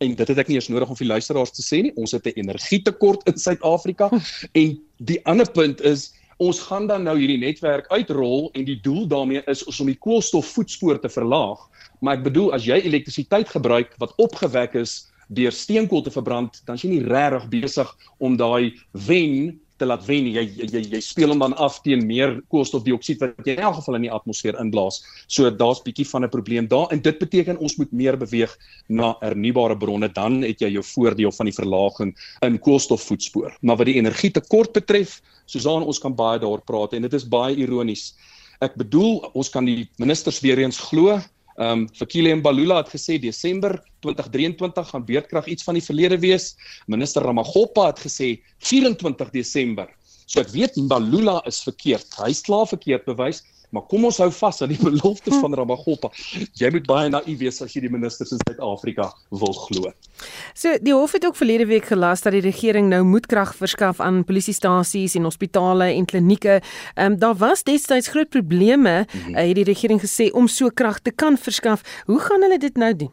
en 0.00 0.14
dit 0.16 0.28
het 0.32 0.38
ek 0.40 0.48
nie 0.48 0.56
eens 0.56 0.70
nodig 0.72 0.88
om 0.88 0.96
vir 0.96 1.10
luisteraars 1.12 1.52
te 1.52 1.64
sê 1.64 1.82
nie. 1.84 1.92
Ons 2.00 2.12
het 2.16 2.26
'n 2.26 2.40
energietekort 2.40 3.26
in 3.28 3.36
Suid-Afrika 3.36 4.08
en 4.52 4.78
die 4.96 5.20
ander 5.26 5.50
punt 5.50 5.80
is 5.80 6.12
ons 6.40 6.60
gaan 6.60 6.86
dan 6.86 7.02
nou 7.04 7.18
hierdie 7.18 7.38
netwerk 7.38 7.86
uitrol 7.92 8.50
en 8.56 8.64
die 8.64 8.80
doel 8.80 9.06
daarmee 9.06 9.42
is 9.46 9.62
om 9.80 9.86
die 9.86 9.98
koolstofvoetspoor 10.00 11.00
te 11.00 11.08
verlaag. 11.08 11.60
Maar 12.00 12.16
ek 12.16 12.24
bedoel 12.24 12.52
as 12.56 12.64
jy 12.64 12.80
elektrisiteit 12.80 13.48
gebruik 13.48 13.92
wat 13.98 14.16
opgewek 14.16 14.74
is 14.74 15.10
deur 15.28 15.52
steenkool 15.52 16.02
te 16.02 16.10
verbrand, 16.10 16.62
dan 16.64 16.74
is 16.74 16.82
jy 16.82 16.90
nie 16.90 17.04
regtig 17.04 17.48
besig 17.52 17.96
om 18.18 18.36
daai 18.36 18.72
wen 19.06 19.60
te 19.80 19.88
laat 19.88 20.04
wen 20.06 20.28
jy 20.28 20.44
jy 20.60 20.82
jy, 20.92 21.00
speel 21.04 21.32
hom 21.32 21.40
dan 21.42 21.54
af 21.60 21.80
teen 21.84 22.04
meer 22.06 22.36
koolstofdioksied 22.52 23.22
wat 23.24 23.48
jy 23.48 23.56
in 23.56 23.64
elk 23.64 23.78
geval 23.80 23.98
in 23.98 24.06
die 24.06 24.12
atmosfeer 24.12 24.58
inblaas. 24.60 25.00
So 25.26 25.50
daar's 25.50 25.82
bietjie 25.86 26.06
van 26.12 26.24
'n 26.24 26.32
probleem 26.32 26.68
daar 26.68 26.92
en 26.92 27.00
dit 27.00 27.18
beteken 27.18 27.58
ons 27.58 27.76
moet 27.80 27.92
meer 27.92 28.16
beweeg 28.16 28.56
na 28.88 29.16
hernubare 29.20 29.76
bronne 29.76 30.08
dan 30.08 30.42
het 30.42 30.60
jy 30.60 30.70
jou 30.76 30.84
voordeel 30.84 31.32
van 31.32 31.46
die 31.46 31.56
verlaging 31.56 32.14
in 32.42 32.58
koolstofvoetspoor. 32.58 33.56
Maar 33.62 33.76
wat 33.76 33.86
die 33.86 33.98
energietekort 33.98 34.72
betref, 34.72 35.20
Susan 35.46 35.82
ons 35.82 35.98
kan 35.98 36.14
baie 36.14 36.38
daaroor 36.38 36.62
praat 36.62 36.92
en 36.94 37.02
dit 37.02 37.14
is 37.14 37.28
baie 37.28 37.56
ironies. 37.56 38.14
Ek 38.60 38.76
bedoel 38.76 39.30
ons 39.32 39.48
kan 39.48 39.64
die 39.64 39.88
ministers 39.98 40.40
weer 40.40 40.58
eens 40.58 40.78
glo 40.78 41.20
Ehm 41.60 41.82
um, 41.82 41.88
Fikile 41.92 42.32
Mbalula 42.40 42.78
het 42.80 42.88
gesê 42.88 43.18
Desember 43.20 43.74
2023 44.00 44.88
gaan 44.88 45.04
beerdkrag 45.04 45.46
iets 45.46 45.64
van 45.66 45.76
die 45.76 45.84
verlede 45.84 46.16
wees. 46.18 46.54
Minister 46.88 47.22
Ramaggopa 47.22 47.90
het 47.90 48.00
gesê 48.00 48.28
24 48.64 49.28
Desember. 49.34 49.90
So 50.24 50.40
ek 50.40 50.54
weet 50.54 50.78
Mbalula 50.80 51.42
is 51.50 51.60
verkeerd. 51.66 52.08
Hy's 52.16 52.40
klaar 52.46 52.64
verkeerd 52.70 53.04
bewys. 53.04 53.42
Maar 53.70 53.84
kom 53.86 54.04
ons 54.04 54.18
hou 54.18 54.28
vas 54.34 54.62
aan 54.64 54.72
die 54.72 54.78
belofte 54.82 55.30
van 55.30 55.54
Ramaggopa. 55.54 56.10
Jy 56.58 56.70
moet 56.74 56.86
baie 56.88 57.10
naïef 57.12 57.38
wees 57.38 57.60
as 57.62 57.74
jy 57.74 57.84
die 57.84 57.92
ministers 57.92 58.32
in 58.34 58.40
Suid-Afrika 58.42 59.06
wil 59.30 59.54
glo. 59.54 59.92
So 60.58 60.74
die 60.82 60.94
hof 60.94 61.14
het 61.14 61.26
ook 61.28 61.38
verlede 61.38 61.68
week 61.70 61.86
gelas 61.92 62.24
dat 62.26 62.34
die 62.34 62.42
regering 62.42 62.90
nou 62.90 63.04
moet 63.06 63.28
krag 63.30 63.54
verskaf 63.54 64.00
aan 64.02 64.24
polisiestasies 64.26 65.14
en 65.14 65.28
hospitale 65.28 65.92
en 65.94 66.08
klinieke. 66.10 66.58
Ehm 66.94 67.12
um, 67.12 67.18
daar 67.20 67.36
was 67.38 67.62
destyds 67.62 68.10
groot 68.10 68.28
probleme, 68.28 69.06
mm 69.06 69.20
-hmm. 69.20 69.36
uh, 69.36 69.46
het 69.46 69.54
die 69.54 69.64
regering 69.64 70.00
gesê 70.02 70.30
om 70.32 70.48
so 70.48 70.68
krag 70.74 70.98
te 71.00 71.10
kan 71.10 71.38
verskaf. 71.38 71.82
Hoe 72.06 72.20
gaan 72.20 72.42
hulle 72.42 72.58
dit 72.58 72.76
nou 72.76 72.96
doen? 72.96 73.12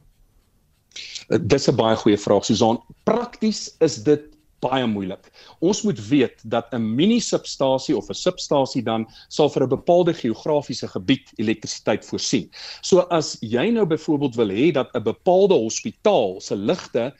Uh, 1.27 1.37
dis 1.41 1.67
'n 1.67 1.75
baie 1.75 1.95
goeie 1.95 2.17
vraag 2.17 2.45
Susan. 2.45 2.81
Prakties 3.03 3.75
is 3.79 4.03
dit 4.03 4.36
baie 4.63 4.85
moeilik. 4.89 5.29
Ons 5.59 5.83
moet 5.85 5.99
weet 6.09 6.41
dat 6.43 6.73
'n 6.73 6.95
mini-substasie 6.95 7.97
of 7.97 8.09
'n 8.09 8.13
substasie 8.13 8.83
dan 8.83 9.07
sal 9.29 9.49
vir 9.49 9.63
'n 9.63 9.69
bepaalde 9.69 10.13
geografiese 10.13 10.87
gebied 10.87 11.31
elektrisiteit 11.35 12.05
voorsien. 12.05 12.49
So 12.81 12.99
as 13.09 13.37
jy 13.41 13.69
nou 13.69 13.85
byvoorbeeld 13.85 14.35
wil 14.35 14.49
hê 14.49 14.71
dat 14.71 14.89
'n 14.93 15.03
bepaalde 15.03 15.53
hospitaal 15.53 16.41
se 16.41 16.55
ligte 16.55 17.13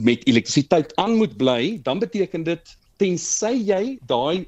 met 0.00 0.26
elektrisiteit 0.26 0.96
aan 0.96 1.16
moet 1.16 1.36
bly, 1.36 1.80
dan 1.82 1.98
beteken 1.98 2.42
dit 2.42 2.76
tensy 2.96 3.54
jy 3.66 3.98
daai 4.06 4.46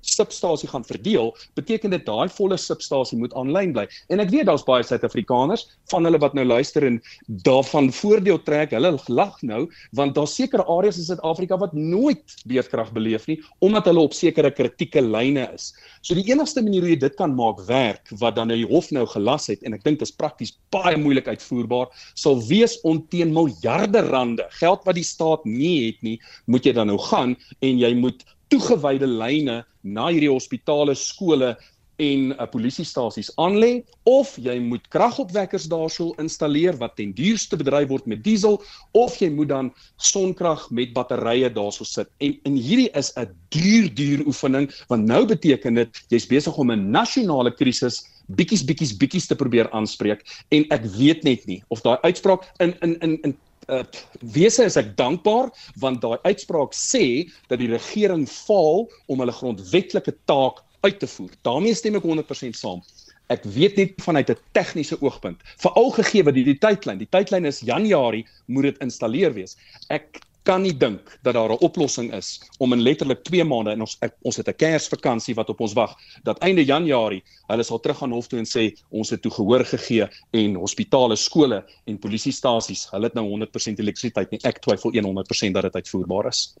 substasie 0.00 0.68
gaan 0.68 0.84
verdeel, 0.86 1.32
beteken 1.58 1.90
dit 1.90 2.04
daai 2.06 2.28
volle 2.32 2.56
substasie 2.58 3.18
moet 3.18 3.34
aanlyn 3.38 3.72
bly. 3.74 3.86
En 4.12 4.22
ek 4.22 4.30
weet 4.32 4.48
daar's 4.48 4.64
baie 4.66 4.84
Suid-Afrikaners 4.86 5.66
van 5.92 6.06
hulle 6.08 6.20
wat 6.22 6.36
nou 6.38 6.44
luister 6.46 6.86
en 6.86 7.00
daarvan 7.46 7.90
voordeel 7.94 8.40
trek. 8.46 8.74
Hulle 8.76 8.94
lag 9.08 9.36
nou 9.42 9.66
want 9.98 10.14
daar's 10.16 10.36
sekere 10.38 10.66
areas 10.68 10.98
in 11.00 11.08
Suid-Afrika 11.08 11.58
wat 11.60 11.74
nooit 11.76 12.36
beerdkrag 12.48 12.92
beleef 12.96 13.26
nie 13.28 13.38
omdat 13.64 13.88
hulle 13.90 14.04
op 14.06 14.16
sekere 14.16 14.50
kritieke 14.54 15.02
lyne 15.02 15.48
is. 15.54 15.72
So 16.02 16.16
die 16.18 16.26
enigste 16.30 16.62
manier 16.64 16.86
hoe 16.86 16.94
jy 16.94 17.00
dit 17.00 17.18
kan 17.18 17.34
maak 17.36 17.62
werk 17.68 18.12
wat 18.22 18.38
dan 18.38 18.52
nou 18.52 18.58
die 18.58 18.68
hof 18.68 18.90
nou 18.94 19.06
gelas 19.10 19.48
het 19.50 19.62
en 19.66 19.76
ek 19.76 19.84
dink 19.86 20.00
dit 20.00 20.08
is 20.08 20.14
prakties 20.14 20.54
baie 20.74 20.96
moeilik 21.00 21.28
uitvoerbaar 21.28 21.90
sal 22.18 22.40
wees 22.48 22.78
om 22.88 23.00
teen 23.12 23.32
miljarde 23.34 24.02
rande 24.08 24.46
geld 24.60 24.84
wat 24.86 24.98
die 24.98 25.06
staat 25.06 25.44
nie 25.48 25.88
het 25.88 26.02
nie, 26.06 26.16
moet 26.46 26.66
jy 26.66 26.74
dan 26.76 26.90
nou 26.92 26.98
gaan 27.08 27.36
en 27.64 27.80
jy 27.80 27.92
moet 27.98 28.24
toegewyde 28.48 29.06
lyne 29.06 29.64
na 29.82 30.08
hierdie 30.08 30.32
hospitale, 30.32 30.94
skole 30.94 31.56
en 31.98 32.30
uh, 32.30 32.46
polisiestasies 32.46 33.30
aanlê 33.42 33.82
of 34.06 34.36
jy 34.38 34.54
moet 34.62 34.84
kragopwekkers 34.94 35.66
daarso 35.70 36.12
installeer 36.22 36.76
wat 36.78 36.94
ten 36.98 37.10
duurste 37.16 37.58
bedryf 37.58 37.88
word 37.90 38.06
met 38.06 38.22
diesel 38.22 38.60
of 38.98 39.16
jy 39.18 39.30
moet 39.34 39.50
dan 39.50 39.72
sonkrag 39.96 40.68
met 40.70 40.94
batterye 40.94 41.50
daarso 41.50 41.86
sit. 41.88 42.10
En 42.22 42.36
en 42.46 42.54
hierdie 42.54 42.90
is 42.94 43.10
'n 43.16 43.26
duur 43.50 43.90
duur 43.94 44.26
oefening 44.26 44.70
want 44.88 45.10
nou 45.10 45.26
beteken 45.26 45.74
dit 45.74 46.04
jy's 46.08 46.26
besig 46.26 46.56
om 46.56 46.70
'n 46.70 46.90
nasionale 46.90 47.50
krisis 47.50 48.04
bietjies 48.28 48.64
bietjies 48.64 48.96
bietjies 48.96 49.26
te 49.26 49.34
probeer 49.34 49.70
aanspreek 49.72 50.22
en 50.52 50.64
ek 50.70 50.84
weet 50.98 51.24
net 51.24 51.46
nie 51.46 51.62
of 51.68 51.82
daai 51.82 51.98
uitspraak 52.04 52.44
in 52.60 52.76
in 52.82 52.96
in 53.00 53.18
in 53.24 53.36
uh, 53.68 53.84
wese 54.20 54.64
is 54.64 54.76
ek 54.80 54.94
dankbaar 54.98 55.50
want 55.82 56.02
daai 56.02 56.18
uitspraak 56.28 56.74
sê 56.76 57.28
dat 57.48 57.60
die 57.62 57.70
regering 57.72 58.26
faal 58.28 58.86
om 59.06 59.22
hulle 59.22 59.34
grondwetlike 59.34 60.14
taak 60.30 60.64
uit 60.86 60.98
te 61.02 61.08
voer. 61.10 61.30
daarmee 61.42 61.74
stem 61.74 61.98
ek 61.98 62.06
100% 62.06 62.54
saam. 62.54 62.82
Ek 63.28 63.44
weet 63.44 63.76
net 63.76 63.98
vanuit 64.00 64.30
'n 64.30 64.38
tegniese 64.56 64.96
oogpunt, 65.02 65.42
veral 65.60 65.90
gegee 65.90 66.24
wat 66.24 66.34
die 66.34 66.58
tydlyn, 66.58 66.98
die 66.98 67.10
tydlyn 67.10 67.44
is 67.44 67.60
Januarie 67.60 68.24
moet 68.46 68.70
dit 68.70 68.78
installeer 68.80 69.34
wees. 69.34 69.56
Ek 69.90 70.22
kan 70.48 70.64
nie 70.64 70.72
dink 70.72 71.18
dat 71.22 71.34
daar 71.36 71.52
'n 71.52 71.64
oplossing 71.68 72.12
is 72.14 72.40
om 72.58 72.72
in 72.72 72.80
letterlik 72.80 73.22
2 73.24 73.44
maande 73.44 73.70
en 73.70 73.80
ons 73.80 73.98
ons 74.22 74.36
het 74.36 74.48
'n 74.48 74.56
Kersvakansie 74.56 75.34
wat 75.34 75.48
op 75.48 75.60
ons 75.60 75.72
wag 75.72 75.96
dat 76.22 76.38
einde 76.38 76.64
Januarie 76.64 77.22
hulle 77.46 77.62
sal 77.62 77.80
teruggaan 77.80 78.12
hof 78.12 78.26
toe 78.26 78.38
en 78.38 78.46
sê 78.46 78.72
ons 78.90 79.10
het 79.10 79.22
toe 79.22 79.30
gehoor 79.30 79.64
gegee 79.64 80.08
en 80.30 80.54
hospitale, 80.54 81.16
skole 81.16 81.64
en 81.86 81.98
polisiestasies, 81.98 82.90
hulle 82.90 83.04
het 83.04 83.14
nou 83.14 83.26
100% 83.28 83.78
elektrisiteit 83.78 84.30
nie. 84.30 84.40
Ek 84.42 84.58
twyfel 84.58 84.92
100% 84.92 85.52
dat 85.52 85.62
dit 85.62 85.74
uitvoerbaar 85.74 86.26
is. 86.26 86.54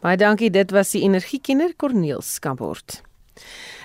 Baie 0.00 0.16
dankie, 0.16 0.50
dit 0.50 0.70
was 0.70 0.90
die 0.90 1.02
energiekenner 1.02 1.76
Corneel 1.76 2.20
Skambort. 2.20 3.02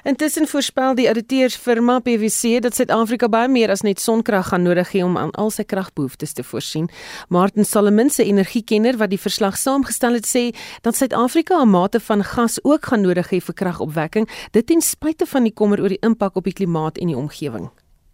Intussen 0.08 0.48
voorspel 0.48 0.94
die 0.96 1.10
ouditeursfirma 1.12 1.98
PwC 2.00 2.62
dat 2.64 2.78
Suid-Afrika 2.78 3.28
baie 3.28 3.50
meer 3.52 3.74
as 3.74 3.82
net 3.84 4.00
sonkrag 4.00 4.54
gaan 4.54 4.64
nodig 4.64 4.94
hê 4.96 5.02
om 5.04 5.18
aan 5.20 5.34
al 5.36 5.50
sy 5.52 5.66
kragbehoeftes 5.68 6.32
te 6.38 6.46
voorsien. 6.48 6.86
Martin 7.28 7.68
Solomon, 7.68 8.08
se 8.08 8.24
energiekenner 8.24 8.96
wat 9.02 9.12
die 9.12 9.20
verslag 9.20 9.58
saamgestel 9.60 10.16
het, 10.16 10.30
sê 10.30 10.46
dat 10.88 10.96
Suid-Afrika 10.96 11.60
'n 11.60 11.68
mate 11.74 12.00
van 12.00 12.24
gas 12.24 12.56
ook 12.64 12.86
gaan 12.86 13.04
nodig 13.04 13.28
hê 13.34 13.42
vir 13.44 13.54
kragopwekking, 13.54 14.30
dit 14.52 14.68
ten 14.68 14.82
spyte 14.82 15.26
van 15.26 15.44
die 15.44 15.54
kommer 15.54 15.82
oor 15.82 15.90
die 15.90 16.00
impak 16.00 16.36
op 16.38 16.44
die 16.44 16.56
klimaat 16.56 16.98
en 16.98 17.08
die 17.08 17.18
omgewing. 17.18 17.70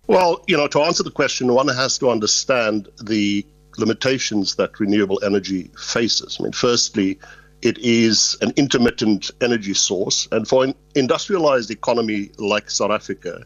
Well, 0.08 0.42
you 0.48 0.58
know, 0.58 0.68
to 0.68 0.82
answer 0.82 1.04
the 1.06 1.12
question, 1.12 1.52
one 1.52 1.74
has 1.74 1.98
to 2.00 2.10
understand 2.10 2.90
the 3.06 3.46
limitations 3.78 4.56
that 4.56 4.80
renewable 4.80 5.22
energy 5.22 5.70
faces. 5.76 6.40
I 6.40 6.44
mean, 6.44 6.54
firstly, 6.54 7.20
it 7.64 7.78
is 7.78 8.38
an 8.42 8.52
intermittent 8.58 9.32
energy 9.40 9.74
source. 9.74 10.28
And 10.34 10.46
for 10.46 10.66
an 10.66 10.76
industrialized 10.96 11.72
economy 11.72 12.30
like 12.38 12.70
South 12.70 12.92
Africa, 12.92 13.46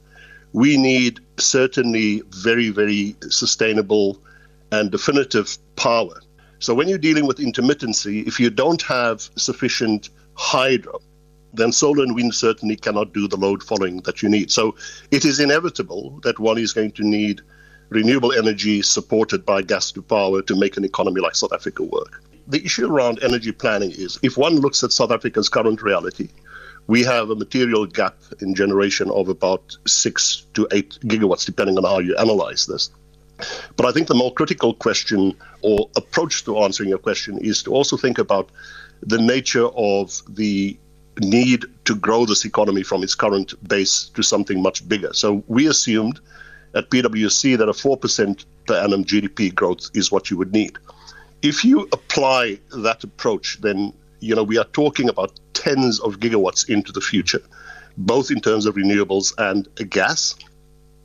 we 0.54 0.76
need 0.76 1.20
certainly 1.38 2.24
very, 2.30 2.70
very 2.70 3.16
sustainable 3.30 4.20
and 4.72 4.90
definitive 4.90 5.56
power. 5.76 6.20
So 6.58 6.74
when 6.74 6.88
you're 6.88 6.98
dealing 6.98 7.28
with 7.28 7.38
intermittency, 7.38 8.28
if 8.28 8.40
you 8.40 8.50
don't 8.50 8.82
have 8.82 9.22
sufficient 9.36 10.10
hydro, 10.34 11.00
then 11.54 11.72
solar 11.72 12.04
and 12.04 12.16
wind 12.16 12.34
certainly 12.34 12.76
cannot 12.76 13.14
do 13.14 13.28
the 13.28 13.38
load 13.38 13.62
following 13.62 14.02
that 14.02 14.24
you 14.24 14.30
need. 14.30 14.50
So 14.50 14.76
it 15.12 15.26
is 15.26 15.40
inevitable 15.40 16.20
that 16.24 16.40
one 16.40 16.58
is 16.58 16.74
going 16.74 16.94
to 16.94 17.04
need 17.04 17.42
renewable 17.90 18.34
energy 18.34 18.82
supported 18.82 19.46
by 19.46 19.62
gas 19.62 19.92
to 19.92 20.02
power 20.02 20.42
to 20.42 20.56
make 20.56 20.76
an 20.76 20.84
economy 20.84 21.22
like 21.22 21.36
South 21.36 21.54
Africa 21.54 21.84
work 21.84 22.24
the 22.48 22.64
issue 22.64 22.88
around 22.88 23.20
energy 23.22 23.52
planning 23.52 23.92
is 23.92 24.18
if 24.24 24.38
one 24.38 24.56
looks 24.56 24.84
at 24.84 24.92
South 24.92 25.12
Africa's 25.12 25.50
current 25.50 25.82
reality, 25.82 26.30
we 26.88 27.04
have 27.04 27.30
a 27.30 27.36
material 27.36 27.86
gap 27.86 28.16
in 28.40 28.56
generation 28.56 29.12
of 29.12 29.28
about 29.28 29.76
six 29.86 30.46
to 30.54 30.68
eight 30.72 30.98
gigawatts, 31.02 31.46
depending 31.46 31.78
on 31.78 31.84
how 31.84 32.00
you 32.00 32.16
analyze 32.16 32.66
this. 32.66 32.90
But 33.76 33.86
I 33.86 33.92
think 33.92 34.08
the 34.08 34.16
more 34.16 34.34
critical 34.34 34.74
question 34.74 35.36
or 35.62 35.90
approach 35.96 36.46
to 36.46 36.58
answering 36.60 36.90
your 36.90 36.98
question 36.98 37.38
is 37.40 37.62
to 37.64 37.72
also 37.72 37.98
think 37.98 38.18
about 38.18 38.50
the 39.02 39.18
nature 39.18 39.68
of 39.68 40.22
the 40.30 40.78
need 41.20 41.66
to 41.86 41.96
grow 41.96 42.26
this 42.26 42.46
economy 42.46 42.84
from 42.84 43.04
its 43.04 43.16
current 43.16 43.54
base 43.68 44.10
to 44.16 44.24
something 44.24 44.62
much 44.62 44.88
bigger. 44.88 45.14
So 45.14 45.44
we 45.48 45.68
assumed 45.68 46.20
at 46.74 46.90
PwC 46.90 47.58
that 47.58 47.68
a 47.68 47.74
4% 47.74 48.46
per 48.66 48.76
annum 48.76 49.04
GDP 49.04 49.54
growth 49.54 49.90
is 49.94 50.12
what 50.12 50.32
you 50.32 50.38
would 50.38 50.54
need 50.54 50.78
if 51.42 51.64
you 51.64 51.88
apply 51.92 52.60
that 52.76 53.04
approach, 53.04 53.60
then 53.62 53.94
you 54.20 54.36
know 54.36 54.44
we 54.44 54.58
are 54.58 54.66
talking 54.66 55.10
about 55.10 55.40
tens 55.54 56.00
of 56.00 56.20
gigawatts 56.20 56.70
into 56.70 56.92
the 56.92 57.02
future, 57.02 57.42
both 57.98 58.32
in 58.32 58.40
terms 58.40 58.66
of 58.66 58.76
renewables 58.76 59.34
and 59.38 59.68
gas. 59.90 60.36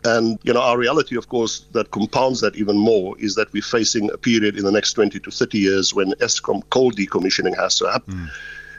And 0.05 0.39
you 0.43 0.53
know 0.53 0.61
our 0.61 0.79
reality, 0.79 1.17
of 1.17 1.29
course, 1.29 1.67
that 1.73 1.91
compounds 1.91 2.41
that 2.41 2.57
even 2.57 2.77
more 2.77 3.17
is 3.19 3.35
that 3.37 3.53
we're 3.53 3.63
facing 3.63 4.11
a 4.11 4.19
period 4.19 4.57
in 4.57 4.65
the 4.65 4.73
next 4.73 4.95
20 4.95 5.21
to 5.21 5.31
30 5.31 5.59
years 5.59 5.95
when 5.95 6.13
ESCOM 6.15 6.69
coal 6.71 6.91
decommissioning 6.91 7.57
has 7.57 7.79
to 7.79 7.91
happen. 7.91 8.15
Mm. 8.15 8.31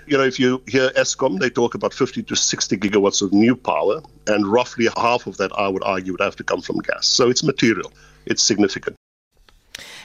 You 0.06 0.18
know, 0.18 0.24
if 0.26 0.38
you 0.38 0.62
hear 0.68 0.90
ESCOM, 0.90 1.40
they 1.40 1.50
talk 1.50 1.76
about 1.76 1.94
50 1.94 2.24
to 2.24 2.36
60 2.36 2.76
gigawatts 2.76 3.22
of 3.22 3.32
new 3.32 3.56
power, 3.56 4.02
and 4.28 4.46
roughly 4.46 4.90
half 4.98 5.28
of 5.28 5.38
that, 5.38 5.58
I 5.58 5.70
would 5.70 5.84
argue, 5.84 6.12
would 6.12 6.20
have 6.20 6.36
to 6.38 6.44
come 6.44 6.62
from 6.62 6.80
gas. 6.80 7.08
So 7.08 7.30
it's 7.30 7.42
material, 7.42 7.94
it's 8.26 8.44
significant. 8.44 8.98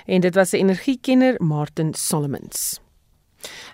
En 0.09 0.21
dit 0.21 0.35
was 0.35 0.53
'n 0.53 0.57
energiekenner 0.57 1.35
Martin 1.39 1.95
Solomons. 1.95 2.81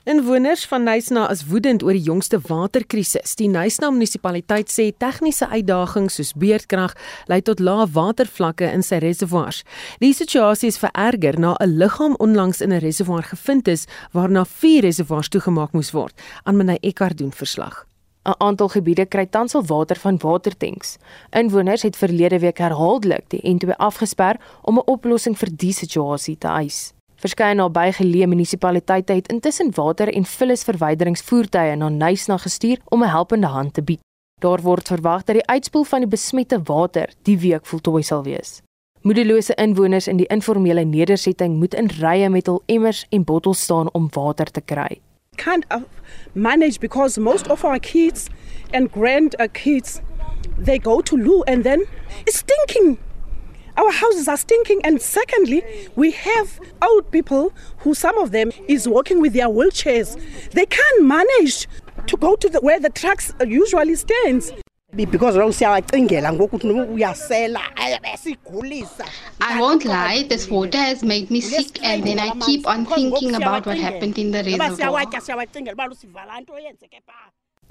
Inwoners 0.04 0.66
van 0.68 0.82
Nysna 0.84 1.30
is 1.30 1.46
woedend 1.48 1.82
oor 1.82 1.96
die 1.96 2.04
jongste 2.04 2.40
waterkrisis. 2.44 3.34
Die 3.40 3.48
Nysna 3.48 3.88
munisipaliteit 3.90 4.68
sê 4.68 4.90
tegniese 4.92 5.48
uitdagings 5.48 6.18
soos 6.18 6.34
beerdkrag 6.36 6.92
lei 7.32 7.40
tot 7.40 7.62
lae 7.64 7.86
watervlakke 7.94 8.68
in 8.68 8.84
sy 8.84 9.00
reservoirs. 9.04 9.62
Die 10.04 10.12
situasie 10.12 10.68
is 10.68 10.80
vererger 10.82 11.40
na 11.40 11.56
'n 11.60 11.78
liggaam 11.78 12.14
onlangs 12.18 12.60
in 12.60 12.72
'n 12.72 12.84
reservoir 12.84 13.22
gevind 13.22 13.68
is 13.68 13.86
waarna 14.12 14.44
4 14.44 14.82
reservoirs 14.82 15.28
toegemaak 15.28 15.72
moes 15.72 15.92
word. 15.92 16.20
Aanmenay 16.44 16.78
Eckart 16.82 17.18
doen 17.18 17.32
verslag. 17.32 17.86
'n 18.24 18.34
aantal 18.38 18.68
gebiede 18.68 19.06
kry 19.06 19.26
tans 19.26 19.54
al 19.54 19.64
water 19.64 19.96
van 19.96 20.18
watertanks. 20.18 20.96
Inwoners 21.30 21.82
het 21.82 21.96
verlede 21.96 22.38
week 22.38 22.58
herhaaldelik 22.58 23.24
die 23.28 23.42
N2 23.54 23.76
afgesper 23.76 24.40
om 24.62 24.78
'n 24.78 24.86
oplossing 24.86 25.38
vir 25.38 25.48
die 25.56 25.72
situasie 25.72 26.38
te 26.38 26.48
eis. 26.48 26.92
Verskeie 27.16 27.54
nabygeleë 27.54 28.26
munisipaliteite 28.26 29.12
het 29.12 29.28
intussen 29.32 29.70
water 29.74 30.08
en 30.12 30.24
vullisverwyderingsvoertuie 30.24 31.76
na 31.76 31.88
Nysna 31.88 32.36
gestuur 32.36 32.78
om 32.84 33.02
'n 33.02 33.08
helpende 33.08 33.46
hand 33.46 33.74
te 33.74 33.82
bied. 33.82 34.00
Daar 34.40 34.60
word 34.60 34.88
verwag 34.88 35.24
dat 35.24 35.34
die 35.34 35.46
uitspoel 35.46 35.84
van 35.84 36.00
die 36.00 36.08
besmette 36.08 36.60
water 36.62 37.12
die 37.22 37.38
week 37.38 37.66
voltooi 37.66 38.02
sal 38.02 38.22
wees. 38.22 38.60
Moedelose 39.00 39.54
inwoners 39.54 40.06
in 40.08 40.16
die 40.16 40.26
informele 40.26 40.84
nedersetting 40.84 41.56
moet 41.56 41.74
in 41.74 41.90
rye 42.00 42.28
met 42.28 42.46
hul 42.46 42.62
emmers 42.66 43.06
en 43.10 43.24
bottels 43.24 43.62
staan 43.62 43.92
om 43.92 44.08
water 44.12 44.50
te 44.50 44.60
kry. 44.60 45.00
Can't 45.36 45.64
manage 46.34 46.80
because 46.80 47.18
most 47.18 47.48
of 47.48 47.64
our 47.64 47.78
kids 47.78 48.30
and 48.72 48.90
grand 48.90 49.36
uh, 49.38 49.48
kids 49.52 50.00
they 50.58 50.78
go 50.78 51.00
to 51.00 51.16
loo 51.16 51.42
and 51.46 51.64
then 51.64 51.84
it's 52.26 52.38
stinking. 52.38 52.98
Our 53.76 53.90
houses 53.90 54.28
are 54.28 54.36
stinking. 54.36 54.80
And 54.84 55.00
secondly 55.02 55.62
we 55.96 56.12
have 56.12 56.60
old 56.80 57.10
people 57.10 57.52
who 57.78 57.94
some 57.94 58.16
of 58.18 58.30
them 58.30 58.52
is 58.68 58.88
walking 58.88 59.20
with 59.20 59.32
their 59.32 59.48
wheelchairs. 59.48 60.18
They 60.50 60.66
can't 60.66 61.04
manage 61.04 61.66
to 62.06 62.16
go 62.16 62.36
to 62.36 62.48
the, 62.48 62.60
where 62.60 62.80
the 62.80 62.90
trucks 62.90 63.32
usually 63.40 63.96
stands 63.96 64.52
because 64.96 65.34
siyawacingela 65.56 66.32
ngokuthi 66.32 66.70
uyasela. 66.70 67.60
Esigulisa 68.14 69.04
I 69.40 69.60
won't 69.60 69.84
lie 69.84 70.24
this 70.28 70.48
water 70.48 70.78
has 70.78 71.02
made 71.02 71.30
me 71.30 71.40
sick 71.40 71.82
and 71.82 72.04
then 72.04 72.18
I 72.18 72.30
keep 72.46 72.66
on 72.66 72.86
thinking 72.86 73.34
about 73.34 73.66
what 73.66 73.78
happened 73.78 74.18
in 74.18 74.30
the 74.30 74.42
reservoir. 74.42 75.04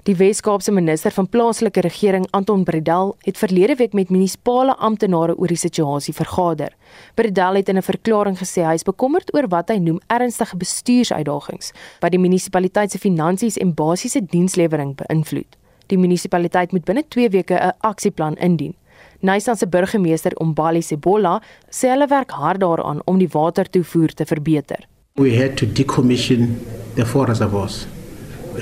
Die 0.04 0.16
Wes-Kaapse 0.16 0.70
minister 0.70 1.10
van 1.10 1.28
plaaslike 1.28 1.80
regering 1.80 2.26
Anton 2.30 2.64
Bredel 2.64 3.14
het 3.24 3.38
verlede 3.38 3.74
week 3.74 3.92
met 3.92 4.10
munisipale 4.12 4.76
amptenare 4.76 5.36
oor 5.36 5.48
die 5.48 5.56
situasie 5.56 6.14
vergader. 6.14 6.76
Bredel 7.14 7.54
het 7.54 7.68
in 7.68 7.76
'n 7.76 7.82
verklaring 7.82 8.38
gesê 8.38 8.62
hy 8.66 8.74
is 8.74 8.82
bekommerd 8.82 9.34
oor 9.34 9.48
wat 9.48 9.68
hy 9.68 9.76
noem 9.76 10.00
ernstige 10.06 10.56
bestuursuitdagings 10.56 11.72
wat 12.00 12.10
die 12.10 12.20
munisipaliteit 12.20 12.90
se 12.90 12.98
finansies 12.98 13.56
en 13.56 13.74
basiese 13.74 14.20
dienslewering 14.20 14.94
beïnvloed. 14.94 15.63
Die 15.86 15.98
munisipaliteit 15.98 16.72
moet 16.72 16.84
binne 16.84 17.04
2 17.08 17.28
weke 17.30 17.54
'n 17.54 17.72
aksieplan 17.80 18.36
indien. 18.36 18.74
Nysan 19.20 19.56
se 19.56 19.66
burgemeester 19.66 20.32
Ombali 20.40 20.82
Sebola 20.82 21.40
sê 21.70 21.88
hulle 21.88 22.06
werk 22.08 22.30
hard 22.30 22.60
daaraan 22.60 23.00
om 23.04 23.18
die 23.18 23.28
watertoevoer 23.28 24.14
te 24.14 24.24
verbeter. 24.24 24.86
We 25.16 25.36
had 25.36 25.56
to 25.56 25.66
decommission 25.66 26.58
the 26.94 27.06
four 27.06 27.26
reservoirs 27.26 27.86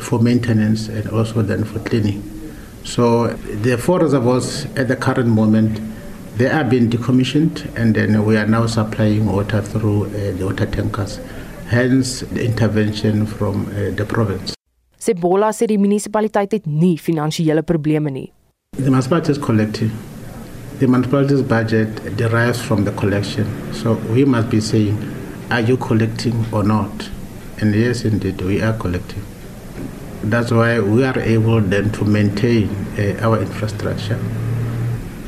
for 0.00 0.22
maintenance 0.22 0.88
and 0.88 1.10
also 1.10 1.42
then 1.42 1.64
for 1.64 1.80
cleaning. 1.80 2.22
So 2.84 3.28
the 3.62 3.78
four 3.78 4.00
reservoirs 4.00 4.66
at 4.76 4.88
the 4.88 4.96
current 4.96 5.28
moment 5.28 5.80
they 6.36 6.48
are 6.48 6.64
being 6.64 6.90
decommissioned 6.90 7.66
and 7.76 7.94
then 7.94 8.24
we 8.24 8.36
are 8.36 8.46
now 8.46 8.66
supplying 8.66 9.26
water 9.26 9.60
through 9.62 10.06
uh, 10.06 10.36
the 10.38 10.44
water 10.44 10.66
tankers. 10.66 11.20
Hence 11.66 12.20
the 12.20 12.44
intervention 12.44 13.26
from 13.26 13.66
uh, 13.66 13.94
the 13.96 14.04
province. 14.04 14.54
Sebola 15.02 15.48
sê 15.50 15.66
die 15.66 15.80
munisipaliteit 15.82 16.52
het 16.54 16.66
nie 16.70 16.94
finansiële 16.94 17.64
probleme 17.66 18.10
nie. 18.14 18.28
The 18.78 18.90
municipality 18.90 19.32
is 19.32 19.38
collective. 19.38 19.90
The 20.78 20.86
municipality's 20.86 21.42
budget 21.42 22.16
derives 22.16 22.60
from 22.62 22.84
the 22.84 22.92
collection. 22.92 23.48
So 23.72 23.94
we 24.14 24.24
must 24.24 24.48
be 24.50 24.60
saying, 24.60 24.94
are 25.50 25.60
you 25.60 25.76
collecting 25.76 26.44
or 26.52 26.62
not? 26.62 27.10
And 27.60 27.74
yes, 27.74 28.04
indeed, 28.04 28.40
we 28.42 28.62
are 28.62 28.78
collecting. 28.78 29.24
That's 30.22 30.52
why 30.52 30.78
we 30.78 31.02
are 31.04 31.18
able 31.18 31.60
then 31.60 31.90
to 31.98 32.04
maintain 32.04 32.70
uh, 32.96 33.26
our 33.26 33.42
infrastructure. 33.42 34.20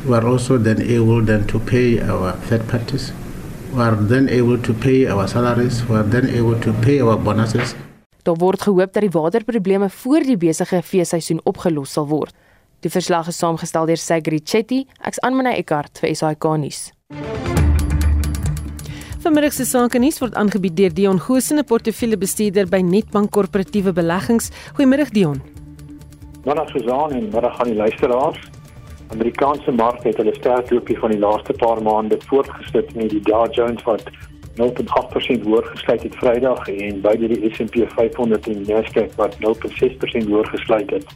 We 0.07 0.15
are 0.15 0.25
also 0.25 0.57
then 0.57 0.83
able 0.83 1.21
then 1.23 1.49
to 1.49 1.59
pay 1.59 2.01
our 2.01 2.33
third 2.47 2.69
parties. 2.69 3.13
We 3.73 3.83
are 3.83 3.97
then 3.97 4.29
able 4.29 4.59
to 4.59 4.73
pay 4.73 5.09
our 5.09 5.27
salaries. 5.27 5.85
We 5.89 5.97
are 5.97 6.05
then 6.05 6.29
able 6.31 6.61
to 6.61 6.73
pay 6.75 7.01
our 7.01 7.17
bonuses. 7.17 7.75
Daar 8.25 8.39
word 8.41 8.63
gehoop 8.63 8.93
dat 8.93 9.03
die 9.05 9.13
waterprobleme 9.13 9.91
voor 9.91 10.25
die 10.25 10.37
besige 10.41 10.79
feesseisoen 10.83 11.41
opgelos 11.45 11.93
sal 11.93 12.07
word. 12.09 12.33
Die 12.81 12.89
verslag 12.91 13.29
is 13.29 13.37
saamgestel 13.37 13.85
deur 13.91 14.01
Sagri 14.01 14.39
Chetty, 14.41 14.87
ek's 15.05 15.21
Anmane 15.21 15.53
Eckart 15.59 16.01
vir 16.01 16.15
SAK 16.17 16.47
nuus. 16.63 16.87
Vanmiddag 19.21 19.53
se 19.53 19.69
sake 19.69 20.01
nuus 20.01 20.23
word 20.25 20.39
aangebied 20.41 20.77
deur 20.77 20.97
Dion 20.97 21.21
Goosen, 21.21 21.59
'n 21.59 21.69
portefeuljebestuurder 21.69 22.67
by 22.69 22.81
Netbank 22.81 23.31
Korporatiewe 23.31 23.93
Beleggings. 23.93 24.51
Goeiemiddag 24.73 25.13
Dion. 25.13 25.43
Middag 26.45 26.69
Suzan 26.69 27.13
en 27.13 27.29
middag 27.29 27.61
aan 27.61 27.69
die 27.69 27.77
luisteraars. 27.77 28.41
Amerikaanse 29.13 29.71
mark 29.71 30.03
het 30.03 30.17
hulle 30.17 30.35
sterk 30.35 30.71
loopie 30.71 30.99
van 30.99 31.11
die 31.11 31.21
laaste 31.21 31.53
paar 31.53 31.83
maande 31.83 32.17
voortgesit 32.29 32.95
met 32.95 33.11
die 33.11 33.21
Dow 33.21 33.53
Jones 33.53 33.83
wat 33.83 34.03
0.8% 34.57 35.43
hoër 35.43 35.65
gesluit 35.65 36.03
het 36.03 36.17
Vrydag 36.17 36.69
en 36.69 37.01
beide 37.01 37.29
die 37.29 37.51
S&P 37.55 37.87
500 37.95 38.47
en 38.47 38.67
Nasdaq 38.69 39.15
wat 39.17 39.35
0.6% 39.43 40.29
hoër 40.29 40.47
gesluit 40.47 40.91
het. 40.91 41.07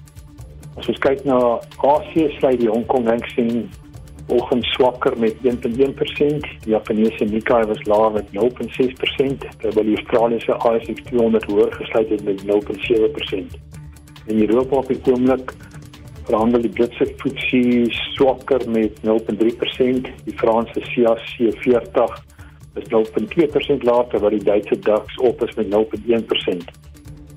As 0.78 0.88
ons 0.90 0.98
kyk 0.98 1.22
na 1.24 1.58
Asië, 1.86 2.28
sluit 2.38 2.58
die 2.58 2.70
Hong 2.70 2.86
Kong 2.86 3.06
Hang 3.06 3.22
Seng 3.34 3.68
oggend 4.28 4.64
swakker 4.64 5.14
met 5.18 5.34
1.1%. 5.42 6.48
Die 6.64 6.74
Japannese 6.74 7.24
Nikkei 7.24 7.64
was 7.66 7.82
laer 7.86 8.12
met 8.12 8.26
0.6%, 8.34 9.46
terwyl 9.62 9.86
die 9.86 9.96
Australiese 9.96 10.58
ASX 10.58 11.02
200 11.08 11.46
hoër 11.50 11.72
gesluit 11.72 12.08
het 12.08 12.24
met 12.24 12.42
0.7%. 12.42 13.58
In 14.26 14.40
Europa 14.40 14.76
op 14.76 14.88
die 14.88 15.00
oomblik 15.12 15.54
verhandel 16.28 16.60
die 16.60 16.70
Britse 16.70 17.06
FTSE 17.06 17.86
swakker 18.14 18.66
met 18.70 18.98
0.3%, 19.06 20.10
die 20.24 20.36
Franse 20.36 20.80
CAC 20.80 21.54
40 21.62 22.27
is 22.78 22.86
0.2% 22.92 23.82
laer 23.88 24.06
terwyl 24.12 24.36
die 24.36 24.44
Duitse 24.44 24.78
DAX 24.78 25.16
op 25.16 25.42
is 25.44 25.54
met 25.54 25.66
0.1%. 25.74 25.78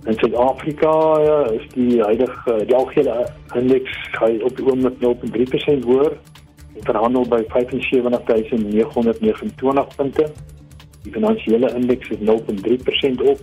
In 0.06 0.14
Suid-Afrika 0.18 1.22
ja, 1.22 1.50
is 1.54 1.68
die 1.74 2.02
huidige 2.02 2.66
die 2.66 2.76
algehele 2.76 3.28
indeks 3.54 4.10
op 4.48 4.56
die 4.58 4.66
oomblik 4.66 4.94
0.3% 5.04 5.84
hoër 5.86 6.12
en 6.76 6.84
verhandel 6.88 7.28
by 7.30 7.42
75929 7.50 9.96
punte. 9.96 10.26
Die 11.04 11.12
finansiële 11.12 11.76
indeks 11.78 12.10
is 12.10 12.18
0.3% 12.18 12.24
op. 13.30 13.40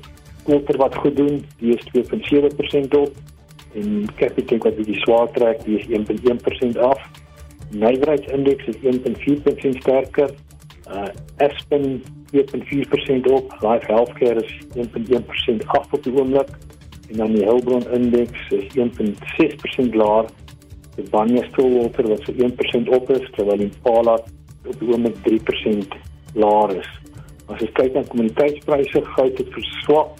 Koper 0.48 0.76
wat 0.76 0.94
goed 0.94 1.16
doen, 1.16 1.44
die 1.60 1.76
is 1.76 1.84
2.7% 1.94 2.88
op 2.98 3.12
en 3.78 3.88
Capitec 4.16 4.62
wat 4.64 4.76
bietjie 4.78 5.00
swaar 5.04 5.28
trek, 5.36 5.58
die 5.66 5.76
is 5.78 5.86
1.1% 5.92 6.78
af. 6.82 7.00
Nywerheidsindeks 7.70 8.64
is 8.72 8.78
1.4% 8.82 9.76
sterker. 9.82 10.28
Uh 10.88 11.08
Aspen 11.36 12.02
2.4% 12.32 13.30
op. 13.30 13.56
Life 13.60 13.86
Healthcare 13.86 14.44
is 14.44 14.58
1.1% 14.76 15.66
af 15.66 15.92
op 15.92 16.02
die 16.02 16.12
oomblik. 16.12 16.48
En 17.10 17.16
dan 17.16 17.32
die 17.32 17.44
Heilbron 17.44 17.90
indeks 17.90 18.48
is 18.48 18.76
1.6% 18.76 19.94
laer 19.94 20.24
die 20.96 21.10
Banya 21.10 21.42
Stillwater 21.48 22.08
wat 22.08 22.20
so 22.24 22.32
1% 22.32 22.88
op 22.88 23.10
is 23.10 23.30
terwyl 23.30 23.60
Impala 23.60 24.18
op 24.66 24.78
die 24.78 24.92
oomblik 24.92 25.16
3% 25.24 25.88
laer 26.34 26.76
is. 26.76 26.98
As 27.48 27.60
jy 27.64 27.70
kyk 27.78 27.94
na 27.94 28.02
kommoditeitspryse, 28.10 29.00
goud 29.14 29.34
het 29.40 29.50
verswak 29.54 30.16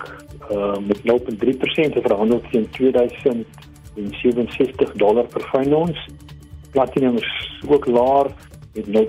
uh, 0.48 0.78
met 0.80 1.00
0.3% 1.04 2.00
verhandel 2.06 2.40
teen 2.52 2.66
2067 2.78 4.94
dollar 5.02 5.26
per 5.34 5.44
fyn 5.50 5.70
ons. 5.76 5.98
Platinum 6.72 7.14
is 7.20 7.30
ook 7.68 7.84
laer 7.86 8.26
met 8.78 9.08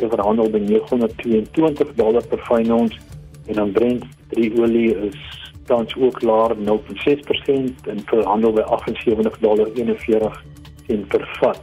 0.2% 0.00 0.08
verhandel 0.08 0.50
by 0.50 0.58
922 0.58 1.94
dollar 1.94 2.26
per 2.26 2.38
fyn 2.48 2.72
ons 2.72 2.98
en 3.46 3.54
dan 3.54 3.72
Brent 3.72 4.04
drie 4.28 4.52
olie 4.60 4.96
is 5.08 5.18
tans 5.66 5.96
ook 5.96 6.22
laer 6.22 6.56
0.6% 6.56 7.88
en 7.88 8.02
verhandel 8.04 8.52
by 8.52 8.60
78 8.60 9.38
dollar 9.38 9.68
41 9.74 10.44
en 10.86 11.06
per 11.06 11.28
vat. 11.40 11.62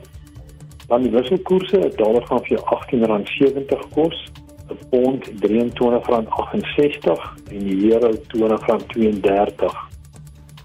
Dan 0.87 1.01
die 1.05 1.11
wisselkoerse, 1.11 1.77
'n 1.77 1.95
dollar 1.95 2.25
gaan 2.25 2.39
vir 2.45 2.57
jou 2.57 2.63
R18.70 2.65 3.89
kos, 3.93 4.17
'n 4.69 4.77
pond 4.89 5.21
R23.68 5.41 7.21
en 7.51 7.63
die 7.63 7.91
euro 7.91 8.09
R20.32. 8.11 9.88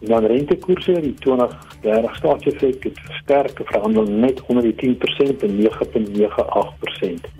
En 0.04 0.10
dan 0.10 0.26
rentekoerse, 0.28 0.98
die 1.00 1.14
20-30 1.24 2.16
staatsefek 2.18 2.84
het 2.84 2.98
versterk, 3.06 3.60
verhandel 3.64 4.04
net 4.04 4.42
onder 4.46 4.62
die 4.62 4.74
10% 4.76 5.44
en 5.46 5.56
9.98%. 5.60 7.30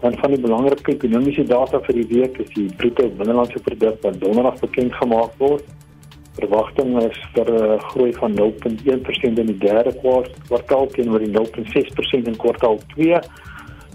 Dan 0.00 0.16
van 0.16 0.32
die 0.32 0.40
belangrike 0.40 0.94
ekonomiese 0.94 1.44
data 1.44 1.80
vir 1.84 2.00
die 2.00 2.06
week 2.08 2.38
is 2.40 2.48
die 2.54 2.70
bruto 2.80 3.10
binnelandse 3.18 3.60
produk 3.66 4.00
wat 4.00 4.16
donderdag 4.22 4.62
bekend 4.64 4.96
gemaak 4.96 5.36
word 5.42 5.66
verwagting 6.38 6.96
is 7.02 7.18
vir 7.34 7.48
'n 7.50 7.80
groei 7.90 8.12
van 8.12 8.34
0.1% 8.34 9.38
in 9.38 9.50
die 9.52 9.58
derde 9.58 9.92
kwartaal 10.48 10.86
teenoor 10.86 11.18
die 11.18 11.32
0.6% 11.32 12.26
in 12.26 12.36
kwartaal 12.36 12.78
2. 12.94 13.20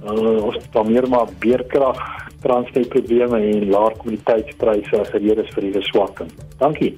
Uh, 0.06 0.46
ons 0.46 0.56
het 0.56 0.72
dan 0.72 0.92
meer 0.92 1.10
maar 1.10 1.28
beerkrag, 1.40 1.98
transnet 2.42 2.90
probleme 2.90 3.40
en 3.40 3.70
laer 3.70 3.98
kommoditeitspryse 3.98 5.00
as 5.00 5.10
redes 5.10 5.50
vir 5.56 5.64
hierdie 5.64 5.88
swakking. 5.90 6.30
Dankie. 6.60 6.94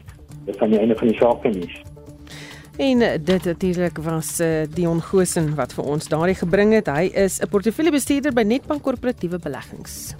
Dit 0.47 0.55
is 0.55 0.61
aan 0.63 0.71
die 0.71 0.79
einde 0.79 0.95
van 0.95 1.11
die 1.11 1.17
sake 1.19 1.51
nuus. 1.51 1.81
En 2.77 3.01
dit 3.23 3.43
natuurlik 3.43 3.97
was 4.05 4.39
uh, 4.39 4.63
Dion 4.73 5.01
Gosen 5.01 5.55
wat 5.57 5.73
vir 5.73 5.83
ons 5.83 6.07
daardie 6.07 6.37
gebring 6.37 6.75
het. 6.77 6.87
Hy 6.87 7.09
is 7.13 7.41
'n 7.41 7.49
portefeuljebestuurder 7.51 8.33
by 8.33 8.45
Netbank 8.47 8.81
Korporatiewe 8.85 9.39
Beleggings. 9.41 10.15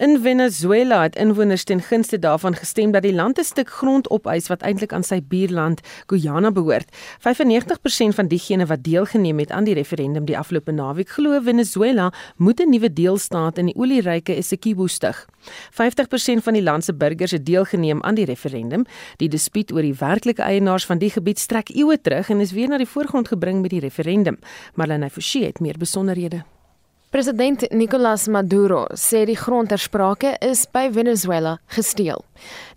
In 0.00 0.18
Venezuela 0.22 1.02
het 1.02 1.16
inwoners 1.16 1.64
ten 1.64 1.82
gunste 1.82 2.18
daarvan 2.18 2.54
gestem 2.56 2.90
dat 2.90 3.02
die 3.02 3.12
land 3.12 3.38
'n 3.38 3.44
stuk 3.44 3.70
grond 3.70 4.10
opeis 4.10 4.46
wat 4.46 4.62
eintlik 4.62 4.92
aan 4.92 5.02
sy 5.02 5.20
buurland 5.22 5.80
Guyana 6.06 6.50
behoort. 6.50 6.96
95% 7.18 8.14
van 8.14 8.26
diegene 8.28 8.66
wat 8.66 8.82
deelgeneem 8.82 9.38
het 9.38 9.50
aan 9.50 9.64
die 9.64 9.74
referendum 9.74 10.24
die 10.24 10.38
afgelope 10.38 10.72
naweek 10.72 11.08
glo 11.08 11.40
Venezuela 11.40 12.12
moet 12.36 12.60
'n 12.60 12.70
nuwe 12.70 12.92
deelstaat 12.92 13.58
in 13.58 13.66
die 13.66 13.74
olieryke 13.76 14.34
Essequibo 14.34 14.86
stig. 14.86 15.26
50% 15.70 16.42
van 16.42 16.52
die 16.52 16.62
land 16.62 16.84
se 16.84 16.94
burgers 16.94 17.30
het 17.30 17.46
deelgeneem 17.46 18.02
aan 18.02 18.14
die 18.14 18.24
referendum. 18.24 18.84
Die 19.16 19.28
dispuut 19.28 19.72
oor 19.72 19.82
die 19.82 19.94
werklike 19.98 20.42
eienaars 20.42 20.86
van 20.86 20.98
die 20.98 21.10
gebied 21.10 21.38
strek 21.38 21.68
eeue 21.68 22.00
terug 22.00 22.30
en 22.30 22.40
is 22.40 22.52
weer 22.52 22.68
na 22.68 22.76
die 22.76 22.88
voorgrond 22.88 23.28
gebring 23.28 23.60
met 23.60 23.70
die 23.70 23.80
referendum. 23.80 24.38
Marlene 24.74 25.10
Forsie 25.10 25.44
het 25.44 25.60
meer 25.60 25.78
besonderhede. 25.78 26.44
President 27.10 27.64
Nicolas 27.72 28.28
Maduro 28.28 28.84
sê 28.94 29.24
die 29.26 29.34
grond 29.34 29.72
ter 29.72 29.80
sprake 29.82 30.36
is 30.46 30.60
by 30.70 30.84
Venezuela 30.94 31.56
gesteel. 31.74 32.20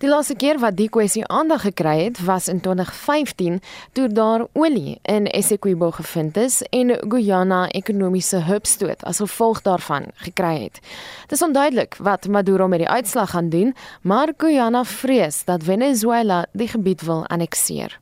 Die 0.01 0.09
laaste 0.09 0.33
keer 0.33 0.57
wat 0.57 0.73
die 0.79 0.87
kwessie 0.89 1.21
aandag 1.29 1.67
gekry 1.67 2.07
het, 2.07 2.17
was 2.25 2.47
in 2.49 2.63
2015 2.65 3.59
toe 3.93 4.07
daar 4.09 4.47
olie 4.57 4.97
in 5.05 5.29
Essequibo 5.29 5.91
gevind 5.99 6.41
is 6.41 6.63
en 6.73 6.95
Guyana 7.13 7.67
ekonomiese 7.77 8.41
hupstoot 8.49 9.05
as 9.05 9.21
gevolg 9.21 9.61
daarvan 9.69 10.09
gekry 10.25 10.55
het. 10.63 10.81
Dit 11.29 11.37
is 11.37 11.45
onduidelik 11.45 12.01
wat 12.01 12.25
Maduro 12.25 12.67
met 12.67 12.81
die 12.81 12.89
uitslag 12.89 13.37
gaan 13.37 13.53
doen, 13.53 13.75
maar 14.01 14.33
Guyana 14.37 14.81
vrees 14.83 15.43
dat 15.45 15.63
Venezuela 15.63 16.47
die 16.57 16.73
gebied 16.73 17.05
wil 17.05 17.21
annekteer. 17.29 17.99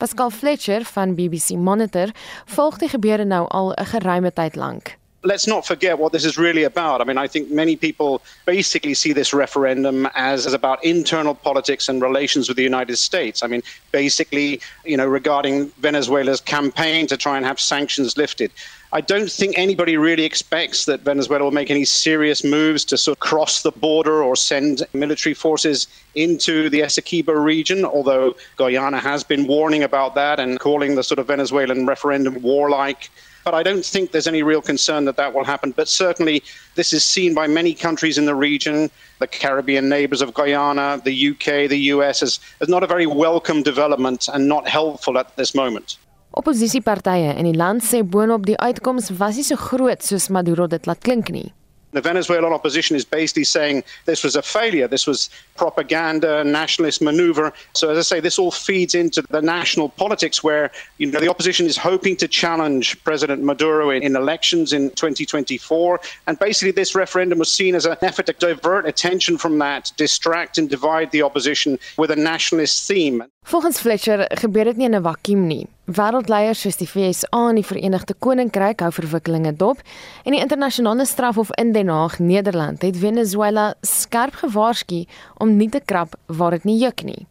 Pascal 0.00 0.30
Fletcher 0.30 0.84
van 0.96 1.14
BBC 1.14 1.60
Monitor 1.60 2.08
volg 2.56 2.80
die 2.80 2.88
gebeure 2.88 3.24
nou 3.24 3.44
al 3.48 3.74
'n 3.76 3.84
geruime 3.84 4.32
tyd 4.32 4.56
lank. 4.56 4.96
Let's 5.24 5.46
not 5.46 5.66
forget 5.66 5.98
what 5.98 6.12
this 6.12 6.24
is 6.24 6.36
really 6.36 6.64
about. 6.64 7.00
I 7.00 7.04
mean, 7.04 7.18
I 7.18 7.26
think 7.26 7.50
many 7.50 7.76
people 7.76 8.22
basically 8.44 8.94
see 8.94 9.12
this 9.12 9.32
referendum 9.32 10.06
as, 10.14 10.46
as 10.46 10.52
about 10.52 10.84
internal 10.84 11.34
politics 11.34 11.88
and 11.88 12.00
relations 12.02 12.48
with 12.48 12.56
the 12.56 12.62
United 12.62 12.96
States. 12.96 13.42
I 13.42 13.46
mean, 13.46 13.62
basically, 13.90 14.60
you 14.84 14.96
know, 14.96 15.06
regarding 15.06 15.68
Venezuela's 15.78 16.40
campaign 16.40 17.06
to 17.06 17.16
try 17.16 17.36
and 17.36 17.46
have 17.46 17.58
sanctions 17.58 18.16
lifted. 18.16 18.50
I 18.92 19.00
don't 19.00 19.30
think 19.30 19.58
anybody 19.58 19.96
really 19.96 20.24
expects 20.24 20.84
that 20.84 21.00
Venezuela 21.00 21.42
will 21.42 21.50
make 21.50 21.70
any 21.70 21.84
serious 21.84 22.44
moves 22.44 22.84
to 22.84 22.96
sort 22.96 23.16
of 23.16 23.20
cross 23.20 23.62
the 23.62 23.72
border 23.72 24.22
or 24.22 24.36
send 24.36 24.84
military 24.92 25.34
forces 25.34 25.88
into 26.14 26.70
the 26.70 26.80
Essequibo 26.80 27.34
region, 27.34 27.84
although 27.84 28.36
Guyana 28.56 29.00
has 29.00 29.24
been 29.24 29.48
warning 29.48 29.82
about 29.82 30.14
that 30.14 30.38
and 30.38 30.60
calling 30.60 30.94
the 30.94 31.02
sort 31.02 31.18
of 31.18 31.26
Venezuelan 31.26 31.86
referendum 31.86 32.40
warlike 32.40 33.10
but 33.44 33.54
I 33.54 33.62
don't 33.62 33.84
think 33.84 34.10
there's 34.10 34.26
any 34.26 34.42
real 34.42 34.62
concern 34.62 35.04
that 35.04 35.16
that 35.16 35.34
will 35.34 35.44
happen. 35.44 35.72
But 35.72 35.88
certainly, 35.88 36.42
this 36.74 36.92
is 36.92 37.04
seen 37.04 37.34
by 37.34 37.46
many 37.46 37.74
countries 37.74 38.18
in 38.18 38.26
the 38.26 38.34
region, 38.34 38.90
the 39.18 39.26
Caribbean 39.26 39.88
neighbors 39.88 40.22
of 40.22 40.34
Guyana, 40.34 41.00
the 41.04 41.30
UK, 41.30 41.68
the 41.68 41.92
US, 41.94 42.22
as, 42.22 42.40
as 42.60 42.68
not 42.68 42.82
a 42.82 42.86
very 42.86 43.06
welcome 43.06 43.62
development 43.62 44.28
and 44.32 44.48
not 44.48 44.66
helpful 44.66 45.18
at 45.18 45.36
this 45.36 45.54
moment. 45.54 45.98
Opposisiepartye 46.34 47.36
in 47.38 47.46
die 47.46 47.54
land 47.54 47.84
sê 47.86 48.02
boonop 48.02 48.46
die 48.48 48.56
uitkoms 48.58 49.12
was 49.20 49.36
nie 49.38 49.44
so 49.46 49.54
groot 49.54 50.02
soos 50.02 50.26
Maduro 50.34 50.66
dit 50.66 50.88
laat 50.88 51.04
klink 51.06 51.30
nie. 51.30 51.52
The 51.94 52.00
Venezuelan 52.00 52.52
opposition 52.52 52.96
is 52.96 53.04
basically 53.04 53.44
saying 53.44 53.84
this 54.04 54.24
was 54.24 54.34
a 54.34 54.42
failure, 54.42 54.88
this 54.88 55.06
was 55.06 55.30
propaganda, 55.56 56.42
nationalist 56.42 57.00
maneuver. 57.00 57.52
So, 57.72 57.90
as 57.90 57.98
I 57.98 58.02
say, 58.02 58.20
this 58.20 58.36
all 58.36 58.50
feeds 58.50 58.96
into 58.96 59.22
the 59.30 59.40
national 59.40 59.90
politics 59.90 60.42
where 60.42 60.72
you 60.98 61.06
know 61.06 61.20
the 61.20 61.30
opposition 61.30 61.66
is 61.66 61.76
hoping 61.76 62.16
to 62.16 62.26
challenge 62.26 63.02
President 63.04 63.44
Maduro 63.44 63.90
in, 63.90 64.02
in 64.02 64.16
elections 64.16 64.72
in 64.72 64.90
2024. 64.90 66.00
And 66.26 66.36
basically, 66.38 66.72
this 66.72 66.96
referendum 66.96 67.38
was 67.38 67.52
seen 67.52 67.76
as 67.76 67.86
an 67.86 67.96
effort 68.02 68.26
to 68.26 68.32
divert 68.32 68.86
attention 68.86 69.38
from 69.38 69.58
that, 69.60 69.92
distract 69.96 70.58
and 70.58 70.68
divide 70.68 71.12
the 71.12 71.22
opposition 71.22 71.78
with 71.96 72.10
a 72.10 72.16
nationalist 72.16 72.88
theme. 72.88 73.24
Volgens 73.46 73.78
Fletcher 73.78 74.26
gebeur 74.40 74.64
dit 74.64 74.76
nie 74.76 74.86
in 74.86 74.94
'n 74.94 75.02
vakuum 75.02 75.46
nie. 75.46 75.66
Wêreldleiers 75.84 76.62
soos 76.64 76.78
die 76.80 76.86
VSA 76.88 77.40
en 77.50 77.58
die 77.58 77.66
Verenigde 77.66 78.14
Koninkryk 78.16 78.80
hou 78.80 78.88
verwikkelinge 78.96 79.50
dop 79.52 79.82
en 80.24 80.32
die 80.32 80.40
internasionale 80.40 81.04
strafhof 81.04 81.50
in 81.60 81.74
Den 81.76 81.92
Haag, 81.92 82.16
Nederland, 82.24 82.80
het 82.82 82.96
Venezuela 82.96 83.74
skerp 83.84 84.40
gewaarsku 84.40 85.02
om 85.44 85.58
nie 85.58 85.68
te 85.68 85.82
krap 85.84 86.16
waar 86.26 86.56
dit 86.56 86.64
nie 86.64 86.78
juk 86.80 87.04
nie. 87.04 87.26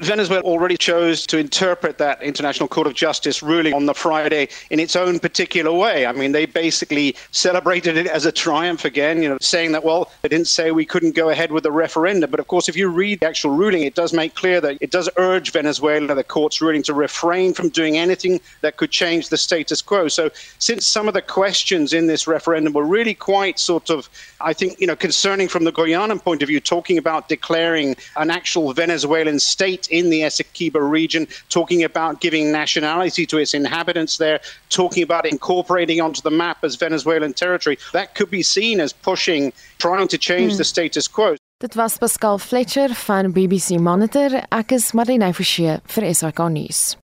Venezuela 0.00 0.42
already 0.42 0.76
chose 0.76 1.26
to 1.26 1.38
interpret 1.38 1.98
that 1.98 2.22
International 2.22 2.68
Court 2.68 2.86
of 2.86 2.94
Justice 2.94 3.42
ruling 3.42 3.74
on 3.74 3.86
the 3.86 3.94
Friday 3.94 4.48
in 4.70 4.78
its 4.78 4.94
own 4.94 5.18
particular 5.18 5.72
way. 5.72 6.06
I 6.06 6.12
mean, 6.12 6.30
they 6.30 6.46
basically 6.46 7.16
celebrated 7.32 7.96
it 7.96 8.06
as 8.06 8.24
a 8.24 8.30
triumph 8.30 8.84
again, 8.84 9.22
you 9.22 9.28
know, 9.28 9.38
saying 9.40 9.72
that, 9.72 9.82
well, 9.82 10.12
they 10.22 10.28
didn't 10.28 10.46
say 10.46 10.70
we 10.70 10.86
couldn't 10.86 11.16
go 11.16 11.30
ahead 11.30 11.50
with 11.50 11.64
the 11.64 11.72
referendum. 11.72 12.30
But 12.30 12.38
of 12.38 12.46
course, 12.46 12.68
if 12.68 12.76
you 12.76 12.88
read 12.88 13.20
the 13.20 13.26
actual 13.26 13.50
ruling, 13.50 13.82
it 13.82 13.96
does 13.96 14.12
make 14.12 14.36
clear 14.36 14.60
that 14.60 14.78
it 14.80 14.92
does 14.92 15.08
urge 15.16 15.50
Venezuela, 15.50 16.14
the 16.14 16.22
court's 16.22 16.60
ruling, 16.60 16.82
to 16.84 16.94
refrain 16.94 17.52
from 17.52 17.68
doing 17.68 17.98
anything 17.98 18.40
that 18.60 18.76
could 18.76 18.92
change 18.92 19.30
the 19.30 19.36
status 19.36 19.82
quo. 19.82 20.06
So, 20.06 20.30
since 20.60 20.86
some 20.86 21.08
of 21.08 21.14
the 21.14 21.22
questions 21.22 21.92
in 21.92 22.06
this 22.06 22.28
referendum 22.28 22.72
were 22.72 22.84
really 22.84 23.14
quite 23.14 23.58
sort 23.58 23.90
of, 23.90 24.08
I 24.40 24.52
think, 24.52 24.80
you 24.80 24.86
know, 24.86 24.96
concerning 24.96 25.48
from 25.48 25.64
the 25.64 25.72
Guyanan 25.72 26.22
point 26.22 26.42
of 26.42 26.48
view, 26.48 26.60
talking 26.60 26.98
about 26.98 27.28
declaring 27.28 27.96
an 28.16 28.30
actual 28.30 28.72
Venezuelan 28.72 29.40
state 29.40 29.87
in 29.90 30.10
the 30.10 30.22
Essequibo 30.22 30.80
region, 30.80 31.26
talking 31.48 31.84
about 31.84 32.20
giving 32.20 32.52
nationality 32.52 33.26
to 33.26 33.38
its 33.38 33.54
inhabitants 33.54 34.18
there, 34.18 34.40
talking 34.68 35.02
about 35.02 35.26
incorporating 35.26 36.00
onto 36.00 36.22
the 36.22 36.30
map 36.30 36.58
as 36.62 36.76
Venezuelan 36.76 37.32
territory. 37.32 37.78
That 37.92 38.14
could 38.14 38.30
be 38.30 38.42
seen 38.42 38.80
as 38.80 38.92
pushing, 38.92 39.52
trying 39.78 40.08
to 40.08 40.18
change 40.18 40.52
hmm. 40.52 40.58
the 40.58 40.64
status 40.64 41.08
quo. 41.08 41.36
Dit 41.60 41.74
was 41.74 41.98
Pascal 41.98 42.38
Fletcher 42.38 42.88
van 42.94 43.32
BBC 43.32 43.80
Monitor. 43.80 44.44
Ek 44.52 44.72
is 44.72 44.92
Marlene 44.92 45.32
Forsie 45.34 45.80
vir 45.88 46.14
SAK 46.14 46.38
nuus. 46.54 46.96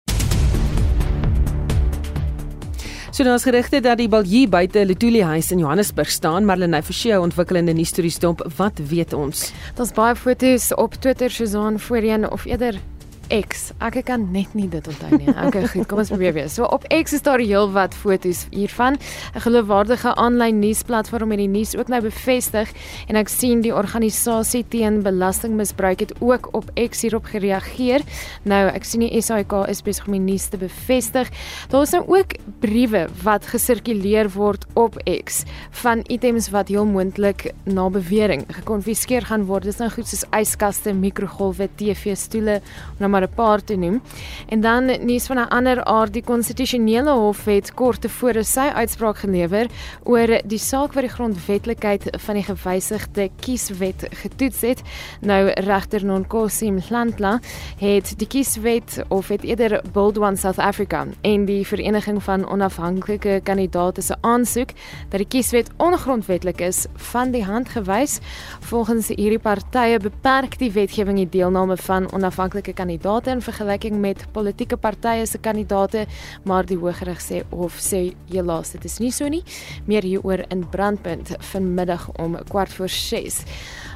So 3.14 3.22
daar's 3.24 3.44
gerugte 3.46 3.78
dat 3.80 4.00
die 4.02 4.08
Balje 4.10 4.48
buite 4.50 4.82
Letuli 4.86 5.20
huis 5.22 5.52
in 5.52 5.60
Johannesburg 5.62 6.10
staan, 6.10 6.46
maar 6.46 6.58
Lenay 6.58 6.82
Forsie 6.82 7.20
ontwikkelende 7.20 7.74
nuusstories 7.74 8.18
dop. 8.20 8.42
Wat 8.56 8.80
weet 8.90 9.14
ons? 9.14 9.52
Daar's 9.78 9.92
baie 9.94 10.16
foto's 10.16 10.72
op 10.74 10.94
Twitter 10.94 11.30
aan 11.56 11.80
voorheen 11.80 12.32
of 12.32 12.46
eerder 12.46 12.82
X. 13.30 13.72
Ek 13.84 14.00
kan 14.08 14.26
net 14.34 14.54
nie 14.58 14.68
dit 14.72 14.88
onthou 14.88 15.18
nie. 15.18 15.30
Okay, 15.48 15.68
goed, 15.68 15.88
kom 15.90 16.02
ons 16.04 16.12
probeer 16.12 16.34
weer. 16.36 16.50
So 16.52 16.66
op 16.66 16.86
X 16.94 17.14
is 17.18 17.24
daar 17.26 17.42
heelwat 17.42 17.96
foto's 17.96 18.46
hiervan. 18.52 18.98
'n 19.36 19.44
Geloofwaardige 19.46 20.16
aanlyn 20.16 20.60
nuusplatform 20.60 21.32
het 21.32 21.40
die 21.40 21.48
nuus 21.48 21.76
ook 21.76 21.88
nou 21.88 22.02
bevestig 22.02 22.72
en 23.08 23.16
ek 23.16 23.30
sien 23.30 23.62
die 23.62 23.74
organisasie 23.74 24.66
teen 24.70 25.02
belastingmisbruik 25.04 26.00
het 26.00 26.14
ook 26.20 26.50
op 26.52 26.72
X 26.76 27.02
hierop 27.02 27.26
gereageer. 27.26 28.02
Nou, 28.44 28.68
ek 28.68 28.84
sien 28.84 29.00
die 29.00 29.22
SAIK 29.22 29.54
is 29.68 29.82
besig 29.82 30.08
om 30.08 30.14
die 30.14 30.22
nuus 30.22 30.48
te 30.48 30.58
bevestig. 30.58 31.30
Daar 31.70 31.82
is 31.82 31.92
nou 31.92 32.04
ook 32.08 32.36
briewe 32.60 33.08
wat 33.24 33.46
gesirkuleer 33.46 34.30
word 34.34 34.66
op 34.74 34.98
X 35.24 35.44
van 35.84 36.04
items 36.08 36.50
wat 36.50 36.68
heel 36.68 36.86
moontlik 36.86 37.52
na 37.64 37.90
bewering 37.90 38.46
gekonfiskeer 38.48 39.26
gaan 39.30 39.46
word. 39.46 39.64
Dis 39.64 39.80
nou 39.82 39.90
goed 39.90 40.08
soos 40.08 40.26
yskaste, 40.32 40.94
mikrogolwe, 40.94 41.70
TV-stoele, 41.76 42.62
nou 43.00 43.13
maar 43.14 43.28
'n 43.28 43.36
paar 43.36 43.64
te 43.64 43.76
noem. 43.76 44.02
En 44.50 44.62
dan 44.62 44.86
nuus 45.06 45.26
van 45.26 45.38
'n 45.38 45.50
ander 45.50 45.84
aard, 45.84 46.14
die 46.14 46.24
konstitusionele 46.24 47.12
hof 47.12 47.46
het 47.46 47.74
kort 47.74 48.02
tevore 48.02 48.44
sy 48.44 48.68
uitspraak 48.74 49.18
gelewer 49.18 49.68
oor 50.04 50.42
die 50.46 50.58
saak 50.58 50.94
wat 50.94 51.04
die 51.04 51.14
grondwetlikheid 51.14 52.04
van 52.26 52.36
die 52.36 52.44
gewysigde 52.44 53.30
kieswet 53.40 54.08
getoets 54.10 54.62
het. 54.62 54.82
Nou 55.22 55.52
regter 55.56 56.06
Nonkosi 56.06 56.72
Mhlantla 56.72 57.40
het 57.78 58.18
die 58.18 58.28
kieswet 58.28 59.04
of 59.08 59.28
het 59.28 59.44
eerder 59.44 59.82
One 59.94 60.36
South 60.36 60.60
Africa 60.60 61.06
en 61.22 61.46
die 61.46 61.68
vereniging 61.68 62.24
van 62.24 62.50
onafhanklike 62.50 63.40
kandidaate 63.44 64.02
se 64.02 64.16
aansoek 64.22 64.70
dat 65.10 65.20
die 65.20 65.28
kieswet 65.28 65.70
ongrondwetlik 65.78 66.62
is 66.62 66.86
van 66.96 67.32
die 67.32 67.44
hand 67.44 67.70
gewys. 67.70 68.20
Volgens 68.60 69.08
hierdie 69.08 69.40
partye 69.40 70.00
beperk 70.00 70.58
die 70.58 70.72
wetgewing 70.72 71.18
die 71.18 71.30
deelname 71.30 71.78
van 71.78 72.12
onafhanklike 72.14 72.74
kandidaate 72.74 73.03
kandidate 73.04 73.32
in 73.32 73.42
vergelyking 73.42 74.00
met 74.00 74.22
politieke 74.32 74.78
partye 74.80 75.26
se 75.28 75.38
kandidate, 75.38 76.06
maar 76.48 76.64
die 76.66 76.78
Hooggerig 76.80 77.20
sê 77.20 77.42
of 77.52 77.76
sê 77.84 78.14
helaas 78.32 78.72
dit 78.72 78.86
is 78.88 79.00
nie 79.04 79.12
so 79.12 79.28
nie. 79.28 79.44
Meer 79.88 80.08
hieroor 80.08 80.46
in 80.54 80.64
Brandpunt 80.72 81.34
vanmiddag 81.52 82.08
om 82.24 82.38
kwart 82.48 82.72
voor 82.74 82.90
6. 82.90 83.44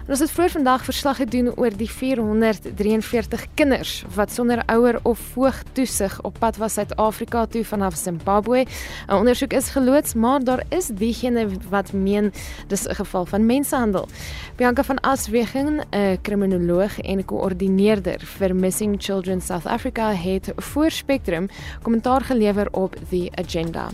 En 0.08 0.14
ons 0.14 0.22
het 0.24 0.32
vroeër 0.32 0.52
vandag 0.52 0.84
verslag 0.88 1.18
gedoen 1.20 1.50
oor 1.60 1.74
die 1.76 1.90
443 1.92 3.42
kinders 3.60 4.06
wat 4.16 4.32
sonder 4.32 4.62
ouer 4.72 5.00
of 5.04 5.20
voog 5.34 5.58
toesig 5.76 6.22
op 6.24 6.38
pad 6.40 6.56
was 6.58 6.74
Suid-Afrika 6.74 7.46
toe 7.46 7.66
vanaf 7.66 7.96
Zimbabwe. 7.96 8.64
'n 9.08 9.14
Ondersoek 9.14 9.54
is 9.54 9.70
geloods, 9.70 10.14
maar 10.14 10.44
daar 10.44 10.64
is 10.70 10.88
diegene 10.88 11.48
wat 11.70 11.92
meen 11.94 12.32
dis 12.68 12.88
'n 12.88 12.96
geval 12.96 13.26
van 13.26 13.46
mensenhandel. 13.46 14.08
Bianca 14.56 14.84
van 14.84 15.00
Aswegen, 15.00 15.80
'n 15.92 16.22
kriminoloog 16.22 17.00
en 17.00 17.26
koördineerder 17.26 18.20
vir 18.20 18.56
Missing 18.56 18.96
Children 19.00 19.42
South 19.42 19.66
Africa, 19.66 20.14
het 20.14 20.52
voor 20.56 20.92
Spectrum 20.92 21.48
kommentaar 21.82 22.22
gelewer 22.22 22.68
op 22.72 22.96
the 23.10 23.32
agenda. 23.36 23.90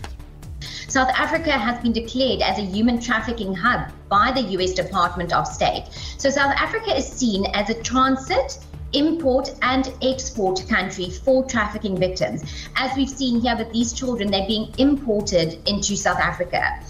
South 0.88 1.08
Africa 1.10 1.52
has 1.52 1.80
been 1.82 1.92
declared 1.92 2.42
as 2.42 2.58
a 2.58 2.62
human 2.62 3.00
trafficking 3.00 3.54
hub 3.54 3.90
by 4.08 4.32
the 4.32 4.42
US 4.58 4.72
Department 4.72 5.32
of 5.32 5.46
State. 5.46 5.86
So 6.18 6.30
South 6.30 6.54
Africa 6.56 6.96
is 6.96 7.06
seen 7.06 7.46
as 7.54 7.70
a 7.70 7.82
transit 7.82 8.58
import 8.92 9.54
and 9.62 9.92
export 10.02 10.64
country 10.68 11.10
for 11.10 11.44
trafficking 11.44 11.96
victims. 11.96 12.44
As 12.76 12.96
we've 12.96 13.10
seen 13.10 13.40
here 13.40 13.56
with 13.56 13.72
these 13.72 13.92
children, 13.92 14.30
they're 14.30 14.46
being 14.46 14.72
imported 14.78 15.68
into 15.68 15.96
South 15.96 16.18
Africa. 16.18 16.80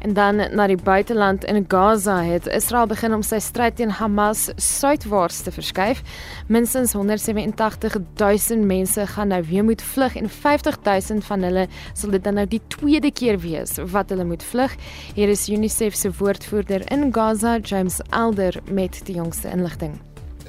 En 0.00 0.14
dan 0.14 0.36
na 0.36 0.66
die 0.66 0.78
buiteland 0.80 1.44
in 1.44 1.64
Gaza 1.68 2.22
het 2.24 2.46
Israel 2.46 2.86
begin 2.86 3.14
om 3.14 3.22
sy 3.22 3.38
stryd 3.38 3.76
teen 3.76 3.92
Hamas 3.92 4.48
suidwaarts 4.56 5.42
te 5.44 5.52
verskuif. 5.52 6.00
Minstens 6.48 6.92
187 6.96 7.98
000 8.16 8.64
mense 8.64 9.06
gaan 9.06 9.28
nou 9.28 9.42
weer 9.44 9.64
moet 9.64 9.82
vlug 9.82 10.16
en 10.16 10.28
50 10.28 10.78
000 10.82 11.20
van 11.20 11.42
hulle 11.42 11.68
sal 11.92 12.16
dit 12.16 12.24
dan 12.24 12.40
nou 12.40 12.46
die 12.48 12.62
tweede 12.72 13.12
keer 13.12 13.40
wees 13.44 13.76
wat 13.92 14.08
hulle 14.08 14.24
moet 14.24 14.42
vlug. 14.42 14.76
Hier 15.14 15.28
is 15.28 15.48
UNICEF 15.48 15.94
se 15.94 16.12
woordvoerder 16.18 16.90
in 16.92 17.12
Gaza, 17.12 17.58
James 17.58 18.00
Elder 18.10 18.56
met 18.72 19.04
die 19.04 19.20
jongste 19.20 19.52
inligting. 19.52 20.00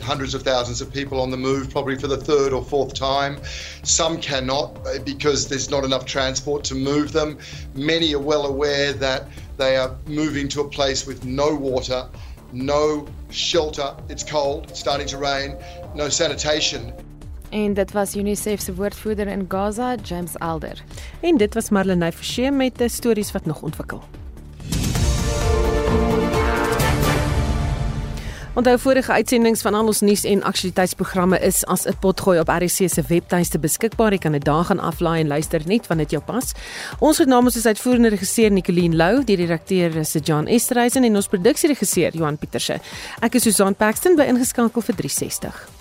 Hundreds 0.02 0.34
of 0.34 0.44
thousands 0.44 0.82
of 0.82 0.92
people 0.92 1.22
on 1.22 1.32
the 1.32 1.38
move, 1.38 1.70
probably 1.70 1.98
for 1.98 2.08
the 2.08 2.18
third 2.18 2.54
or 2.54 2.64
fourth 2.64 2.94
time. 2.94 3.40
Some 3.84 4.20
cannot 4.20 4.78
uh, 4.86 5.00
because 5.06 5.48
there's 5.48 5.70
not 5.70 5.84
enough 5.84 6.06
transport 6.06 6.64
to 6.66 6.76
move 6.76 7.12
them. 7.12 7.38
Many 7.74 8.14
are 8.14 8.20
well 8.20 8.46
aware 8.46 8.94
that 8.94 9.28
they 9.58 9.78
are 9.78 9.96
moving 10.08 10.48
to 10.50 10.62
a 10.62 10.68
place 10.68 11.06
with 11.06 11.24
no 11.26 11.56
water, 11.56 12.08
no 12.52 13.08
shelter. 13.30 13.96
It's 14.10 14.24
cold, 14.24 14.70
it's 14.70 14.80
starting 14.80 15.08
to 15.08 15.18
rain, 15.18 15.58
no 15.96 16.10
sanitation. 16.10 16.94
En 17.50 17.74
dit 17.74 17.92
was 17.92 18.16
UNICEF 18.16 18.62
se 18.62 18.74
woordvoerder 18.74 19.28
in 19.28 19.46
Gaza, 19.48 19.96
James 20.04 20.40
Alder. 20.40 20.84
En 21.22 21.38
dit 21.38 21.54
was 21.54 21.70
Marlene 21.70 22.12
Forsie 22.12 22.52
met 22.52 22.82
stories 22.86 23.32
wat 23.32 23.46
nog 23.46 23.62
ontwikkel. 23.62 24.04
Onthou 28.52 28.80
vorige 28.80 29.12
uitsendings 29.12 29.62
van 29.64 29.74
al 29.80 29.88
ons 29.88 30.02
nuus 30.04 30.26
en 30.28 30.42
aktualiteitsprogramme 30.44 31.38
is 31.40 31.62
as 31.72 31.86
'n 31.88 31.96
potgooi 32.00 32.40
op 32.40 32.50
RC 32.50 32.90
se 32.90 33.04
webtuiste 33.08 33.60
beskikbaar. 33.60 34.12
Jy 34.12 34.18
kan 34.18 34.32
dit 34.32 34.44
daar 34.44 34.64
gaan 34.64 34.80
aflaai 34.80 35.22
en 35.22 35.28
luister 35.28 35.62
net 35.66 35.88
wanneer 35.88 36.08
dit 36.08 36.20
jou 36.20 36.24
pas. 36.24 36.52
Ons 37.00 37.18
het 37.18 37.28
namens 37.28 37.56
ons 37.56 37.66
uitvoerende 37.66 38.10
regisseur 38.10 38.52
Nicoline 38.52 38.96
Lou, 38.96 39.24
die 39.24 39.36
redakteur 39.36 39.96
is 39.96 40.16
John 40.24 40.48
Esterhuizen 40.48 41.04
en 41.04 41.16
ons 41.16 41.28
produksieregisseur 41.28 42.14
Johan 42.14 42.38
Pieterse. 42.38 42.80
Ek 43.22 43.36
is 43.36 43.44
Susan 43.44 43.76
Paxton 43.76 44.16
by 44.16 44.24
ingeskakel 44.24 44.82
vir 44.82 44.96
360. 44.96 45.81